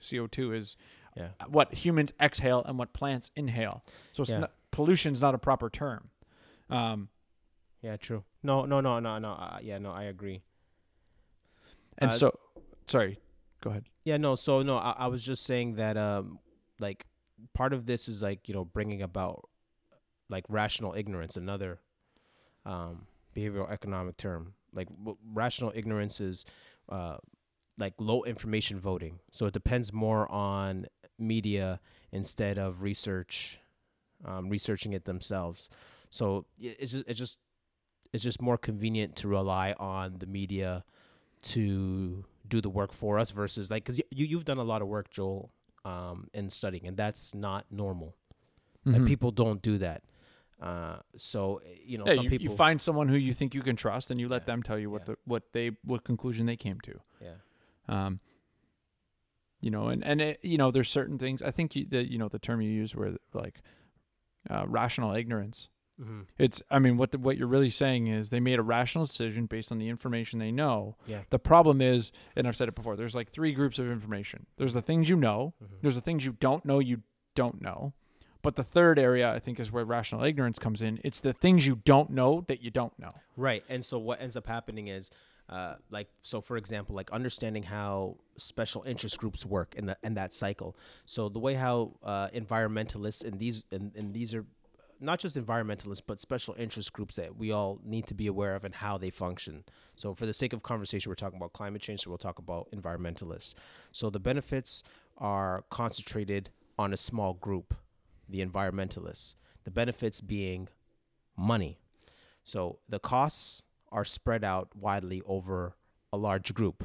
CO2 0.00 0.52
is 0.56 0.76
Yeah. 1.16 1.30
what 1.48 1.72
humans 1.72 2.12
exhale 2.20 2.62
and 2.64 2.78
what 2.78 2.92
plants 2.92 3.30
inhale. 3.36 3.82
So 4.12 4.22
it's 4.22 4.32
not, 4.32 4.52
pollution's 4.70 5.20
not 5.20 5.34
a 5.34 5.38
proper 5.38 5.70
term. 5.70 6.10
Um, 6.68 7.08
Yeah, 7.82 7.96
true. 7.96 8.24
No, 8.42 8.64
no, 8.66 8.80
no, 8.80 8.98
no, 9.00 9.18
no. 9.18 9.32
Uh, 9.32 9.58
yeah, 9.62 9.78
no, 9.78 9.90
I 9.92 10.04
agree. 10.04 10.42
and 11.98 12.10
Uh, 12.10 12.14
so, 12.14 12.38
sorry, 12.86 13.18
go 13.60 13.70
ahead. 13.70 13.84
Yeah, 14.04 14.16
no. 14.16 14.34
So 14.34 14.62
no, 14.62 14.76
I, 14.76 14.92
I 14.92 15.06
was 15.06 15.24
just 15.24 15.44
saying 15.44 15.76
that 15.76 15.96
um, 15.96 16.38
like 16.78 17.06
part 17.54 17.72
of 17.72 17.86
this 17.86 18.08
is 18.08 18.22
like 18.22 18.48
you 18.48 18.54
know 18.54 18.64
bringing 18.64 19.02
about 19.02 19.48
like 20.28 20.44
rational 20.48 20.94
ignorance, 20.94 21.36
another 21.36 21.80
um 22.64 23.06
behavioral 23.34 23.70
economic 23.70 24.16
term. 24.16 24.54
Like 24.76 24.88
w- 24.90 25.16
rational 25.32 25.72
ignorance 25.74 26.20
is 26.20 26.44
uh 26.88 27.16
like 27.78 27.94
low 27.98 28.22
information 28.24 28.78
voting. 28.78 29.18
So 29.32 29.46
it 29.46 29.52
depends 29.54 29.92
more 29.92 30.30
on 30.30 30.86
media 31.18 31.80
instead 32.12 32.58
of 32.58 32.82
research, 32.82 33.58
um, 34.24 34.48
researching 34.48 34.92
it 34.92 35.04
themselves. 35.04 35.68
So 36.10 36.46
it's 36.60 36.92
just 36.92 37.04
it's 37.08 37.18
just 37.18 37.38
it's 38.12 38.22
just 38.22 38.40
more 38.40 38.56
convenient 38.56 39.16
to 39.16 39.28
rely 39.28 39.74
on 39.78 40.18
the 40.20 40.26
media 40.26 40.84
to 41.42 42.24
do 42.48 42.60
the 42.60 42.70
work 42.70 42.92
for 42.92 43.18
us 43.18 43.30
versus 43.30 43.70
like 43.70 43.84
because 43.84 43.98
you 43.98 44.04
you've 44.26 44.44
done 44.44 44.58
a 44.58 44.64
lot 44.64 44.80
of 44.82 44.88
work 44.88 45.10
joel 45.10 45.50
um 45.84 46.28
in 46.32 46.48
studying 46.48 46.86
and 46.86 46.96
that's 46.96 47.34
not 47.34 47.66
normal 47.70 48.14
like 48.84 49.02
Mhm. 49.02 49.06
people 49.06 49.30
don't 49.32 49.60
do 49.62 49.78
that 49.78 50.02
uh 50.62 50.96
so 51.16 51.60
you 51.84 51.98
know 51.98 52.04
Yeah, 52.06 52.14
some 52.14 52.24
you, 52.24 52.30
people 52.30 52.44
you 52.50 52.56
find 52.56 52.80
someone 52.80 53.08
who 53.08 53.16
you 53.16 53.34
think 53.34 53.54
you 53.54 53.62
can 53.62 53.76
trust, 53.76 54.10
and 54.10 54.18
you 54.20 54.28
let 54.28 54.42
Yeah. 54.42 54.46
them 54.46 54.62
tell 54.62 54.78
you 54.78 54.88
what 54.90 55.02
Yeah. 55.02 55.14
the 55.14 55.18
what 55.24 55.42
they 55.52 55.72
what 55.84 56.02
conclusion 56.04 56.46
they 56.46 56.56
came 56.56 56.80
to. 56.80 57.00
yeah 57.20 57.34
Um, 57.88 58.20
you 59.60 59.70
know, 59.70 59.88
and 59.88 60.04
and 60.04 60.20
it, 60.20 60.38
you 60.42 60.58
know, 60.58 60.70
there's 60.70 60.90
certain 60.90 61.18
things. 61.18 61.42
I 61.42 61.50
think 61.50 61.74
you, 61.76 61.86
that 61.90 62.10
you 62.10 62.18
know 62.18 62.28
the 62.28 62.38
term 62.38 62.60
you 62.60 62.70
use 62.70 62.94
where 62.94 63.16
like 63.32 63.60
uh, 64.50 64.64
rational 64.68 65.14
ignorance. 65.14 65.68
mm-hmm. 66.00 66.20
It's, 66.38 66.62
I 66.70 66.78
mean, 66.78 66.96
what 66.98 67.10
the, 67.10 67.18
what 67.18 67.36
you're 67.36 67.48
really 67.48 67.70
saying 67.70 68.06
is 68.06 68.30
they 68.30 68.38
made 68.38 68.58
a 68.58 68.62
rational 68.62 69.06
decision 69.06 69.46
based 69.46 69.72
on 69.72 69.78
the 69.78 69.88
information 69.88 70.38
they 70.38 70.52
know. 70.52 70.96
Yeah. 71.06 71.22
The 71.30 71.38
problem 71.38 71.80
is, 71.80 72.12
and 72.36 72.46
I've 72.46 72.54
said 72.56 72.68
it 72.68 72.74
before, 72.76 72.96
there's 72.96 73.14
like 73.16 73.30
three 73.30 73.52
groups 73.52 73.78
of 73.78 73.90
information. 73.90 74.46
There's 74.56 74.74
the 74.74 74.82
things 74.82 75.08
you 75.08 75.16
know, 75.16 75.54
Mhm. 75.62 75.80
there's 75.82 75.96
the 75.96 76.00
things 76.02 76.24
you 76.24 76.32
don't 76.38 76.64
know 76.64 76.78
you 76.78 77.02
don't 77.34 77.60
know, 77.60 77.92
But 78.46 78.54
the 78.54 78.62
third 78.62 78.96
area, 78.96 79.28
I 79.32 79.40
think, 79.40 79.58
is 79.58 79.72
where 79.72 79.84
rational 79.84 80.22
ignorance 80.22 80.56
comes 80.60 80.80
in. 80.80 81.00
It's 81.02 81.18
the 81.18 81.32
things 81.32 81.66
you 81.66 81.80
don't 81.84 82.10
know 82.10 82.44
that 82.46 82.62
you 82.62 82.70
don't 82.70 82.96
know. 82.96 83.10
Right. 83.36 83.64
And 83.68 83.84
so 83.84 83.98
what 83.98 84.22
ends 84.22 84.36
up 84.36 84.46
happening 84.46 84.86
is, 84.86 85.10
uh, 85.48 85.74
like, 85.90 86.08
so 86.22 86.40
for 86.40 86.56
example, 86.56 86.94
like 86.94 87.10
understanding 87.10 87.64
how 87.64 88.18
special 88.36 88.84
interest 88.84 89.18
groups 89.18 89.44
work 89.44 89.74
in 89.74 89.86
the 89.86 89.96
in 90.04 90.14
that 90.14 90.32
cycle. 90.32 90.76
So 91.06 91.28
the 91.28 91.40
way 91.40 91.54
how 91.54 91.94
uh, 92.04 92.28
environmentalists 92.28 93.24
and 93.24 93.40
these 93.40 93.64
and, 93.72 93.90
and 93.96 94.14
these 94.14 94.32
are 94.32 94.44
not 95.00 95.18
just 95.18 95.36
environmentalists 95.36 96.02
but 96.06 96.20
special 96.20 96.54
interest 96.56 96.92
groups 96.92 97.16
that 97.16 97.36
we 97.36 97.50
all 97.50 97.80
need 97.84 98.06
to 98.06 98.14
be 98.14 98.28
aware 98.28 98.54
of 98.54 98.64
and 98.64 98.76
how 98.76 98.96
they 98.96 99.10
function. 99.10 99.64
So 99.96 100.14
for 100.14 100.24
the 100.24 100.32
sake 100.32 100.52
of 100.52 100.62
conversation, 100.62 101.10
we're 101.10 101.16
talking 101.16 101.38
about 101.38 101.52
climate 101.52 101.82
change, 101.82 102.02
so 102.02 102.10
we'll 102.10 102.18
talk 102.18 102.38
about 102.38 102.68
environmentalists. 102.70 103.54
So 103.90 104.08
the 104.08 104.20
benefits 104.20 104.84
are 105.18 105.64
concentrated 105.68 106.50
on 106.78 106.92
a 106.92 106.96
small 106.96 107.34
group, 107.34 107.74
the 108.28 108.44
environmentalists. 108.44 109.34
The 109.64 109.70
benefits 109.70 110.20
being 110.20 110.68
money. 111.36 111.78
So 112.44 112.78
the 112.88 112.98
costs 112.98 113.62
are 113.90 114.04
spread 114.04 114.44
out 114.44 114.68
widely 114.76 115.22
over 115.26 115.76
a 116.12 116.16
large 116.16 116.54
group, 116.54 116.84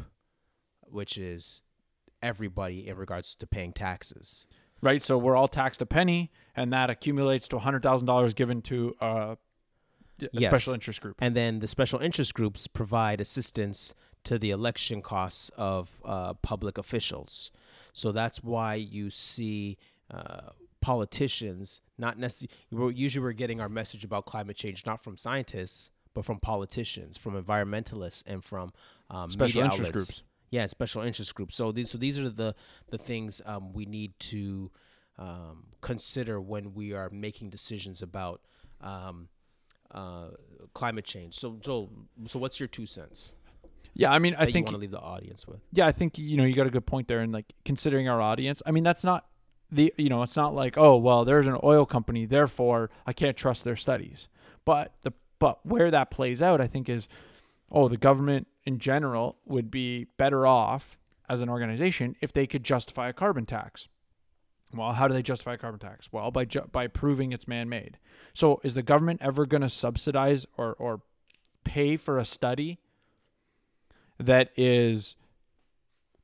which 0.83 1.17
is 1.17 1.61
everybody 2.21 2.87
in 2.87 2.97
regards 2.97 3.35
to 3.35 3.47
paying 3.47 3.73
taxes. 3.73 4.45
Right. 4.81 5.01
So 5.03 5.17
we're 5.17 5.35
all 5.35 5.47
taxed 5.47 5.81
a 5.81 5.85
penny, 5.85 6.31
and 6.55 6.73
that 6.73 6.89
accumulates 6.89 7.47
to 7.49 7.59
hundred 7.59 7.83
thousand 7.83 8.07
dollars 8.07 8.33
given 8.33 8.61
to 8.63 8.95
uh, 8.99 9.35
a 10.21 10.27
Yes. 10.33 10.51
special 10.51 10.73
interest 10.73 11.01
group. 11.01 11.17
And 11.19 11.35
then 11.35 11.59
the 11.59 11.67
special 11.67 11.99
interest 11.99 12.33
groups 12.33 12.67
provide 12.67 13.21
assistance 13.21 13.93
to 14.23 14.37
the 14.39 14.51
election 14.51 15.01
costs 15.01 15.49
of 15.55 15.99
uh, 16.05 16.33
public 16.35 16.77
officials. 16.77 17.51
So 17.93 18.11
that's 18.11 18.43
why 18.43 18.75
you 18.75 19.09
see 19.09 19.77
uh, 20.11 20.51
politicians 20.81 21.81
not 21.97 22.17
necessarily. 22.17 22.95
Usually, 22.95 23.23
we're 23.23 23.33
getting 23.33 23.61
our 23.61 23.69
message 23.69 24.03
about 24.03 24.25
climate 24.25 24.57
change 24.57 24.85
not 24.85 25.03
from 25.03 25.17
scientists, 25.17 25.91
but 26.13 26.25
from 26.25 26.39
politicians, 26.39 27.17
from 27.17 27.41
environmentalists, 27.41 28.23
and 28.27 28.43
from 28.43 28.73
um, 29.09 29.29
Special 29.29 29.61
media 29.61 29.63
interest 29.71 29.89
outlets. 29.89 29.91
groups. 29.93 30.23
Yeah, 30.49 30.65
special 30.65 31.01
interest 31.03 31.33
groups. 31.33 31.55
So 31.55 31.71
these, 31.71 31.89
so 31.91 31.97
these 31.97 32.19
are 32.19 32.29
the 32.29 32.55
the 32.89 32.97
things 32.97 33.41
um, 33.45 33.71
we 33.71 33.85
need 33.85 34.11
to 34.19 34.71
um, 35.17 35.67
consider 35.81 36.41
when 36.41 36.73
we 36.73 36.93
are 36.93 37.09
making 37.09 37.49
decisions 37.51 38.01
about 38.01 38.41
um, 38.81 39.29
uh, 39.91 40.29
climate 40.73 41.05
change. 41.05 41.35
So, 41.35 41.57
Joel, 41.61 41.91
so 42.25 42.39
what's 42.39 42.59
your 42.59 42.67
two 42.67 42.85
cents 42.85 43.33
Yeah, 43.93 44.11
I 44.11 44.19
mean, 44.19 44.33
I 44.35 44.39
that 44.39 44.47
you 44.47 44.53
think 44.53 44.65
want 44.67 44.75
to 44.75 44.79
leave 44.79 44.91
the 44.91 44.99
audience 44.99 45.47
with? 45.47 45.59
yeah, 45.71 45.85
I 45.85 45.91
think 45.91 46.17
you 46.17 46.37
know 46.37 46.43
you 46.43 46.55
got 46.55 46.67
a 46.67 46.71
good 46.71 46.85
point 46.85 47.07
there, 47.07 47.19
and 47.19 47.31
like 47.31 47.53
considering 47.63 48.09
our 48.09 48.19
audience. 48.21 48.61
I 48.65 48.71
mean, 48.71 48.83
that's 48.83 49.03
not 49.03 49.25
the 49.71 49.93
you 49.97 50.09
know 50.09 50.23
it's 50.23 50.35
not 50.35 50.53
like 50.53 50.77
oh 50.77 50.97
well, 50.97 51.25
there's 51.25 51.47
an 51.47 51.57
oil 51.63 51.85
company, 51.85 52.25
therefore 52.25 52.89
I 53.05 53.13
can't 53.13 53.37
trust 53.37 53.63
their 53.63 53.75
studies. 53.75 54.27
But 54.65 54.93
the 55.03 55.13
but 55.39 55.65
where 55.65 55.89
that 55.91 56.11
plays 56.11 56.41
out, 56.41 56.61
I 56.61 56.67
think 56.67 56.89
is 56.89 57.07
oh 57.71 57.87
the 57.87 57.97
government 57.97 58.47
in 58.65 58.79
general 58.79 59.37
would 59.45 59.71
be 59.71 60.07
better 60.17 60.45
off 60.45 60.97
as 61.29 61.41
an 61.41 61.49
organization 61.49 62.15
if 62.21 62.33
they 62.33 62.45
could 62.45 62.63
justify 62.63 63.09
a 63.09 63.13
carbon 63.13 63.45
tax. 63.45 63.87
Well, 64.73 64.93
how 64.93 65.07
do 65.07 65.13
they 65.13 65.21
justify 65.21 65.53
a 65.53 65.57
carbon 65.57 65.79
tax? 65.79 66.09
Well, 66.11 66.31
by 66.31 66.45
ju- 66.45 66.69
by 66.71 66.87
proving 66.87 67.31
it's 67.31 67.47
man-made. 67.47 67.97
So, 68.33 68.61
is 68.63 68.73
the 68.73 68.83
government 68.83 69.21
ever 69.21 69.45
going 69.45 69.61
to 69.61 69.69
subsidize 69.69 70.45
or 70.57 70.73
or 70.73 71.01
pay 71.63 71.95
for 71.95 72.17
a 72.17 72.25
study 72.25 72.79
that 74.17 74.49
is 74.55 75.15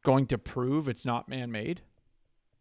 going 0.03 0.27
to 0.27 0.37
prove 0.37 0.87
it's 0.87 1.05
not 1.05 1.27
man-made? 1.27 1.81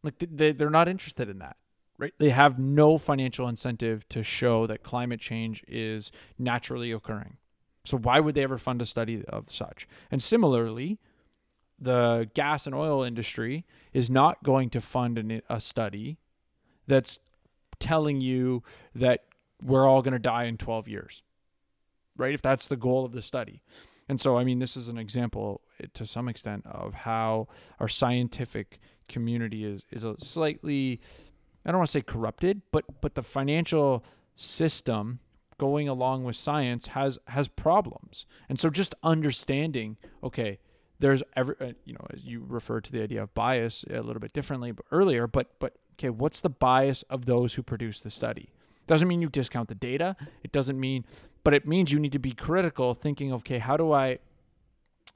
Like 0.07 0.19
they 0.19 0.53
they're 0.53 0.71
not 0.71 0.89
interested 0.89 1.29
in 1.29 1.39
that. 1.41 1.57
Right? 1.99 2.15
They 2.19 2.31
have 2.31 2.59
no 2.59 2.99
financial 2.99 3.49
incentive 3.49 4.07
to 4.11 4.23
show 4.23 4.67
that 4.67 4.83
climate 4.83 5.19
change 5.19 5.65
is 5.67 6.13
naturally 6.39 6.93
occurring. 6.93 7.39
So 7.85 7.97
why 7.97 8.21
would 8.21 8.35
they 8.35 8.43
ever 8.43 8.59
fund 8.59 8.83
a 8.83 8.87
study 8.87 9.25
of 9.27 9.51
such? 9.51 9.89
And 10.11 10.23
similarly, 10.23 10.99
the 11.79 12.29
gas 12.35 12.67
and 12.67 12.75
oil 12.75 13.03
industry 13.03 13.65
is 13.93 14.11
not 14.11 14.43
going 14.43 14.71
to 14.71 14.81
fund 14.81 15.19
an, 15.19 15.43
a 15.49 15.61
study 15.61 16.19
that's 16.87 17.19
telling 17.79 18.21
you 18.21 18.63
that 18.95 19.25
we're 19.63 19.89
all 19.89 20.03
going 20.03 20.13
to 20.13 20.19
die 20.19 20.45
in 20.45 20.57
12 20.57 20.89
years. 20.89 21.23
Right? 22.17 22.35
If 22.35 22.43
that's 22.43 22.67
the 22.67 22.77
goal 22.77 23.05
of 23.05 23.13
the 23.13 23.23
study. 23.23 23.63
And 24.09 24.21
so, 24.21 24.37
I 24.37 24.45
mean, 24.45 24.59
this 24.59 24.77
is 24.77 24.89
an 24.89 24.99
example 24.99 25.61
eh, 25.81 25.87
to 25.95 26.07
some 26.07 26.29
extent 26.29 26.65
of 26.67 26.95
how 26.95 27.49
our 27.81 27.89
scientific 27.89 28.79
community 29.09 29.65
is 29.65 29.85
is 29.91 30.05
a 30.05 30.15
slightly, 30.19 31.01
I 31.65 31.71
don't 31.71 31.79
want 31.79 31.89
to 31.89 31.93
say 31.93 32.03
corrupted, 32.03 32.63
but 32.73 32.85
but 33.01 33.15
the 33.15 33.23
financial 33.23 34.05
system 34.35 35.21
going 35.59 35.89
along 35.89 36.25
with 36.25 36.37
science 36.37 36.89
has 36.89 37.19
has 37.29 37.49
problems. 37.49 38.27
And 38.49 38.59
so, 38.59 38.71
just 38.71 38.95
understanding, 39.03 39.97
okay, 40.23 40.59
there's 40.99 41.23
every, 41.35 41.55
uh, 41.61 41.73
you 41.85 41.93
know, 41.95 42.07
as 42.13 42.25
you 42.25 42.45
referred 42.47 42.85
to 42.85 42.93
the 42.93 43.03
idea 43.03 43.23
of 43.23 43.35
bias 43.35 43.85
a 43.91 44.01
little 44.01 44.21
bit 44.21 44.33
differently 44.33 44.73
earlier, 44.91 45.27
but 45.27 45.59
but 45.59 45.77
okay, 45.95 46.11
what's 46.11 46.41
the 46.41 46.51
bias 46.51 47.03
of 47.05 47.27
those 47.27 47.55
who 47.55 47.63
produce 47.63 48.01
the 48.01 48.11
study? 48.11 48.53
Doesn't 48.87 49.09
mean 49.09 49.21
you 49.21 49.29
discount 49.29 49.69
the 49.69 49.75
data. 49.75 50.17
It 50.45 50.53
doesn't 50.53 50.79
mean, 50.79 51.05
but 51.43 51.55
it 51.55 51.67
means 51.67 51.93
you 51.93 51.99
need 51.99 52.13
to 52.13 52.19
be 52.19 52.33
critical, 52.33 52.95
thinking, 52.95 53.33
okay, 53.33 53.59
how 53.59 53.77
do 53.77 53.93
I 53.93 54.19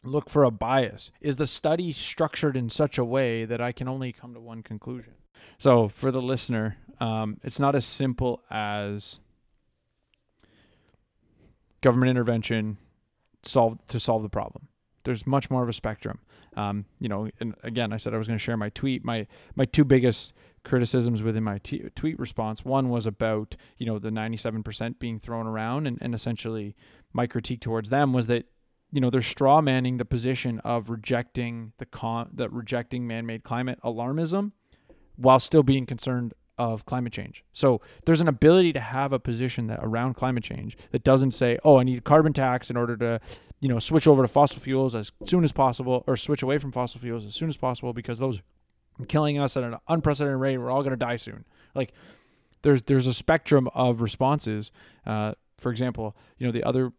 look 0.02 0.30
for 0.30 0.44
a 0.44 0.50
bias? 0.50 1.10
Is 1.20 1.36
the 1.36 1.46
study 1.46 1.92
structured 1.92 2.56
in 2.56 2.70
such 2.70 2.98
a 2.98 3.04
way 3.04 3.44
that 3.44 3.60
I 3.60 3.72
can 3.72 3.88
only 3.88 4.12
come 4.12 4.34
to 4.34 4.40
one 4.40 4.62
conclusion? 4.62 5.14
So, 5.58 5.88
for 5.88 6.10
the 6.10 6.22
listener, 6.22 6.76
um, 7.00 7.38
it's 7.42 7.58
not 7.58 7.74
as 7.74 7.84
simple 7.84 8.42
as 8.50 9.20
government 11.80 12.10
intervention 12.10 12.78
solve 13.42 13.84
to 13.86 13.98
solve 13.98 14.22
the 14.22 14.28
problem. 14.28 14.68
There's 15.04 15.26
much 15.26 15.50
more 15.50 15.62
of 15.62 15.68
a 15.68 15.72
spectrum. 15.72 16.20
Um, 16.56 16.84
you 16.98 17.08
know, 17.08 17.30
and 17.38 17.54
again, 17.62 17.92
I 17.92 17.96
said 17.96 18.12
I 18.12 18.18
was 18.18 18.26
going 18.26 18.38
to 18.38 18.42
share 18.42 18.56
my 18.56 18.70
tweet. 18.70 19.04
My 19.04 19.26
my 19.54 19.64
two 19.64 19.84
biggest 19.84 20.32
criticisms 20.62 21.22
within 21.22 21.44
my 21.44 21.58
t- 21.58 21.88
tweet 21.94 22.18
response. 22.18 22.64
One 22.64 22.90
was 22.90 23.06
about 23.06 23.56
you 23.78 23.86
know 23.86 23.98
the 23.98 24.10
97% 24.10 24.98
being 24.98 25.18
thrown 25.18 25.46
around, 25.46 25.86
and, 25.86 25.98
and 26.00 26.14
essentially 26.14 26.76
my 27.12 27.26
critique 27.26 27.60
towards 27.60 27.90
them 27.90 28.12
was 28.12 28.26
that 28.26 28.46
you 28.92 29.00
know 29.00 29.10
they're 29.10 29.22
straw 29.22 29.60
manning 29.60 29.96
the 29.96 30.04
position 30.04 30.58
of 30.60 30.90
rejecting 30.90 31.72
the 31.78 31.86
con 31.86 32.30
that 32.34 32.52
rejecting 32.52 33.06
man-made 33.06 33.44
climate 33.44 33.78
alarmism 33.84 34.52
while 35.16 35.38
still 35.38 35.62
being 35.62 35.86
concerned 35.86 36.34
of 36.58 36.84
climate 36.84 37.12
change. 37.12 37.42
So 37.54 37.80
there's 38.04 38.20
an 38.20 38.28
ability 38.28 38.74
to 38.74 38.80
have 38.80 39.12
a 39.12 39.18
position 39.18 39.66
that 39.68 39.80
around 39.82 40.14
climate 40.14 40.44
change 40.44 40.76
that 40.90 41.02
doesn't 41.02 41.30
say, 41.30 41.58
"Oh, 41.64 41.78
I 41.78 41.84
need 41.84 41.98
a 41.98 42.02
carbon 42.02 42.32
tax 42.34 42.68
in 42.68 42.76
order 42.76 42.96
to, 42.98 43.20
you 43.60 43.68
know, 43.68 43.78
switch 43.78 44.06
over 44.06 44.22
to 44.22 44.28
fossil 44.28 44.60
fuels 44.60 44.94
as 44.94 45.10
soon 45.24 45.42
as 45.42 45.52
possible 45.52 46.04
or 46.06 46.16
switch 46.16 46.42
away 46.42 46.58
from 46.58 46.70
fossil 46.70 47.00
fuels 47.00 47.24
as 47.24 47.34
soon 47.34 47.48
as 47.48 47.56
possible 47.56 47.92
because 47.94 48.18
those 48.18 48.40
are 48.98 49.06
killing 49.06 49.38
us 49.38 49.56
at 49.56 49.64
an 49.64 49.76
unprecedented 49.88 50.38
rate. 50.38 50.58
We're 50.58 50.70
all 50.70 50.82
going 50.82 50.90
to 50.90 50.96
die 50.96 51.16
soon." 51.16 51.46
Like 51.74 51.92
there's 52.62 52.82
there's 52.82 53.06
a 53.06 53.14
spectrum 53.14 53.68
of 53.74 54.02
responses. 54.02 54.70
Uh, 55.06 55.32
for 55.56 55.70
example, 55.70 56.16
you 56.38 56.46
know, 56.46 56.52
the 56.52 56.64
other 56.64 56.92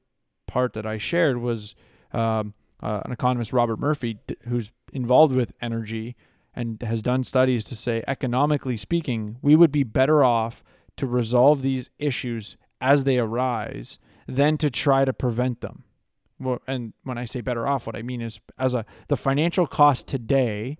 part 0.51 0.73
that 0.73 0.85
I 0.85 0.97
shared 0.97 1.37
was 1.37 1.75
um, 2.11 2.53
uh, 2.83 3.01
an 3.05 3.13
economist, 3.13 3.53
Robert 3.53 3.79
Murphy, 3.79 4.19
who's 4.49 4.71
involved 4.91 5.33
with 5.33 5.53
energy 5.61 6.17
and 6.53 6.81
has 6.81 7.01
done 7.01 7.23
studies 7.23 7.63
to 7.65 7.75
say, 7.75 8.03
economically 8.05 8.75
speaking, 8.75 9.37
we 9.41 9.55
would 9.55 9.71
be 9.71 9.83
better 9.83 10.25
off 10.25 10.61
to 10.97 11.07
resolve 11.07 11.61
these 11.61 11.89
issues 11.97 12.57
as 12.81 13.05
they 13.05 13.17
arise 13.17 13.97
than 14.27 14.57
to 14.57 14.69
try 14.69 15.05
to 15.05 15.13
prevent 15.13 15.61
them. 15.61 15.85
Well, 16.37 16.59
and 16.67 16.91
when 17.03 17.17
I 17.17 17.23
say 17.25 17.39
better 17.39 17.65
off, 17.65 17.87
what 17.87 17.95
I 17.95 18.01
mean 18.01 18.21
is 18.21 18.41
as 18.57 18.73
a 18.73 18.83
the 19.07 19.15
financial 19.15 19.67
cost 19.67 20.07
today 20.07 20.77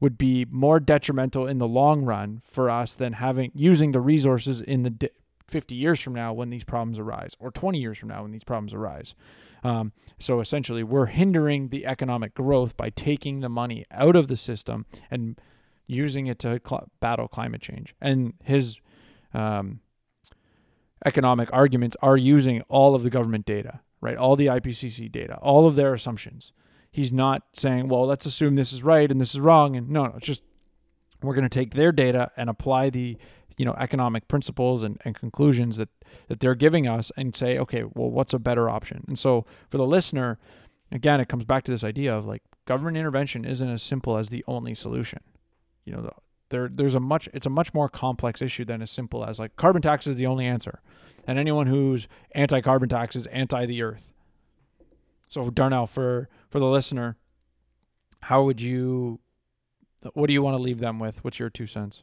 would 0.00 0.18
be 0.18 0.44
more 0.50 0.80
detrimental 0.80 1.46
in 1.46 1.58
the 1.58 1.68
long 1.68 2.04
run 2.04 2.40
for 2.44 2.68
us 2.68 2.94
than 2.94 3.14
having 3.14 3.52
using 3.54 3.92
the 3.92 4.00
resources 4.00 4.60
in 4.60 4.82
the 4.82 5.10
50 5.48 5.74
years 5.74 6.00
from 6.00 6.14
now 6.14 6.32
when 6.32 6.50
these 6.50 6.64
problems 6.64 6.98
arise 6.98 7.34
or 7.38 7.50
20 7.50 7.78
years 7.78 7.98
from 7.98 8.08
now 8.08 8.22
when 8.22 8.30
these 8.30 8.44
problems 8.44 8.74
arise. 8.74 9.14
Um, 9.64 9.92
so 10.18 10.40
essentially, 10.40 10.82
we're 10.82 11.06
hindering 11.06 11.68
the 11.68 11.86
economic 11.86 12.34
growth 12.34 12.76
by 12.76 12.90
taking 12.90 13.40
the 13.40 13.48
money 13.48 13.84
out 13.90 14.14
of 14.14 14.28
the 14.28 14.36
system 14.36 14.86
and 15.10 15.40
using 15.86 16.26
it 16.26 16.38
to 16.40 16.60
cl- 16.64 16.88
battle 17.00 17.28
climate 17.28 17.60
change. 17.60 17.94
And 18.00 18.34
his 18.44 18.78
um, 19.34 19.80
economic 21.04 21.48
arguments 21.52 21.96
are 22.02 22.16
using 22.16 22.62
all 22.68 22.94
of 22.94 23.02
the 23.02 23.10
government 23.10 23.46
data, 23.46 23.80
right? 24.00 24.16
All 24.16 24.36
the 24.36 24.46
IPCC 24.46 25.10
data, 25.10 25.36
all 25.38 25.66
of 25.66 25.76
their 25.76 25.94
assumptions. 25.94 26.52
He's 26.90 27.12
not 27.12 27.42
saying, 27.52 27.88
well, 27.88 28.06
let's 28.06 28.26
assume 28.26 28.54
this 28.54 28.72
is 28.72 28.82
right 28.82 29.10
and 29.10 29.20
this 29.20 29.34
is 29.34 29.40
wrong. 29.40 29.76
And 29.76 29.90
no, 29.90 30.06
no, 30.06 30.14
it's 30.16 30.26
just 30.26 30.42
we're 31.22 31.34
going 31.34 31.48
to 31.48 31.48
take 31.48 31.74
their 31.74 31.92
data 31.92 32.30
and 32.36 32.48
apply 32.48 32.90
the 32.90 33.18
you 33.58 33.64
know 33.64 33.74
economic 33.78 34.26
principles 34.28 34.82
and, 34.82 35.00
and 35.04 35.14
conclusions 35.14 35.76
that 35.76 35.90
that 36.28 36.40
they're 36.40 36.54
giving 36.54 36.86
us 36.86 37.12
and 37.16 37.36
say 37.36 37.58
okay 37.58 37.84
well 37.94 38.10
what's 38.10 38.32
a 38.32 38.38
better 38.38 38.70
option 38.70 39.04
and 39.06 39.18
so 39.18 39.44
for 39.68 39.76
the 39.76 39.86
listener 39.86 40.38
again 40.90 41.20
it 41.20 41.28
comes 41.28 41.44
back 41.44 41.64
to 41.64 41.70
this 41.70 41.84
idea 41.84 42.16
of 42.16 42.24
like 42.24 42.42
government 42.64 42.96
intervention 42.96 43.44
isn't 43.44 43.68
as 43.68 43.82
simple 43.82 44.16
as 44.16 44.30
the 44.30 44.44
only 44.48 44.74
solution 44.74 45.20
you 45.84 45.92
know 45.92 46.02
the, 46.02 46.12
there 46.50 46.68
there's 46.68 46.94
a 46.94 47.00
much 47.00 47.28
it's 47.32 47.46
a 47.46 47.50
much 47.50 47.74
more 47.74 47.88
complex 47.88 48.40
issue 48.42 48.64
than 48.64 48.82
as 48.82 48.90
simple 48.90 49.24
as 49.24 49.38
like 49.38 49.56
carbon 49.56 49.82
tax 49.82 50.06
is 50.06 50.16
the 50.16 50.26
only 50.26 50.46
answer, 50.46 50.80
and 51.26 51.38
anyone 51.38 51.66
who's 51.66 52.08
anti 52.32 52.60
carbon 52.60 52.88
tax 52.88 53.16
is 53.16 53.26
anti 53.26 53.66
the 53.66 53.82
earth. 53.82 54.12
So 55.28 55.50
Darnell, 55.50 55.86
for 55.86 56.28
for 56.48 56.58
the 56.58 56.66
listener, 56.66 57.16
how 58.22 58.42
would 58.44 58.60
you, 58.60 59.20
what 60.14 60.26
do 60.26 60.32
you 60.32 60.42
want 60.42 60.56
to 60.56 60.62
leave 60.62 60.78
them 60.78 60.98
with? 60.98 61.22
What's 61.24 61.38
your 61.38 61.50
two 61.50 61.66
cents? 61.66 62.02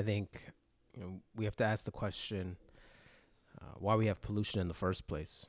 I 0.00 0.02
think 0.02 0.50
you 0.96 1.02
know, 1.02 1.20
we 1.36 1.44
have 1.44 1.56
to 1.56 1.64
ask 1.64 1.84
the 1.84 1.90
question 1.90 2.56
uh, 3.60 3.74
why 3.78 3.96
we 3.96 4.06
have 4.06 4.22
pollution 4.22 4.58
in 4.58 4.66
the 4.66 4.72
first 4.72 5.06
place. 5.06 5.46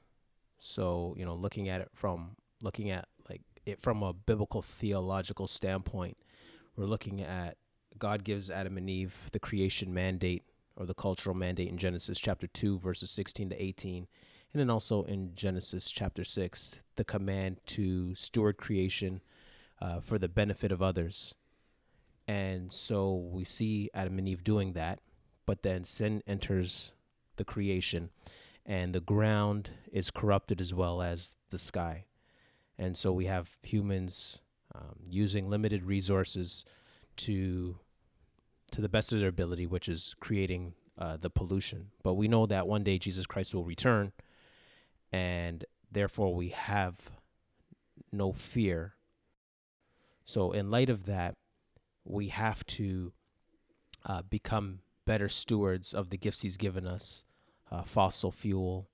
So 0.59 1.15
you 1.17 1.25
know, 1.25 1.35
looking 1.35 1.69
at 1.69 1.79
it 1.79 1.87
from 1.93 2.35
looking 2.61 2.91
at 2.91 3.07
like 3.29 3.43
it 3.65 3.81
from 3.81 4.03
a 4.03 4.11
biblical 4.11 4.61
theological 4.61 5.47
standpoint, 5.47 6.17
we're 6.75 6.83
looking 6.83 7.21
at 7.21 7.55
God 7.97 8.25
gives 8.25 8.51
Adam 8.51 8.75
and 8.75 8.89
Eve 8.89 9.29
the 9.31 9.39
creation 9.39 9.93
mandate 9.93 10.43
or 10.75 10.85
the 10.85 10.93
cultural 10.93 11.33
mandate 11.33 11.69
in 11.69 11.77
Genesis 11.77 12.19
chapter 12.19 12.47
2 12.47 12.77
verses 12.77 13.09
16 13.09 13.51
to 13.51 13.63
18 13.63 14.05
and 14.51 14.59
then 14.59 14.69
also 14.69 15.03
in 15.03 15.33
Genesis 15.33 15.89
chapter 15.89 16.25
6 16.25 16.81
the 16.97 17.05
command 17.05 17.61
to 17.67 18.13
steward 18.15 18.57
creation 18.57 19.21
uh, 19.81 20.01
for 20.01 20.19
the 20.19 20.27
benefit 20.27 20.73
of 20.73 20.81
others. 20.81 21.35
And 22.31 22.71
so 22.71 23.13
we 23.13 23.43
see 23.43 23.89
Adam 23.93 24.17
and 24.17 24.25
Eve 24.25 24.41
doing 24.41 24.71
that, 24.71 24.99
but 25.45 25.63
then 25.63 25.83
sin 25.83 26.23
enters 26.25 26.93
the 27.35 27.43
creation 27.43 28.09
and 28.65 28.95
the 28.95 29.01
ground 29.01 29.71
is 29.91 30.09
corrupted 30.11 30.61
as 30.61 30.73
well 30.73 31.01
as 31.01 31.35
the 31.49 31.59
sky. 31.59 32.05
And 32.77 32.95
so 32.95 33.11
we 33.11 33.25
have 33.25 33.57
humans 33.63 34.39
um, 34.73 34.95
using 35.05 35.49
limited 35.49 35.83
resources 35.83 36.63
to 37.17 37.77
to 38.71 38.79
the 38.79 38.87
best 38.87 39.11
of 39.11 39.19
their 39.19 39.27
ability, 39.27 39.67
which 39.67 39.89
is 39.89 40.15
creating 40.21 40.73
uh, 40.97 41.17
the 41.17 41.29
pollution. 41.29 41.87
But 42.01 42.13
we 42.13 42.29
know 42.29 42.45
that 42.45 42.65
one 42.65 42.85
day 42.85 42.97
Jesus 42.97 43.25
Christ 43.25 43.53
will 43.53 43.65
return, 43.65 44.13
and 45.11 45.65
therefore 45.91 46.33
we 46.33 46.47
have 46.49 46.95
no 48.13 48.31
fear. 48.31 48.93
So, 50.23 50.53
in 50.53 50.71
light 50.71 50.89
of 50.89 51.05
that, 51.07 51.35
we 52.05 52.27
have 52.29 52.65
to 52.65 53.13
uh, 54.05 54.21
become 54.23 54.79
better 55.05 55.29
stewards 55.29 55.93
of 55.93 56.09
the 56.09 56.17
gifts 56.17 56.41
He's 56.41 56.57
given 56.57 56.87
us 56.87 57.23
uh, 57.71 57.83
fossil 57.83 58.31
fuel, 58.31 58.89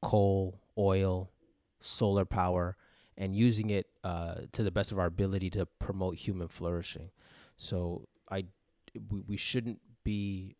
coal, 0.00 0.60
oil, 0.78 1.30
solar 1.80 2.24
power, 2.24 2.76
and 3.16 3.36
using 3.36 3.70
it 3.70 3.86
uh, 4.02 4.34
to 4.52 4.62
the 4.62 4.70
best 4.70 4.92
of 4.92 4.98
our 4.98 5.06
ability 5.06 5.50
to 5.50 5.66
promote 5.66 6.16
human 6.16 6.48
flourishing. 6.48 7.10
So 7.56 8.08
I, 8.30 8.46
we, 9.10 9.20
we 9.20 9.36
shouldn't 9.36 9.80
be 10.02 10.56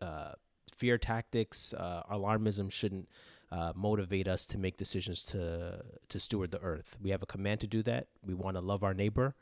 uh, 0.00 0.32
fear 0.74 0.98
tactics, 0.98 1.72
uh, 1.74 2.02
alarmism 2.10 2.70
shouldn't 2.70 3.08
uh, 3.52 3.72
motivate 3.74 4.26
us 4.26 4.44
to 4.46 4.58
make 4.58 4.76
decisions 4.76 5.22
to 5.22 5.82
to 6.08 6.20
steward 6.20 6.50
the 6.50 6.60
earth. 6.60 6.96
We 7.00 7.10
have 7.10 7.22
a 7.22 7.26
command 7.26 7.60
to 7.60 7.66
do 7.66 7.82
that. 7.84 8.08
We 8.24 8.34
want 8.34 8.56
to 8.56 8.60
love 8.60 8.82
our 8.82 8.94
neighbor, 8.94 9.34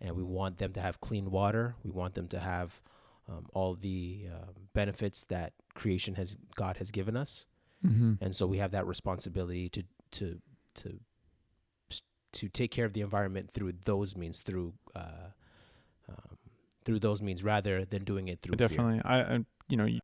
and 0.00 0.16
we 0.16 0.22
want 0.22 0.56
them 0.58 0.72
to 0.72 0.80
have 0.80 1.00
clean 1.00 1.30
water. 1.30 1.76
We 1.84 1.90
want 1.90 2.14
them 2.14 2.28
to 2.28 2.38
have 2.40 2.80
um, 3.28 3.46
all 3.54 3.74
the 3.74 4.26
uh, 4.32 4.52
benefits 4.74 5.24
that 5.24 5.52
creation 5.74 6.14
has 6.16 6.36
God 6.54 6.76
has 6.78 6.90
given 6.90 7.16
us, 7.16 7.46
Mm-hmm. 7.84 8.14
and 8.22 8.34
so 8.34 8.46
we 8.46 8.58
have 8.58 8.70
that 8.72 8.86
responsibility 8.86 9.68
to 9.70 9.82
to 10.12 10.40
to 10.76 10.98
to 12.32 12.48
take 12.48 12.70
care 12.70 12.84
of 12.84 12.92
the 12.94 13.00
environment 13.00 13.50
through 13.50 13.72
those 13.84 14.16
means, 14.16 14.40
through 14.40 14.74
uh, 14.96 15.30
um, 16.08 16.36
through 16.84 16.98
those 16.98 17.22
means, 17.22 17.44
rather 17.44 17.84
than 17.84 18.04
doing 18.04 18.28
it 18.28 18.40
through 18.42 18.56
fear. 18.56 18.68
Definitely, 18.68 19.00
I, 19.04 19.20
I 19.36 19.38
you 19.68 19.76
know. 19.76 19.84
you- 19.86 20.00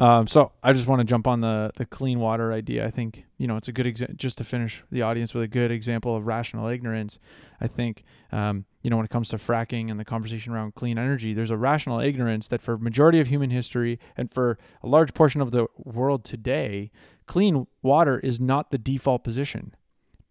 Um, 0.00 0.26
so 0.26 0.52
I 0.62 0.72
just 0.72 0.86
want 0.86 1.00
to 1.00 1.04
jump 1.04 1.26
on 1.26 1.42
the 1.42 1.72
the 1.76 1.84
clean 1.84 2.20
water 2.20 2.54
idea. 2.54 2.86
I 2.86 2.90
think 2.90 3.26
you 3.36 3.46
know 3.46 3.58
it's 3.58 3.68
a 3.68 3.72
good 3.72 3.84
exa- 3.84 4.16
just 4.16 4.38
to 4.38 4.44
finish 4.44 4.82
the 4.90 5.02
audience 5.02 5.34
with 5.34 5.44
a 5.44 5.46
good 5.46 5.70
example 5.70 6.16
of 6.16 6.26
rational 6.26 6.68
ignorance. 6.68 7.18
I 7.60 7.66
think 7.66 8.04
um, 8.32 8.64
you 8.80 8.88
know 8.88 8.96
when 8.96 9.04
it 9.04 9.10
comes 9.10 9.28
to 9.28 9.36
fracking 9.36 9.90
and 9.90 10.00
the 10.00 10.06
conversation 10.06 10.54
around 10.54 10.74
clean 10.74 10.96
energy, 10.96 11.34
there's 11.34 11.50
a 11.50 11.56
rational 11.58 12.00
ignorance 12.00 12.48
that 12.48 12.62
for 12.62 12.78
majority 12.78 13.20
of 13.20 13.26
human 13.26 13.50
history 13.50 13.98
and 14.16 14.32
for 14.32 14.56
a 14.82 14.86
large 14.86 15.12
portion 15.12 15.42
of 15.42 15.50
the 15.50 15.66
world 15.76 16.24
today, 16.24 16.90
clean 17.26 17.66
water 17.82 18.18
is 18.20 18.40
not 18.40 18.70
the 18.70 18.78
default 18.78 19.22
position. 19.22 19.74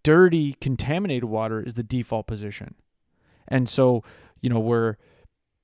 Dirty, 0.02 0.54
contaminated 0.60 1.26
water 1.26 1.62
is 1.62 1.76
the 1.76 1.84
default 1.84 2.26
position. 2.26 2.74
And 3.48 3.70
so, 3.70 4.04
you 4.42 4.50
know, 4.50 4.60
we're 4.60 4.96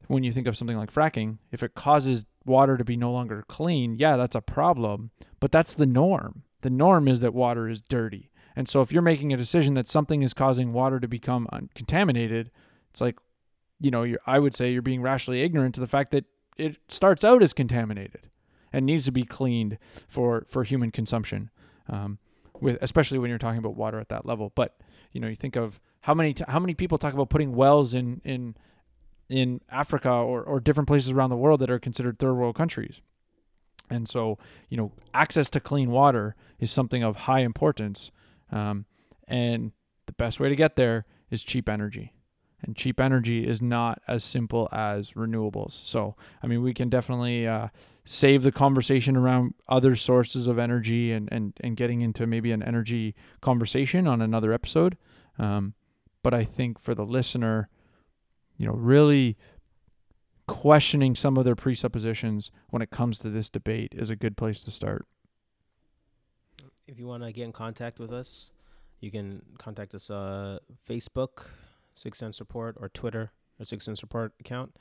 when 0.05 0.23
you 0.23 0.31
think 0.31 0.45
of 0.45 0.55
something 0.55 0.77
like 0.77 0.93
fracking, 0.93 1.39
if 1.51 1.63
it 1.63 1.73
causes 1.73 2.27
water 2.45 2.77
to 2.77 2.83
be 2.85 2.95
no 2.95 3.11
longer 3.11 3.43
clean, 3.47 3.95
yeah, 3.95 4.15
that's 4.15 4.35
a 4.35 4.41
problem, 4.41 5.11
but 5.39 5.51
that's 5.51 5.75
the 5.75 5.85
norm. 5.85 6.43
The 6.61 6.69
norm 6.69 7.07
is 7.07 7.19
that 7.19 7.33
water 7.33 7.67
is 7.67 7.81
dirty. 7.81 8.31
And 8.55 8.69
so 8.69 8.81
if 8.81 8.91
you're 8.91 9.01
making 9.01 9.33
a 9.33 9.37
decision 9.37 9.73
that 9.73 9.87
something 9.87 10.21
is 10.21 10.33
causing 10.33 10.71
water 10.71 10.99
to 10.99 11.07
become 11.07 11.47
contaminated, 11.75 12.51
it's 12.89 13.01
like, 13.01 13.17
you 13.79 13.91
know, 13.91 14.15
I 14.25 14.39
would 14.39 14.55
say 14.55 14.71
you're 14.71 14.81
being 14.81 15.01
rationally 15.01 15.41
ignorant 15.41 15.75
to 15.75 15.81
the 15.81 15.87
fact 15.87 16.11
that 16.11 16.25
it 16.57 16.77
starts 16.87 17.23
out 17.23 17.43
as 17.43 17.51
contaminated 17.51 18.29
and 18.71 18.85
needs 18.85 19.05
to 19.05 19.11
be 19.11 19.23
cleaned 19.23 19.77
for, 20.07 20.45
for 20.47 20.63
human 20.63 20.91
consumption. 20.91 21.49
Um, 21.89 22.19
with 22.61 22.77
especially 22.81 23.19
when 23.19 23.29
you're 23.29 23.39
talking 23.39 23.59
about 23.59 23.75
water 23.75 23.99
at 23.99 24.09
that 24.09 24.25
level. 24.25 24.51
But 24.55 24.77
you 25.11 25.21
know, 25.21 25.27
you 25.27 25.35
think 25.35 25.55
of 25.55 25.79
how 26.01 26.13
many 26.13 26.33
t- 26.33 26.45
how 26.47 26.59
many 26.59 26.73
people 26.73 26.97
talk 26.97 27.13
about 27.13 27.29
putting 27.29 27.55
wells 27.55 27.93
in 27.93 28.21
in 28.23 28.55
in 29.30 29.61
Africa 29.69 30.09
or, 30.09 30.43
or 30.43 30.59
different 30.59 30.88
places 30.88 31.09
around 31.09 31.30
the 31.30 31.36
world 31.36 31.59
that 31.61 31.69
are 31.69 31.80
considered 31.80 32.19
third 32.19 32.36
world 32.36 32.55
countries. 32.55 33.01
And 33.89 34.07
so, 34.07 34.38
you 34.69 34.78
know, 34.78 34.91
access 35.13 35.49
to 35.51 35.59
clean 35.59 35.91
water 35.91 36.34
is 36.59 36.71
something 36.71 37.03
of 37.03 37.15
high 37.15 37.41
importance. 37.41 38.11
Um, 38.51 38.86
and 39.28 39.71
the 40.05 40.13
best 40.13 40.39
way 40.39 40.49
to 40.49 40.55
get 40.55 40.76
there 40.76 41.05
is 41.30 41.43
cheap 41.43 41.69
energy. 41.69 42.13
And 42.61 42.76
cheap 42.76 42.99
energy 42.99 43.47
is 43.47 43.61
not 43.61 44.01
as 44.07 44.23
simple 44.23 44.67
as 44.71 45.11
renewables. 45.11 45.86
So, 45.86 46.15
I 46.41 46.47
mean, 46.47 46.63
we 46.63 46.73
can 46.73 46.89
definitely 46.89 47.47
uh, 47.47 47.67
save 48.05 48.41
the 48.41 48.51
conversation 48.51 49.15
around 49.15 49.53
other 49.67 49.95
sources 49.95 50.47
of 50.47 50.57
energy 50.57 51.11
and, 51.11 51.30
and, 51.32 51.53
and 51.61 51.78
getting 51.78 52.01
into 52.01 52.26
maybe 52.26 52.51
an 52.51 52.63
energy 52.63 53.13
conversation 53.41 54.07
on 54.07 54.21
another 54.21 54.51
episode. 54.51 54.97
Um, 55.38 55.73
but 56.23 56.34
I 56.34 56.43
think 56.43 56.80
for 56.80 56.95
the 56.95 57.05
listener, 57.05 57.69
you 58.57 58.67
know, 58.67 58.73
really 58.73 59.37
questioning 60.47 61.15
some 61.15 61.37
of 61.37 61.45
their 61.45 61.55
presuppositions 61.55 62.51
when 62.69 62.81
it 62.81 62.91
comes 62.91 63.19
to 63.19 63.29
this 63.29 63.49
debate 63.49 63.93
is 63.95 64.09
a 64.09 64.15
good 64.15 64.37
place 64.37 64.61
to 64.61 64.71
start. 64.71 65.05
If 66.87 66.99
you 66.99 67.07
want 67.07 67.23
to 67.23 67.31
get 67.31 67.43
in 67.43 67.51
contact 67.51 67.99
with 67.99 68.11
us, 68.11 68.51
you 68.99 69.11
can 69.11 69.41
contact 69.57 69.93
us 69.95 70.09
uh 70.09 70.59
Facebook, 70.87 71.47
Six 71.95 72.19
Cents 72.19 72.39
Report, 72.39 72.77
or 72.79 72.89
Twitter, 72.89 73.31
or 73.59 73.65
Six 73.65 73.85
Cents 73.85 74.03
Report 74.03 74.33
account. 74.39 74.77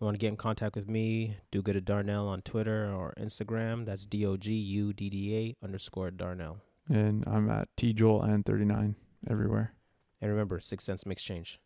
You 0.00 0.04
want 0.04 0.14
to 0.14 0.18
get 0.18 0.28
in 0.28 0.36
contact 0.36 0.76
with 0.76 0.88
me, 0.88 1.38
do 1.50 1.60
good 1.60 1.76
at 1.76 1.84
Darnell 1.84 2.28
on 2.28 2.42
Twitter 2.42 2.92
or 2.92 3.14
Instagram. 3.18 3.84
That's 3.84 4.06
D 4.06 4.24
O 4.24 4.36
G 4.36 4.54
U 4.54 4.92
D 4.92 5.10
D 5.10 5.36
A 5.36 5.64
underscore 5.64 6.12
Darnell. 6.12 6.58
And 6.88 7.24
I'm 7.26 7.50
at 7.50 7.68
T 7.76 7.92
Joel 7.92 8.22
and 8.22 8.46
39 8.46 8.94
everywhere. 9.28 9.74
And 10.20 10.30
remember, 10.30 10.60
Six 10.60 10.84
Cents 10.84 11.04
makes 11.04 11.22
change. 11.22 11.60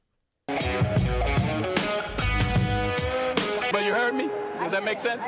But 3.72 3.84
you 3.84 3.92
heard 3.94 4.14
me? 4.14 4.28
Does 4.61 4.72
that 4.72 4.84
make 4.84 4.98
sense? 4.98 5.24